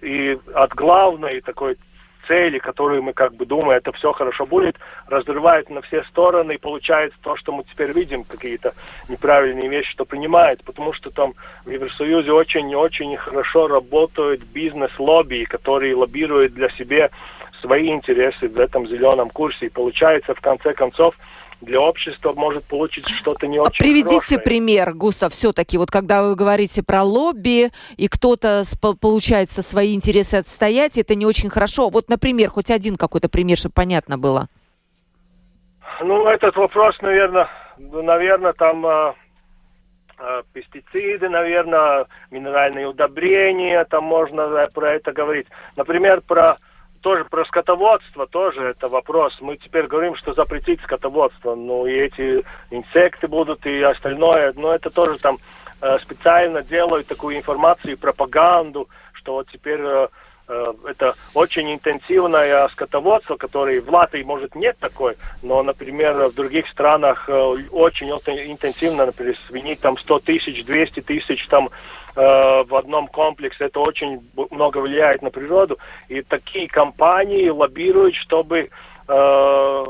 и 0.00 0.38
от 0.54 0.72
главной 0.74 1.40
такой 1.40 1.76
цели, 2.26 2.58
которую 2.58 3.02
мы 3.02 3.12
как 3.12 3.34
бы 3.34 3.46
думаем, 3.46 3.78
это 3.78 3.92
все 3.92 4.12
хорошо 4.12 4.46
будет, 4.46 4.76
разрывает 5.08 5.68
на 5.70 5.82
все 5.82 6.02
стороны, 6.04 6.52
и 6.52 6.58
получается 6.58 7.18
то, 7.22 7.36
что 7.36 7.52
мы 7.52 7.64
теперь 7.64 7.92
видим, 7.92 8.24
какие-то 8.24 8.74
неправильные 9.08 9.68
вещи, 9.68 9.90
что 9.92 10.04
принимает, 10.04 10.62
потому 10.64 10.92
что 10.92 11.10
там 11.10 11.34
в 11.64 11.70
Евросоюзе 11.70 12.32
очень-очень 12.32 13.16
хорошо 13.16 13.68
работают 13.68 14.42
бизнес-лобби, 14.42 15.44
которые 15.44 15.94
лоббируют 15.94 16.54
для 16.54 16.68
себя 16.70 17.10
свои 17.64 17.88
интересы 17.88 18.48
в 18.48 18.58
этом 18.58 18.86
зеленом 18.86 19.30
курсе. 19.30 19.66
И 19.66 19.70
получается, 19.70 20.34
в 20.34 20.40
конце 20.40 20.74
концов, 20.74 21.14
для 21.60 21.80
общества 21.80 22.32
может 22.34 22.64
получить 22.64 23.08
что-то 23.08 23.46
не 23.46 23.58
очень 23.58 23.78
Приведите 23.78 24.16
хорошее. 24.16 24.40
пример, 24.40 24.92
Густав, 24.92 25.32
все-таки, 25.32 25.78
вот 25.78 25.90
когда 25.90 26.22
вы 26.22 26.34
говорите 26.34 26.82
про 26.82 27.02
лобби, 27.02 27.70
и 27.96 28.08
кто-то, 28.08 28.64
получается, 29.00 29.62
свои 29.62 29.94
интересы 29.94 30.36
отстоять, 30.36 30.98
это 30.98 31.14
не 31.14 31.24
очень 31.24 31.48
хорошо. 31.48 31.88
Вот, 31.88 32.08
например, 32.08 32.50
хоть 32.50 32.70
один 32.70 32.96
какой-то 32.96 33.28
пример, 33.28 33.56
чтобы 33.56 33.72
понятно 33.74 34.18
было. 34.18 34.48
Ну, 36.02 36.26
этот 36.26 36.56
вопрос, 36.56 37.00
наверное, 37.00 37.48
наверное, 37.78 38.52
там 38.52 38.84
э, 38.84 39.12
э, 40.18 40.42
пестициды, 40.52 41.28
наверное, 41.28 42.06
минеральные 42.30 42.88
удобрения, 42.88 43.84
там 43.84 44.04
можно 44.04 44.42
э, 44.42 44.68
про 44.74 44.94
это 44.94 45.12
говорить. 45.12 45.46
Например, 45.76 46.20
про 46.20 46.58
тоже 47.04 47.26
про 47.26 47.44
скотоводство 47.44 48.26
тоже 48.26 48.62
это 48.62 48.88
вопрос. 48.88 49.36
Мы 49.42 49.58
теперь 49.58 49.86
говорим, 49.86 50.16
что 50.16 50.32
запретить 50.32 50.80
скотоводство. 50.80 51.54
Ну 51.54 51.86
и 51.86 51.92
эти 51.92 52.42
инсекты 52.70 53.28
будут 53.28 53.66
и 53.66 53.82
остальное. 53.82 54.54
Но 54.56 54.74
это 54.74 54.88
тоже 54.88 55.18
там 55.18 55.36
э, 55.82 55.98
специально 55.98 56.62
делают 56.62 57.06
такую 57.06 57.36
информацию 57.36 57.92
и 57.92 57.96
пропаганду, 57.96 58.88
что 59.12 59.34
вот 59.34 59.48
теперь 59.52 59.80
э, 59.82 60.08
э, 60.48 60.72
это 60.88 61.14
очень 61.34 61.74
интенсивное 61.74 62.66
скотоводство, 62.68 63.36
которое 63.36 63.82
в 63.82 63.90
Латвии, 63.90 64.22
может, 64.22 64.54
нет 64.54 64.78
такой, 64.78 65.18
но, 65.42 65.62
например, 65.62 66.28
в 66.28 66.34
других 66.34 66.66
странах 66.68 67.28
очень, 67.28 68.10
интенсивно, 68.10 69.04
например, 69.04 69.36
свиней 69.46 69.76
там 69.76 69.98
100 69.98 70.20
тысяч, 70.20 70.64
200 70.64 71.02
тысяч 71.02 71.46
там 71.48 71.68
в 72.14 72.76
одном 72.76 73.08
комплексе, 73.08 73.64
это 73.64 73.80
очень 73.80 74.22
много 74.50 74.78
влияет 74.78 75.22
на 75.22 75.30
природу. 75.30 75.78
И 76.08 76.22
такие 76.22 76.68
компании 76.68 77.48
лоббируют, 77.48 78.14
чтобы 78.14 78.68
э, 79.08 79.84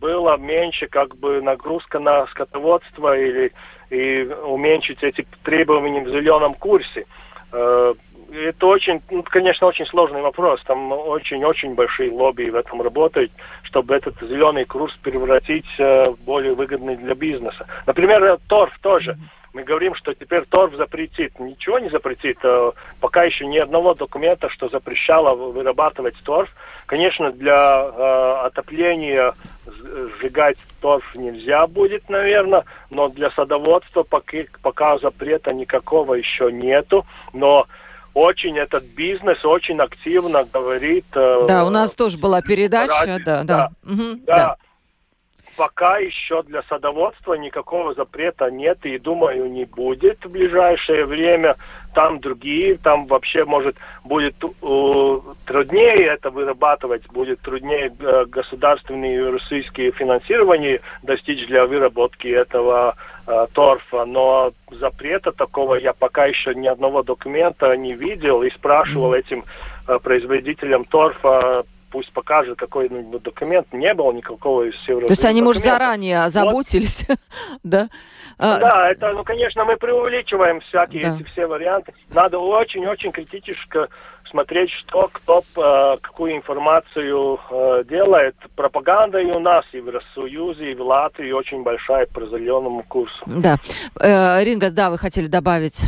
было 0.00 0.36
меньше 0.36 0.86
как 0.86 1.16
бы 1.16 1.40
нагрузка 1.42 1.98
на 1.98 2.26
скотоводство 2.26 3.16
или 3.16 3.52
и 3.90 4.28
уменьшить 4.44 5.02
эти 5.02 5.26
требования 5.42 6.02
в 6.02 6.10
зеленом 6.10 6.54
курсе. 6.54 7.06
Э, 7.52 7.94
это 8.30 8.66
очень, 8.66 9.00
ну, 9.10 9.22
конечно, 9.22 9.66
очень 9.66 9.86
сложный 9.86 10.20
вопрос. 10.20 10.60
Там 10.64 10.92
очень-очень 10.92 11.74
большие 11.74 12.10
лобби 12.10 12.50
в 12.50 12.56
этом 12.56 12.82
работают, 12.82 13.32
чтобы 13.62 13.94
этот 13.94 14.20
зеленый 14.20 14.66
курс 14.66 14.94
превратить 15.02 15.66
э, 15.78 16.10
в 16.10 16.18
более 16.20 16.54
выгодный 16.54 16.96
для 16.96 17.14
бизнеса. 17.14 17.66
Например, 17.86 18.38
торф 18.48 18.76
тоже. 18.82 19.16
Мы 19.58 19.64
говорим, 19.64 19.94
что 19.96 20.14
теперь 20.14 20.44
торф 20.46 20.76
запретит. 20.76 21.38
Ничего 21.40 21.80
не 21.80 21.90
запретит. 21.90 22.38
Э, 22.44 22.70
пока 23.00 23.24
еще 23.24 23.44
ни 23.44 23.58
одного 23.58 23.94
документа, 23.94 24.48
что 24.50 24.68
запрещало 24.68 25.34
вырабатывать 25.34 26.14
торф. 26.22 26.48
Конечно, 26.86 27.32
для 27.32 27.54
э, 27.56 28.46
отопления 28.46 29.34
сжигать 29.66 30.58
торф 30.80 31.04
нельзя 31.16 31.66
будет, 31.66 32.08
наверное, 32.08 32.64
но 32.90 33.08
для 33.08 33.32
садоводства 33.32 34.04
пока, 34.04 34.38
пока 34.62 34.98
запрета 34.98 35.52
никакого 35.52 36.14
еще 36.14 36.52
нету. 36.52 37.04
Но 37.32 37.66
очень 38.14 38.56
этот 38.58 38.84
бизнес 38.96 39.44
очень 39.44 39.80
активно 39.80 40.44
говорит. 40.44 41.06
Э, 41.14 41.46
да, 41.48 41.64
у 41.64 41.70
нас 41.70 41.96
тоже 41.96 42.16
была 42.16 42.42
передача, 42.42 43.18
да, 43.24 43.42
да. 43.42 43.44
Да, 43.44 43.70
угу, 43.82 44.20
да. 44.24 44.36
да. 44.36 44.56
Пока 45.58 45.98
еще 45.98 46.42
для 46.44 46.62
садоводства 46.62 47.34
никакого 47.34 47.92
запрета 47.92 48.50
нет 48.50 48.78
и, 48.84 48.98
думаю, 48.98 49.50
не 49.50 49.64
будет 49.64 50.24
в 50.24 50.30
ближайшее 50.30 51.04
время. 51.04 51.56
Там 51.94 52.20
другие, 52.20 52.76
там 52.76 53.06
вообще, 53.06 53.44
может, 53.44 53.76
будет 54.04 54.36
э, 54.42 55.20
труднее 55.46 56.06
это 56.06 56.30
вырабатывать, 56.30 57.06
будет 57.08 57.40
труднее 57.40 57.92
э, 57.98 58.24
государственные 58.26 59.30
российские 59.30 59.90
финансирования 59.90 60.80
достичь 61.02 61.44
для 61.48 61.66
выработки 61.66 62.28
этого 62.28 62.94
Э, 63.30 63.46
торфа, 63.52 64.06
но 64.06 64.52
запрета 64.70 65.32
такого 65.32 65.74
я 65.74 65.92
пока 65.92 66.24
еще 66.24 66.54
ни 66.54 66.66
одного 66.66 67.02
документа 67.02 67.76
не 67.76 67.92
видел 67.92 68.42
и 68.42 68.48
спрашивал 68.48 69.12
этим 69.12 69.44
э, 69.86 69.98
производителям 70.02 70.84
торфа, 70.84 71.64
пусть 71.90 72.12
покажет 72.12 72.58
какой-нибудь 72.58 73.22
документ, 73.22 73.66
не 73.72 73.92
было 73.94 74.12
никакого 74.12 74.64
из 74.64 74.74
всего. 74.76 75.00
То 75.00 75.10
есть 75.10 75.24
они, 75.24 75.42
может, 75.42 75.62
заранее 75.62 76.24
озаботились, 76.24 77.06
да? 77.62 77.88
А, 78.38 78.58
да, 78.58 78.90
это, 78.90 79.12
ну, 79.12 79.24
конечно, 79.24 79.64
мы 79.64 79.76
преувеличиваем 79.76 80.60
всякие 80.60 81.02
эти 81.02 81.24
все 81.24 81.46
варианты. 81.46 81.92
Надо 82.10 82.38
очень-очень 82.38 83.10
критически 83.10 83.88
смотреть, 84.30 84.70
что 84.70 85.08
кто 85.12 85.42
э, 85.56 85.96
какую 86.00 86.36
информацию 86.36 87.40
э, 87.50 87.84
делает. 87.88 88.36
Пропаганда 88.54 89.18
и 89.18 89.26
у 89.26 89.40
нас, 89.40 89.64
и 89.72 89.80
в 89.80 89.88
Россоюзе, 89.88 90.72
и 90.72 90.74
в 90.74 90.82
Латвии 90.82 91.32
очень 91.32 91.62
большая 91.62 92.06
по 92.06 92.20
зеленому 92.26 92.84
курсу. 92.84 93.24
Да. 93.26 93.56
Э, 94.00 94.42
Ринга, 94.44 94.70
да, 94.70 94.90
вы 94.90 94.98
хотели 94.98 95.26
добавить? 95.26 95.82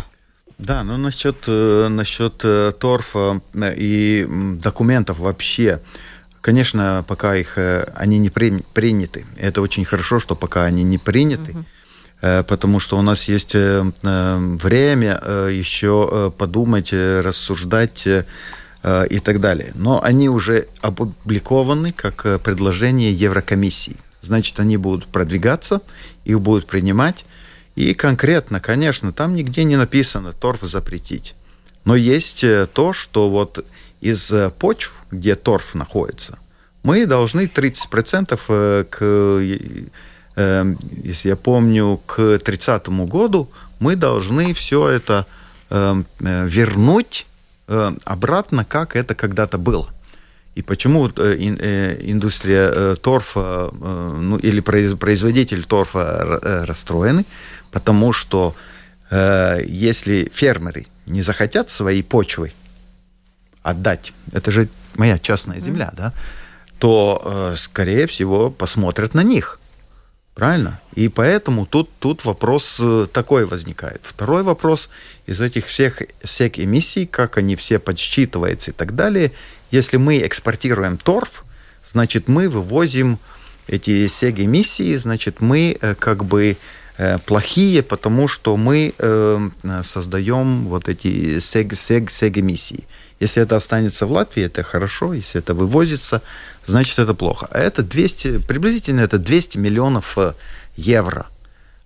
Да, 0.61 0.85
ну 0.85 0.99
насчет, 0.99 1.37
э, 1.47 1.89
насчет 1.89 2.41
э, 2.45 2.73
торфа 2.79 3.41
и 3.55 4.27
документов 4.63 5.19
вообще. 5.19 5.81
Конечно, 6.43 7.05
пока 7.09 7.37
их 7.37 7.59
они 7.95 8.19
не 8.19 8.31
при, 8.31 8.63
приняты. 8.75 9.25
Это 9.37 9.63
очень 9.63 9.85
хорошо, 9.85 10.21
что 10.21 10.35
пока 10.35 10.65
они 10.65 10.83
не 10.83 10.99
приняты. 10.99 11.53
Угу 11.53 11.65
потому 12.21 12.81
что 12.81 12.99
у 12.99 13.03
нас 13.03 13.29
есть 13.29 13.55
время 13.55 15.23
еще 15.51 16.31
подумать, 16.37 16.93
рассуждать 16.93 18.07
и 18.07 19.19
так 19.25 19.41
далее. 19.41 19.73
Но 19.75 20.03
они 20.05 20.29
уже 20.29 20.69
опубликованы 20.83 21.93
как 21.93 22.43
предложение 22.43 23.11
Еврокомиссии. 23.11 23.97
Значит, 24.21 24.61
они 24.61 24.77
будут 24.77 25.07
продвигаться, 25.07 25.81
их 26.27 26.43
будут 26.43 26.67
принимать. 26.67 27.25
И 27.77 27.95
конкретно, 27.95 28.61
конечно, 28.61 29.13
там 29.13 29.35
нигде 29.35 29.65
не 29.65 29.77
написано 29.77 30.33
торф 30.33 30.63
запретить. 30.63 31.35
Но 31.85 31.97
есть 31.97 32.45
э, 32.45 32.67
то, 32.73 32.93
что 32.93 33.31
вот 33.31 33.65
из 34.01 34.31
э, 34.33 34.51
почв, 34.51 34.93
где 35.11 35.35
торф 35.35 35.75
находится, 35.75 36.39
мы 36.83 37.07
должны 37.07 37.47
30% 37.47 38.41
э, 38.49 38.85
к, 38.89 39.01
если 41.03 41.29
я 41.29 41.37
помню, 41.37 42.01
к 42.07 42.39
30 42.39 42.89
году 42.89 43.51
мы 43.79 43.97
должны 43.97 44.55
все 44.55 44.89
это 44.89 45.27
вернуть 45.69 47.27
обратно, 47.67 48.65
как 48.65 48.97
это 48.97 49.15
когда-то 49.15 49.59
было. 49.59 49.89
И 50.55 50.63
почему 50.63 51.09
индустрия 51.09 52.97
торфа, 52.97 53.71
ну, 53.73 54.37
или 54.37 54.61
производитель 54.61 55.65
торфа 55.65 56.65
расстроены? 56.67 57.25
Потому 57.71 58.13
что 58.13 58.55
э, 59.11 59.61
если 59.67 60.31
фермеры 60.33 60.87
не 61.07 61.23
захотят 61.23 61.71
свои 61.71 62.03
почвы 62.03 62.53
отдать, 63.63 64.13
это 64.33 64.51
же 64.51 64.69
моя 64.97 65.19
частная 65.19 65.61
земля, 65.61 65.91
mm. 65.93 65.97
да, 65.97 66.13
то, 66.79 67.23
э, 67.25 67.57
скорее 67.57 68.07
всего, 68.07 68.51
посмотрят 68.51 69.15
на 69.15 69.23
них. 69.23 69.60
Правильно? 70.35 70.81
И 70.95 71.09
поэтому 71.09 71.67
тут, 71.67 71.91
тут 71.99 72.25
вопрос 72.25 72.79
э, 72.81 73.07
такой 73.13 73.47
возникает. 73.47 74.01
Второй 74.05 74.43
вопрос 74.43 74.91
из 75.27 75.41
этих 75.41 75.67
всех, 75.67 76.03
всех 76.23 76.59
эмиссий, 76.59 77.07
как 77.07 77.37
они 77.37 77.57
все 77.57 77.79
подсчитываются 77.79 78.71
и 78.71 78.75
так 78.75 78.95
далее. 78.95 79.33
Если 79.71 79.97
мы 79.97 80.19
экспортируем 80.27 80.97
торф, 80.97 81.45
значит, 81.85 82.29
мы 82.29 82.49
вывозим 82.49 83.19
эти 83.67 84.07
всех 84.09 84.39
эмиссии, 84.39 84.95
значит, 84.97 85.41
мы 85.41 85.77
э, 85.81 85.95
как 85.95 86.25
бы 86.25 86.57
Э, 87.03 87.17
плохие, 87.17 87.83
потому 87.83 88.29
что 88.29 88.59
мы 88.59 88.93
э, 88.99 89.51
создаем 89.83 90.67
вот 90.67 90.87
эти 90.87 91.41
сег, 91.41 91.75
сег, 91.75 92.11
сег 92.11 92.39
эмиссии. 92.39 92.85
Если 93.21 93.43
это 93.43 93.57
останется 93.57 94.07
в 94.07 94.13
Латвии, 94.13 94.45
это 94.45 94.63
хорошо. 94.63 95.13
Если 95.13 95.39
это 95.39 95.55
вывозится, 95.55 96.23
значит 96.65 96.99
это 96.99 97.15
плохо. 97.15 97.47
А 97.51 97.59
это 97.59 97.83
200, 97.83 98.39
приблизительно 98.39 99.01
это 99.01 99.19
200 99.19 99.59
миллионов 99.59 100.17
э, 100.17 100.33
евро. 100.77 101.27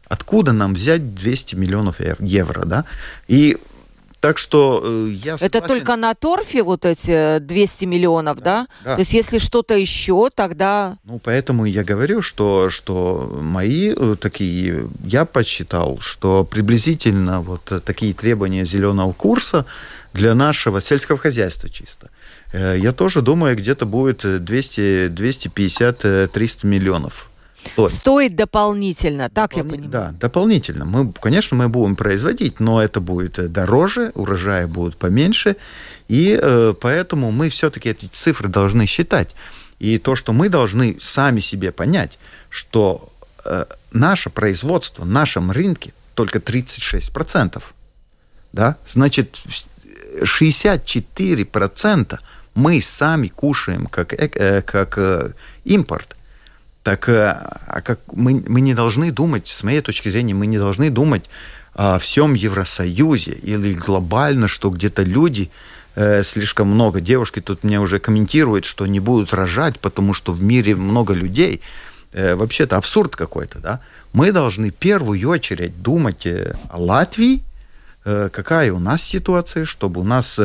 Откуда 0.07 0.53
нам 0.53 0.75
взять 0.75 1.15
200 1.15 1.57
миллионов 1.57 1.97
евро, 2.21 2.65
да? 2.65 2.85
И 3.27 3.59
так 4.25 4.39
что 4.39 4.81
э, 4.83 5.11
я 5.11 5.37
согласен. 5.37 5.47
Это 5.47 5.61
только 5.61 5.97
на 5.97 6.15
торфе 6.15 6.63
вот 6.63 6.87
эти 6.87 7.41
200 7.41 7.85
миллионов, 7.85 8.39
да? 8.39 8.67
да? 8.85 8.91
да. 8.91 8.95
То 8.95 9.01
есть 9.01 9.13
если 9.13 9.39
что-то 9.39 9.75
еще, 9.75 10.31
тогда... 10.35 10.97
Ну, 11.05 11.19
поэтому 11.19 11.67
я 11.67 11.85
говорю, 11.85 12.23
что, 12.23 12.71
что 12.71 13.39
мои 13.43 13.93
э, 13.95 14.17
такие... 14.19 14.89
Я 15.05 15.27
подсчитал, 15.27 15.99
что 16.01 16.45
приблизительно 16.45 17.43
вот 17.43 17.71
такие 17.85 18.15
требования 18.15 18.65
зеленого 18.65 19.13
курса 19.13 19.67
для 20.15 20.35
нашего 20.35 20.81
сельского 20.81 21.19
хозяйства 21.19 21.69
чисто. 21.69 22.11
Э, 22.53 22.77
я 22.79 22.93
тоже 22.93 23.21
думаю, 23.21 23.57
где-то 23.57 23.85
будет 23.85 24.45
200, 24.45 25.09
250, 25.09 26.31
300 26.33 26.67
миллионов 26.67 27.29
Стоит, 27.73 27.93
Стоит 27.93 28.37
дополнительно, 28.37 29.31
так 29.31 29.51
Допол... 29.51 29.65
я 29.65 29.71
понимаю? 29.71 29.91
Да, 29.91 30.15
дополнительно. 30.21 30.85
Мы, 30.85 31.13
конечно, 31.13 31.57
мы 31.57 31.69
будем 31.69 31.97
производить, 31.97 32.61
но 32.61 32.83
это 32.83 33.01
будет 33.01 33.39
э, 33.39 33.49
дороже, 33.49 34.13
урожаи 34.15 34.67
будут 34.67 34.97
поменьше, 34.97 35.57
и 36.09 36.39
э, 36.41 36.75
поэтому 36.81 37.33
мы 37.33 37.49
все-таки 37.49 37.89
эти 37.89 38.07
цифры 38.07 38.49
должны 38.49 38.87
считать. 38.87 39.35
И 39.79 39.99
то, 39.99 40.15
что 40.15 40.33
мы 40.33 40.49
должны 40.49 40.99
сами 41.01 41.41
себе 41.41 41.73
понять, 41.73 42.19
что 42.49 43.09
э, 43.45 43.65
наше 43.93 44.31
производство, 44.31 45.03
в 45.03 45.09
нашем 45.09 45.51
рынке 45.51 45.93
только 46.15 46.39
36%. 46.39 47.63
Да? 48.53 48.77
Значит, 48.87 49.43
64% 50.23 52.19
мы 52.55 52.81
сами 52.83 53.29
кушаем 53.29 53.87
как, 53.87 54.13
э, 54.15 54.63
как 54.63 54.99
э, 54.99 55.33
импорт. 55.65 56.17
Так 56.83 57.09
э, 57.09 57.37
а 57.67 57.81
как 57.81 58.01
мы, 58.13 58.43
мы 58.47 58.61
не 58.61 58.75
должны 58.75 59.11
думать, 59.11 59.49
с 59.49 59.63
моей 59.65 59.81
точки 59.81 60.09
зрения, 60.09 60.35
мы 60.35 60.47
не 60.47 60.59
должны 60.59 60.91
думать 60.91 61.25
о 61.75 61.99
всем 61.99 62.35
Евросоюзе 62.35 63.33
или 63.33 63.75
глобально, 63.75 64.47
что 64.47 64.71
где-то 64.71 65.03
люди 65.03 65.51
слишком 66.23 66.69
много. 66.69 67.01
Девушки 67.01 67.41
тут 67.41 67.63
мне 67.63 67.81
уже 67.81 68.01
комментируют, 68.01 68.65
что 68.65 68.85
не 68.87 68.99
будут 68.99 69.33
рожать, 69.33 69.79
потому 69.79 70.13
что 70.13 70.33
в 70.33 70.43
мире 70.43 70.75
много 70.75 71.15
людей. 71.15 71.61
Вообще-то 72.13 72.77
абсурд 72.77 73.15
какой-то, 73.15 73.61
да? 73.61 73.81
Мы 74.13 74.33
должны 74.33 74.71
в 74.71 74.75
первую 74.75 75.29
очередь 75.29 75.83
думать 75.83 76.27
о 76.27 76.57
Латвии, 76.73 77.45
какая 78.05 78.73
у 78.73 78.79
нас 78.79 79.03
ситуация, 79.03 79.65
чтобы 79.65 80.01
у 80.01 80.05
нас 80.05 80.39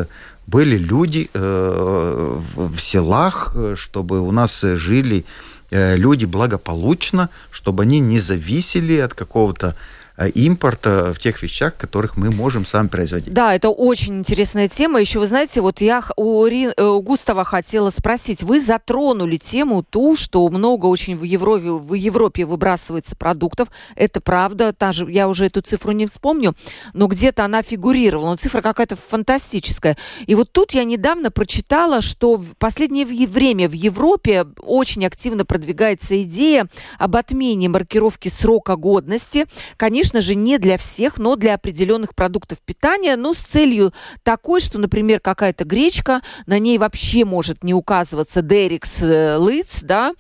были 0.48 0.78
люди 0.78 1.30
э, 1.34 2.40
в, 2.56 2.80
селах, 2.80 3.54
э, 3.56 3.76
чтобы 3.76 4.22
у 4.22 4.32
нас 4.32 4.62
жили 4.62 5.26
Э, 5.72 5.96
люди 5.96 6.26
благополучно, 6.26 7.30
чтобы 7.52 7.84
они 7.84 8.00
не 8.00 8.20
зависели 8.20 8.98
от 8.98 9.14
какого-то 9.14 9.68
Э, 9.68 9.99
импорта 10.28 11.14
в 11.14 11.20
тех 11.20 11.42
вещах, 11.42 11.78
которых 11.78 12.18
мы 12.18 12.30
можем 12.32 12.66
сами 12.66 12.88
производить. 12.88 13.34
Да, 13.34 13.56
это 13.56 13.70
очень 13.70 14.20
интересная 14.20 14.68
тема. 14.68 15.00
Еще, 15.00 15.20
вы 15.20 15.28
знаете, 15.28 15.62
вот 15.62 15.82
я 15.82 16.04
у, 16.16 16.46
Ри, 16.46 16.70
э, 16.76 16.84
у 16.84 17.02
Густава 17.02 17.44
хотела 17.44 17.90
спросить. 17.90 18.44
Вы 18.44 18.62
затронули 18.62 19.38
тему 19.38 19.84
ту, 19.84 20.16
что 20.16 20.48
много 20.50 20.88
очень 20.88 21.18
в 21.18 21.24
Европе, 21.24 21.72
в 21.72 21.94
Европе 21.94 22.46
выбрасывается 22.46 23.16
продуктов. 23.16 23.70
Это 23.96 24.22
правда. 24.22 24.74
Та 24.74 24.92
же, 24.92 25.10
я 25.10 25.28
уже 25.28 25.46
эту 25.46 25.62
цифру 25.62 25.92
не 25.92 26.06
вспомню, 26.06 26.56
но 26.94 27.08
где-то 27.08 27.46
она 27.46 27.62
фигурировала. 27.62 28.32
Но 28.32 28.36
цифра 28.36 28.62
какая-то 28.62 28.96
фантастическая. 28.96 29.98
И 30.26 30.36
вот 30.36 30.52
тут 30.52 30.72
я 30.72 30.84
недавно 30.84 31.32
прочитала, 31.32 32.02
что 32.02 32.36
в 32.36 32.56
последнее 32.58 33.06
время 33.06 33.70
в 33.70 33.74
Европе 33.74 34.46
очень 34.62 35.06
активно 35.06 35.46
продвигается 35.46 36.22
идея 36.24 36.68
об 36.98 37.16
отмене 37.16 37.70
маркировки 37.70 38.30
срока 38.30 38.76
годности. 38.76 39.46
Конечно, 39.78 40.09
конечно 40.10 40.22
же, 40.22 40.36
не 40.36 40.58
для 40.58 40.78
всех, 40.78 41.20
но 41.20 41.36
для 41.36 41.54
определенных 41.54 42.16
продуктов 42.16 42.60
питания, 42.66 43.16
но 43.16 43.34
с 43.34 43.38
целью 43.38 43.92
такой, 44.24 44.60
что, 44.60 44.80
например, 44.80 45.20
какая-то 45.20 45.66
гречка, 45.66 46.22
на 46.48 46.58
ней 46.58 46.80
вообще 46.80 47.26
может 47.26 47.64
не 47.64 47.76
указываться 47.76 48.42
Дерикс 48.42 49.02
Лыц, 49.02 49.84
да, 49.84 50.14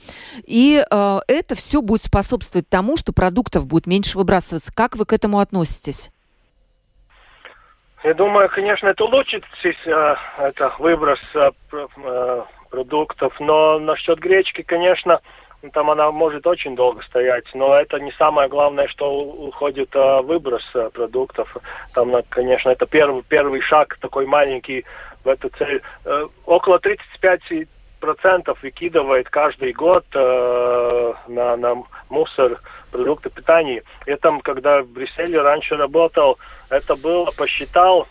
и 0.46 0.80
э, 0.80 1.20
это 1.28 1.56
все 1.56 1.82
будет 1.82 2.04
способствовать 2.04 2.70
тому, 2.70 2.98
что 2.98 3.14
продуктов 3.14 3.66
будет 3.66 3.88
меньше 3.88 4.18
выбрасываться. 4.18 4.72
Как 4.76 4.96
вы 4.96 5.06
к 5.06 5.14
этому 5.14 5.40
относитесь? 5.40 6.12
Я 8.04 8.14
думаю, 8.14 8.48
конечно, 8.50 8.88
это 8.90 9.04
улучшит 9.04 9.44
э, 9.64 10.16
это 10.38 10.72
выброс 10.78 11.20
э, 11.34 11.50
э, 11.74 12.44
продуктов, 12.70 13.34
но 13.40 13.80
насчет 13.80 14.20
гречки, 14.20 14.62
конечно, 14.62 15.20
там 15.74 15.90
она 15.90 16.12
может 16.12 16.48
очень 16.48 16.76
долго 16.76 17.02
стоять, 17.04 17.46
но 17.54 17.76
это 17.76 18.00
не 18.00 18.12
самое 18.14 18.48
главное, 18.48 18.88
что 18.88 19.12
уходит 19.12 19.90
а, 19.94 20.22
выброс 20.22 20.64
а, 20.74 20.90
продуктов. 20.90 21.56
Там, 21.94 22.14
конечно, 22.30 22.70
это 22.70 22.86
первый, 22.86 23.24
первый 23.24 23.62
шаг 23.62 23.98
такой 24.00 24.26
маленький 24.26 24.86
в 25.24 25.28
эту 25.28 25.50
цель. 25.50 25.82
А, 26.06 26.28
около 26.46 26.80
35 26.80 27.68
процентов 28.00 28.62
выкидывает 28.64 29.30
каждый 29.30 29.74
год 29.74 30.06
э, 30.14 31.14
на, 31.28 31.58
на 31.58 31.84
мусор 32.10 32.62
продукты 32.92 33.30
питания. 33.30 33.84
Я 34.06 34.16
там, 34.16 34.40
когда 34.40 34.82
в 34.82 34.88
Брюсселе 34.88 35.42
раньше 35.42 35.76
работал, 35.76 36.38
это 36.70 36.96
было, 36.96 37.30
посчитал 37.32 38.08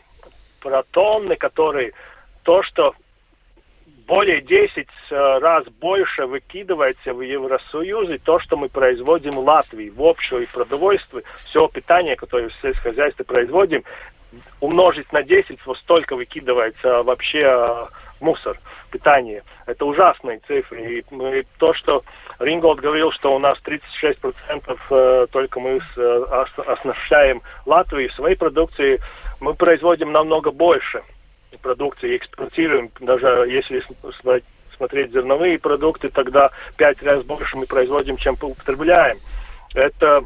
про 0.60 0.82
тонны, 0.90 1.36
которые 1.36 1.92
то, 2.42 2.62
что 2.62 2.94
более 4.08 4.40
10 4.40 4.88
э, 5.10 5.38
раз 5.38 5.66
больше 5.80 6.26
выкидывается 6.26 7.12
в 7.12 7.20
Евросоюзе 7.20 8.18
то, 8.18 8.40
что 8.40 8.56
мы 8.56 8.70
производим 8.70 9.32
в 9.32 9.40
Латвии, 9.40 9.90
в 9.90 10.02
общем 10.02 10.46
продовольствии, 10.52 11.22
все 11.36 11.68
питание, 11.68 12.16
которое 12.16 12.48
в 12.48 12.54
сельскохозяйстве 12.62 13.26
производим, 13.26 13.84
умножить 14.60 15.12
на 15.12 15.22
10, 15.22 15.58
вот 15.66 15.76
столько 15.78 16.16
выкидывается 16.16 17.02
вообще 17.02 17.42
э, 17.42 17.86
мусор, 18.20 18.58
питание. 18.90 19.42
Это 19.66 19.84
ужасные 19.84 20.40
цифры. 20.46 21.00
И 21.00 21.04
то, 21.58 21.74
что 21.74 22.02
Ринголд 22.38 22.80
говорил, 22.80 23.12
что 23.12 23.36
у 23.36 23.38
нас 23.38 23.58
36% 23.62 24.78
э, 24.90 25.26
только 25.30 25.60
мы 25.60 25.80
оснащаем 26.66 27.42
Латвию 27.66 28.10
своей 28.12 28.36
продукцией, 28.36 29.00
мы 29.40 29.52
производим 29.52 30.12
намного 30.12 30.50
больше 30.50 31.02
продукции, 31.56 32.16
экспортируем, 32.16 32.90
даже 33.00 33.26
если 33.48 33.82
смотреть 34.76 35.12
зерновые 35.12 35.58
продукты, 35.58 36.08
тогда 36.08 36.50
пять 36.76 37.02
раз 37.02 37.24
больше 37.24 37.56
мы 37.56 37.66
производим, 37.66 38.16
чем 38.16 38.36
употребляем. 38.40 39.18
Это 39.74 40.24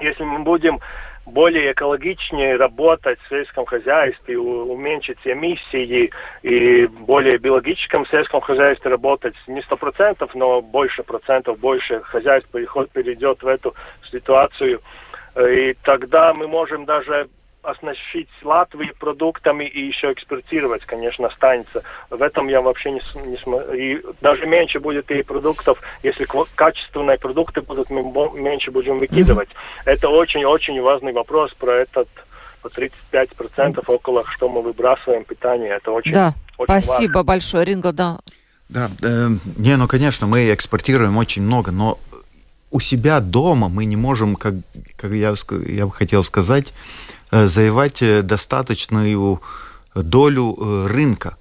если 0.00 0.24
мы 0.24 0.40
будем 0.40 0.80
более 1.24 1.72
экологичнее 1.72 2.56
работать 2.56 3.18
в 3.20 3.28
сельском 3.28 3.66
хозяйстве, 3.66 4.38
уменьшить 4.38 5.18
эмиссии 5.24 6.12
и 6.42 6.86
более 6.86 7.38
биологическом 7.38 8.06
сельском 8.06 8.40
хозяйстве 8.40 8.92
работать 8.92 9.34
не 9.48 9.60
сто 9.62 9.76
процентов, 9.76 10.34
но 10.34 10.62
больше 10.62 11.02
процентов, 11.02 11.58
больше 11.58 12.00
хозяйств 12.02 12.48
перейдет 12.50 13.42
в 13.42 13.48
эту 13.48 13.74
ситуацию. 14.10 14.80
И 15.36 15.74
тогда 15.82 16.32
мы 16.32 16.46
можем 16.46 16.84
даже 16.84 17.28
оснащить 17.66 18.28
Латвию 18.42 18.94
продуктами 18.98 19.64
и 19.64 19.86
еще 19.86 20.12
экспортировать, 20.12 20.84
конечно, 20.84 21.26
останется. 21.28 21.82
В 22.10 22.22
этом 22.22 22.48
я 22.48 22.60
вообще 22.60 22.92
не, 22.92 23.00
не 23.26 23.36
смотрю. 23.38 23.74
И 23.74 24.02
даже 24.20 24.46
меньше 24.46 24.78
будет 24.78 25.10
и 25.10 25.22
продуктов, 25.22 25.80
если 26.02 26.26
качественные 26.54 27.18
продукты 27.18 27.62
будут, 27.62 27.90
мы 27.90 28.02
меньше 28.38 28.70
будем 28.70 28.98
выкидывать. 28.98 29.48
Это 29.84 30.08
очень-очень 30.08 30.80
важный 30.80 31.12
вопрос 31.12 31.52
про 31.54 31.72
этот 31.72 32.08
по 32.62 32.68
35% 32.68 33.82
около, 33.86 34.24
что 34.28 34.48
мы 34.48 34.62
выбрасываем 34.62 35.24
питание. 35.24 35.76
Это 35.76 35.90
очень, 35.90 36.12
да. 36.12 36.34
очень 36.58 36.82
Спасибо 36.82 37.18
важно. 37.18 37.24
большое, 37.24 37.64
Ринго, 37.64 37.92
да. 37.92 38.18
Да, 38.68 38.90
э, 39.02 39.28
не, 39.56 39.76
ну, 39.76 39.86
конечно, 39.86 40.26
мы 40.26 40.52
экспортируем 40.52 41.16
очень 41.16 41.42
много, 41.42 41.70
но 41.70 41.98
у 42.70 42.80
себя 42.80 43.20
дома 43.20 43.68
мы 43.68 43.84
не 43.84 43.96
можем, 43.96 44.36
как, 44.36 44.54
как 44.96 45.12
я, 45.12 45.34
я 45.66 45.86
бы 45.86 45.92
хотел 45.92 46.24
сказать, 46.24 46.72
завоевать 47.30 48.02
э, 48.02 48.22
достаточную 48.22 49.40
долю 49.94 50.56
э, 50.58 50.86
рынка. 50.88 51.36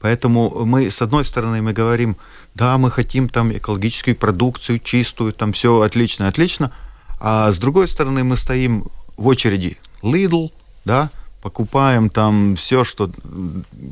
Поэтому 0.00 0.64
мы, 0.64 0.90
с 0.90 1.02
одной 1.02 1.24
стороны, 1.24 1.60
мы 1.60 1.72
говорим, 1.72 2.16
да, 2.54 2.78
мы 2.78 2.90
хотим 2.90 3.28
там 3.28 3.52
экологическую 3.52 4.14
продукцию 4.14 4.78
чистую, 4.78 5.32
там 5.32 5.52
все 5.52 5.80
отлично, 5.80 6.28
отлично. 6.28 6.72
А 7.20 7.52
с 7.52 7.58
другой 7.58 7.88
стороны, 7.88 8.22
мы 8.22 8.36
стоим 8.36 8.86
в 9.16 9.26
очереди 9.26 9.76
Lidl, 10.02 10.52
да, 10.84 11.10
покупаем 11.42 12.10
там 12.10 12.54
все, 12.56 12.84
что 12.84 13.10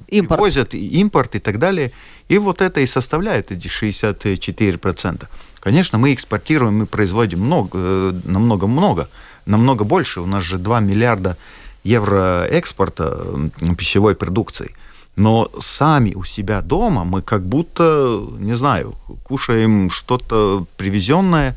импорт. 0.09 0.41
возят, 0.41 0.75
импорт 0.75 1.35
и 1.35 1.39
так 1.41 1.59
далее. 1.59 1.93
И 2.29 2.39
вот 2.39 2.63
это 2.63 2.81
и 2.81 2.87
составляет 2.87 3.51
эти 3.51 3.67
64%. 3.67 5.27
Конечно, 5.61 5.99
мы 5.99 6.15
экспортируем, 6.15 6.79
мы 6.79 6.87
производим 6.87 7.41
много, 7.41 8.15
намного-много 8.25 9.09
намного 9.47 9.85
больше. 9.85 10.21
У 10.21 10.27
нас 10.27 10.43
же 10.43 10.59
2 10.59 10.81
миллиарда 10.81 11.37
евро 11.85 12.45
экспорта 12.51 13.51
пищевой 13.79 14.15
продукции. 14.15 14.75
Но 15.17 15.51
сами 15.59 16.15
у 16.15 16.25
себя 16.25 16.61
дома 16.61 17.05
мы 17.05 17.23
как 17.23 17.43
будто, 17.43 18.23
не 18.39 18.55
знаю, 18.55 18.95
кушаем 19.25 19.89
что-то 19.89 20.67
привезенное, 20.77 21.57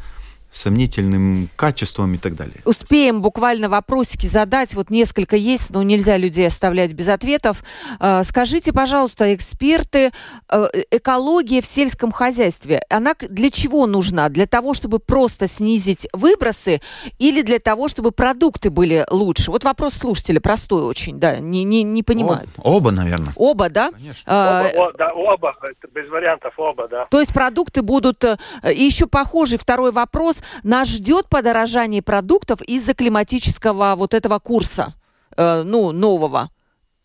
сомнительным 0.51 1.49
качеством 1.55 2.15
и 2.15 2.17
так 2.17 2.35
далее. 2.35 2.57
Успеем 2.65 3.21
буквально 3.21 3.69
вопросики 3.69 4.27
задать. 4.27 4.73
Вот 4.73 4.89
несколько 4.89 5.35
есть, 5.35 5.69
но 5.71 5.83
нельзя 5.83 6.17
людей 6.17 6.47
оставлять 6.47 6.93
без 6.93 7.07
ответов. 7.07 7.63
Э, 7.99 8.23
скажите, 8.23 8.73
пожалуйста, 8.73 9.33
эксперты, 9.33 10.11
э, 10.49 10.67
экология 10.91 11.61
в 11.61 11.65
сельском 11.65 12.11
хозяйстве, 12.11 12.81
она 12.89 13.13
для 13.19 13.49
чего 13.51 13.85
нужна? 13.85 14.29
Для 14.29 14.47
того, 14.47 14.73
чтобы 14.73 14.99
просто 14.99 15.47
снизить 15.47 16.07
выбросы 16.13 16.81
или 17.19 17.41
для 17.41 17.59
того, 17.59 17.87
чтобы 17.87 18.11
продукты 18.11 18.69
были 18.69 19.05
лучше? 19.09 19.51
Вот 19.51 19.63
вопрос 19.63 19.93
слушателя 19.93 20.39
простой 20.39 20.83
очень, 20.83 21.19
да, 21.19 21.39
не, 21.39 21.63
не, 21.63 21.83
не 21.83 22.03
понимают. 22.03 22.49
Оба, 22.57 22.77
оба, 22.77 22.91
наверное. 22.91 23.33
Оба, 23.35 23.69
да? 23.69 23.91
Конечно. 23.91 24.23
Оба, 24.25 24.89
о, 24.89 24.91
да, 24.97 25.11
оба, 25.13 25.55
без 25.93 26.09
вариантов 26.09 26.53
оба, 26.57 26.87
да. 26.87 27.05
То 27.05 27.19
есть 27.19 27.33
продукты 27.33 27.81
будут... 27.81 28.23
Э, 28.23 28.37
и 28.73 28.83
еще 28.83 29.05
похожий 29.07 29.57
второй 29.57 29.91
вопрос 29.91 30.38
нас 30.63 30.87
ждет 30.87 31.29
подорожание 31.29 32.01
продуктов 32.01 32.61
из-за 32.61 32.93
климатического 32.93 33.95
вот 33.95 34.13
этого 34.13 34.39
курса, 34.39 34.95
э, 35.37 35.63
ну, 35.63 35.91
нового. 35.91 36.49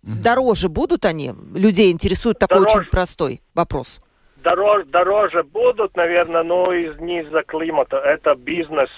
Дороже 0.02 0.68
будут 0.68 1.04
они? 1.06 1.32
Людей 1.54 1.90
интересует 1.90 2.38
такой 2.38 2.58
дороже. 2.58 2.78
очень 2.80 2.90
простой 2.90 3.40
вопрос. 3.54 4.00
Дороже, 4.36 4.84
дороже 4.84 5.42
будут, 5.42 5.96
наверное, 5.96 6.42
но 6.42 6.72
из, 6.72 7.00
не 7.00 7.22
из-за 7.22 7.42
климата. 7.42 7.96
Это 7.96 8.34
бизнес, 8.34 8.90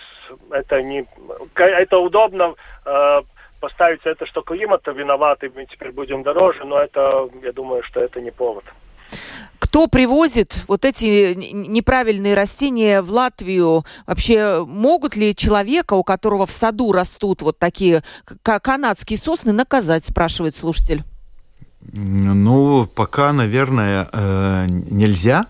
это 0.50 0.82
не... 0.82 1.06
Это 1.54 1.98
удобно 1.98 2.54
э, 2.84 3.20
поставить 3.60 4.00
это, 4.04 4.26
что 4.26 4.42
климат 4.42 4.82
виноват, 4.86 5.44
и 5.44 5.48
мы 5.54 5.66
теперь 5.66 5.92
будем 5.92 6.24
дороже, 6.24 6.64
но 6.64 6.80
это, 6.80 7.28
я 7.42 7.52
думаю, 7.52 7.84
что 7.84 8.00
это 8.00 8.20
не 8.20 8.32
повод. 8.32 8.64
Кто 9.58 9.86
привозит 9.86 10.64
вот 10.68 10.84
эти 10.84 11.34
неправильные 11.34 12.34
растения 12.34 13.02
в 13.02 13.10
Латвию? 13.10 13.84
Вообще 14.06 14.64
могут 14.66 15.16
ли 15.16 15.34
человека, 15.34 15.94
у 15.94 16.02
которого 16.02 16.46
в 16.46 16.52
саду 16.52 16.92
растут 16.92 17.42
вот 17.42 17.58
такие 17.58 18.02
канадские 18.42 19.18
сосны, 19.18 19.52
наказать, 19.52 20.04
спрашивает 20.04 20.54
слушатель? 20.54 21.04
Ну, 21.92 22.86
пока, 22.86 23.32
наверное, 23.32 24.08
э, 24.12 24.66
нельзя, 24.68 25.46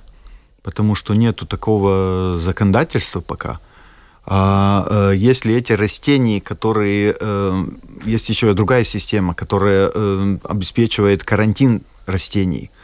потому 0.62 0.94
что 0.94 1.14
нету 1.14 1.46
такого 1.46 2.36
законодательства 2.36 3.20
пока. 3.20 3.60
А 4.26 4.86
э, 4.88 5.16
если 5.16 5.54
эти 5.54 5.72
растения, 5.72 6.40
которые... 6.40 7.16
Э, 7.18 7.64
есть 8.04 8.28
еще 8.28 8.52
другая 8.52 8.84
система, 8.84 9.34
которая 9.34 9.88
обеспечивает 10.44 11.24
карантин 11.24 11.82
растений– 12.06 12.70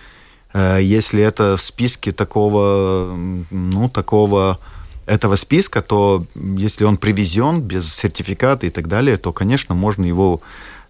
если 0.54 1.22
это 1.22 1.56
в 1.56 1.62
списке 1.62 2.12
такого, 2.12 3.16
ну, 3.50 3.88
такого 3.88 4.58
этого 5.06 5.36
списка, 5.36 5.82
то 5.82 6.24
если 6.34 6.84
он 6.84 6.96
привезен 6.96 7.60
без 7.60 7.94
сертификата 7.94 8.66
и 8.66 8.70
так 8.70 8.88
далее, 8.88 9.16
то, 9.16 9.32
конечно, 9.32 9.74
можно 9.74 10.04
его 10.04 10.40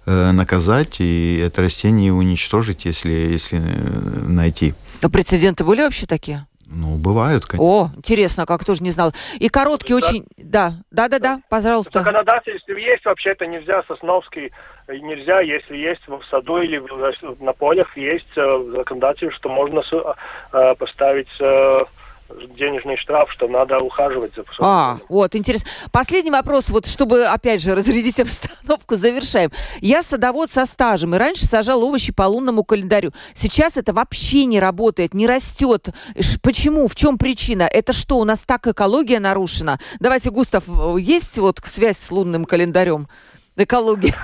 э, 0.06 0.30
наказать 0.32 0.96
и 1.00 1.38
это 1.38 1.62
растение 1.62 2.12
уничтожить, 2.12 2.84
если, 2.84 3.12
если 3.12 3.60
э, 3.62 4.24
найти. 4.26 4.74
А 5.00 5.08
прецеденты 5.08 5.64
были 5.64 5.82
вообще 5.82 6.06
такие? 6.06 6.46
Ну, 6.74 6.96
бывают, 6.96 7.44
конечно. 7.44 7.66
О, 7.66 7.90
интересно, 7.94 8.46
как 8.46 8.64
тоже 8.64 8.82
не 8.82 8.90
знал. 8.90 9.12
И 9.38 9.48
короткий 9.48 9.92
да. 9.92 9.96
очень... 9.96 10.24
Да, 10.38 10.72
да, 10.90 11.08
да, 11.08 11.18
да, 11.18 11.40
пожалуйста. 11.50 11.98
Законодательство 11.98 12.72
есть, 12.72 13.04
вообще-то 13.04 13.46
нельзя 13.46 13.82
сосновский, 13.86 14.52
нельзя, 14.88 15.40
если 15.40 15.76
есть 15.76 16.06
в 16.08 16.22
саду 16.30 16.58
или 16.58 16.82
на 17.42 17.52
полях 17.52 17.96
есть 17.96 18.26
э, 18.36 18.64
законодательство, 18.76 19.30
что 19.32 19.48
можно 19.50 19.82
э, 20.52 20.74
поставить 20.78 21.28
э, 21.40 21.80
денежный 22.56 22.96
штраф, 22.96 23.30
что 23.32 23.48
надо 23.48 23.78
ухаживать 23.78 24.34
за 24.34 24.44
А, 24.60 24.98
вот, 25.08 25.34
интересно. 25.34 25.68
Последний 25.90 26.30
вопрос, 26.30 26.68
вот 26.68 26.86
чтобы, 26.86 27.24
опять 27.24 27.62
же, 27.62 27.74
разрядить 27.74 28.20
обстановку, 28.20 28.94
завершаем. 28.96 29.50
Я 29.80 30.02
садовод 30.02 30.50
со 30.50 30.66
стажем, 30.66 31.14
и 31.14 31.18
раньше 31.18 31.46
сажал 31.46 31.82
овощи 31.82 32.12
по 32.12 32.22
лунному 32.22 32.64
календарю. 32.64 33.12
Сейчас 33.34 33.76
это 33.76 33.92
вообще 33.92 34.44
не 34.44 34.60
работает, 34.60 35.14
не 35.14 35.26
растет. 35.26 35.88
Почему? 36.42 36.88
В 36.88 36.94
чем 36.94 37.18
причина? 37.18 37.62
Это 37.62 37.92
что, 37.92 38.18
у 38.18 38.24
нас 38.24 38.40
так 38.40 38.66
экология 38.66 39.20
нарушена? 39.20 39.78
Давайте, 40.00 40.30
Густав, 40.30 40.64
есть 40.98 41.38
вот 41.38 41.60
связь 41.64 41.98
с 41.98 42.10
лунным 42.10 42.44
календарем? 42.44 43.08
Экология. 43.56 44.14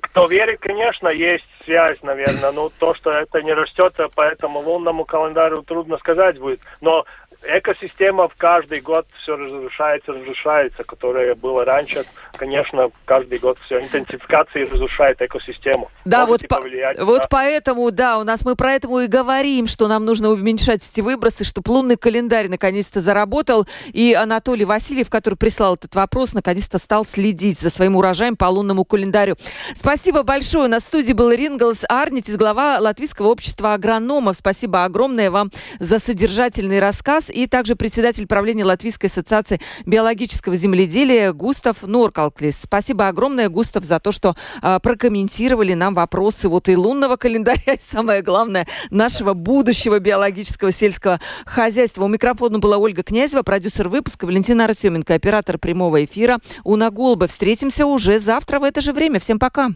Кто 0.00 0.26
верит, 0.26 0.60
конечно, 0.60 1.08
есть 1.08 1.44
связь, 1.64 2.02
наверное. 2.02 2.52
Но 2.52 2.70
то, 2.78 2.94
что 2.94 3.12
это 3.12 3.42
не 3.42 3.52
растет, 3.52 3.94
по 4.14 4.22
этому 4.22 4.60
лунному 4.60 5.04
календарю 5.04 5.62
трудно 5.62 5.98
сказать 5.98 6.38
будет. 6.38 6.60
Но 6.80 7.04
экосистема 7.44 8.28
в 8.28 8.34
каждый 8.36 8.80
год 8.80 9.06
все 9.22 9.36
разрушается, 9.36 10.12
разрушается, 10.12 10.84
которая 10.84 11.34
была 11.34 11.64
раньше. 11.64 12.04
Конечно, 12.36 12.90
каждый 13.04 13.38
год 13.38 13.58
все 13.66 13.80
интенсификация 13.80 14.66
разрушает 14.66 15.20
экосистему. 15.20 15.90
Да, 16.04 16.26
вот, 16.26 16.46
по, 16.48 16.60
вот 17.00 17.22
да. 17.22 17.26
поэтому, 17.30 17.90
да, 17.90 18.18
у 18.18 18.24
нас 18.24 18.44
мы 18.44 18.56
про 18.56 18.74
это 18.74 18.88
и 19.00 19.06
говорим, 19.06 19.66
что 19.66 19.88
нам 19.88 20.04
нужно 20.04 20.30
уменьшать 20.30 20.88
эти 20.88 21.00
выбросы, 21.00 21.44
чтобы 21.44 21.70
лунный 21.70 21.96
календарь 21.96 22.48
наконец-то 22.48 23.00
заработал. 23.00 23.66
И 23.92 24.14
Анатолий 24.14 24.64
Васильев, 24.64 25.10
который 25.10 25.34
прислал 25.34 25.74
этот 25.74 25.94
вопрос, 25.94 26.34
наконец-то 26.34 26.78
стал 26.78 27.04
следить 27.04 27.60
за 27.60 27.70
своим 27.70 27.96
урожаем 27.96 28.36
по 28.36 28.46
лунному 28.46 28.84
календарю. 28.84 29.36
Спасибо 29.74 30.22
большое. 30.22 30.66
У 30.66 30.68
нас 30.68 30.84
в 30.84 30.86
студии 30.86 31.12
был 31.12 31.30
Рингалс 31.30 31.80
Арнитис, 31.88 32.36
глава 32.36 32.78
Латвийского 32.78 33.28
общества 33.28 33.74
агрономов. 33.74 34.36
Спасибо 34.36 34.84
огромное 34.84 35.30
вам 35.30 35.50
за 35.78 35.98
содержательный 35.98 36.80
рассказ 36.80 37.31
и 37.32 37.46
также 37.46 37.76
председатель 37.76 38.26
правления 38.26 38.64
Латвийской 38.64 39.06
ассоциации 39.06 39.60
биологического 39.86 40.56
земледелия 40.56 41.32
Густав 41.32 41.82
Норкалклис. 41.82 42.56
Спасибо 42.62 43.08
огромное, 43.08 43.48
Густав, 43.48 43.84
за 43.84 43.98
то, 44.00 44.12
что 44.12 44.36
э, 44.62 44.78
прокомментировали 44.82 45.74
нам 45.74 45.94
вопросы 45.94 46.48
вот 46.48 46.68
и 46.68 46.76
лунного 46.76 47.16
календаря, 47.16 47.74
и 47.74 47.80
самое 47.90 48.22
главное, 48.22 48.66
нашего 48.90 49.34
будущего 49.34 49.98
биологического 49.98 50.72
сельского 50.72 51.20
хозяйства. 51.44 52.04
У 52.04 52.08
микрофона 52.08 52.58
была 52.58 52.78
Ольга 52.78 53.02
Князева, 53.02 53.42
продюсер 53.42 53.88
выпуска 53.88 54.26
Валентина 54.26 54.64
Артеменко, 54.64 55.14
оператор 55.14 55.58
прямого 55.58 56.04
эфира 56.04 56.38
Уна 56.64 56.90
Голба. 56.90 57.26
Встретимся 57.26 57.86
уже 57.86 58.18
завтра 58.18 58.60
в 58.60 58.64
это 58.64 58.80
же 58.80 58.92
время. 58.92 59.18
Всем 59.18 59.38
пока. 59.38 59.70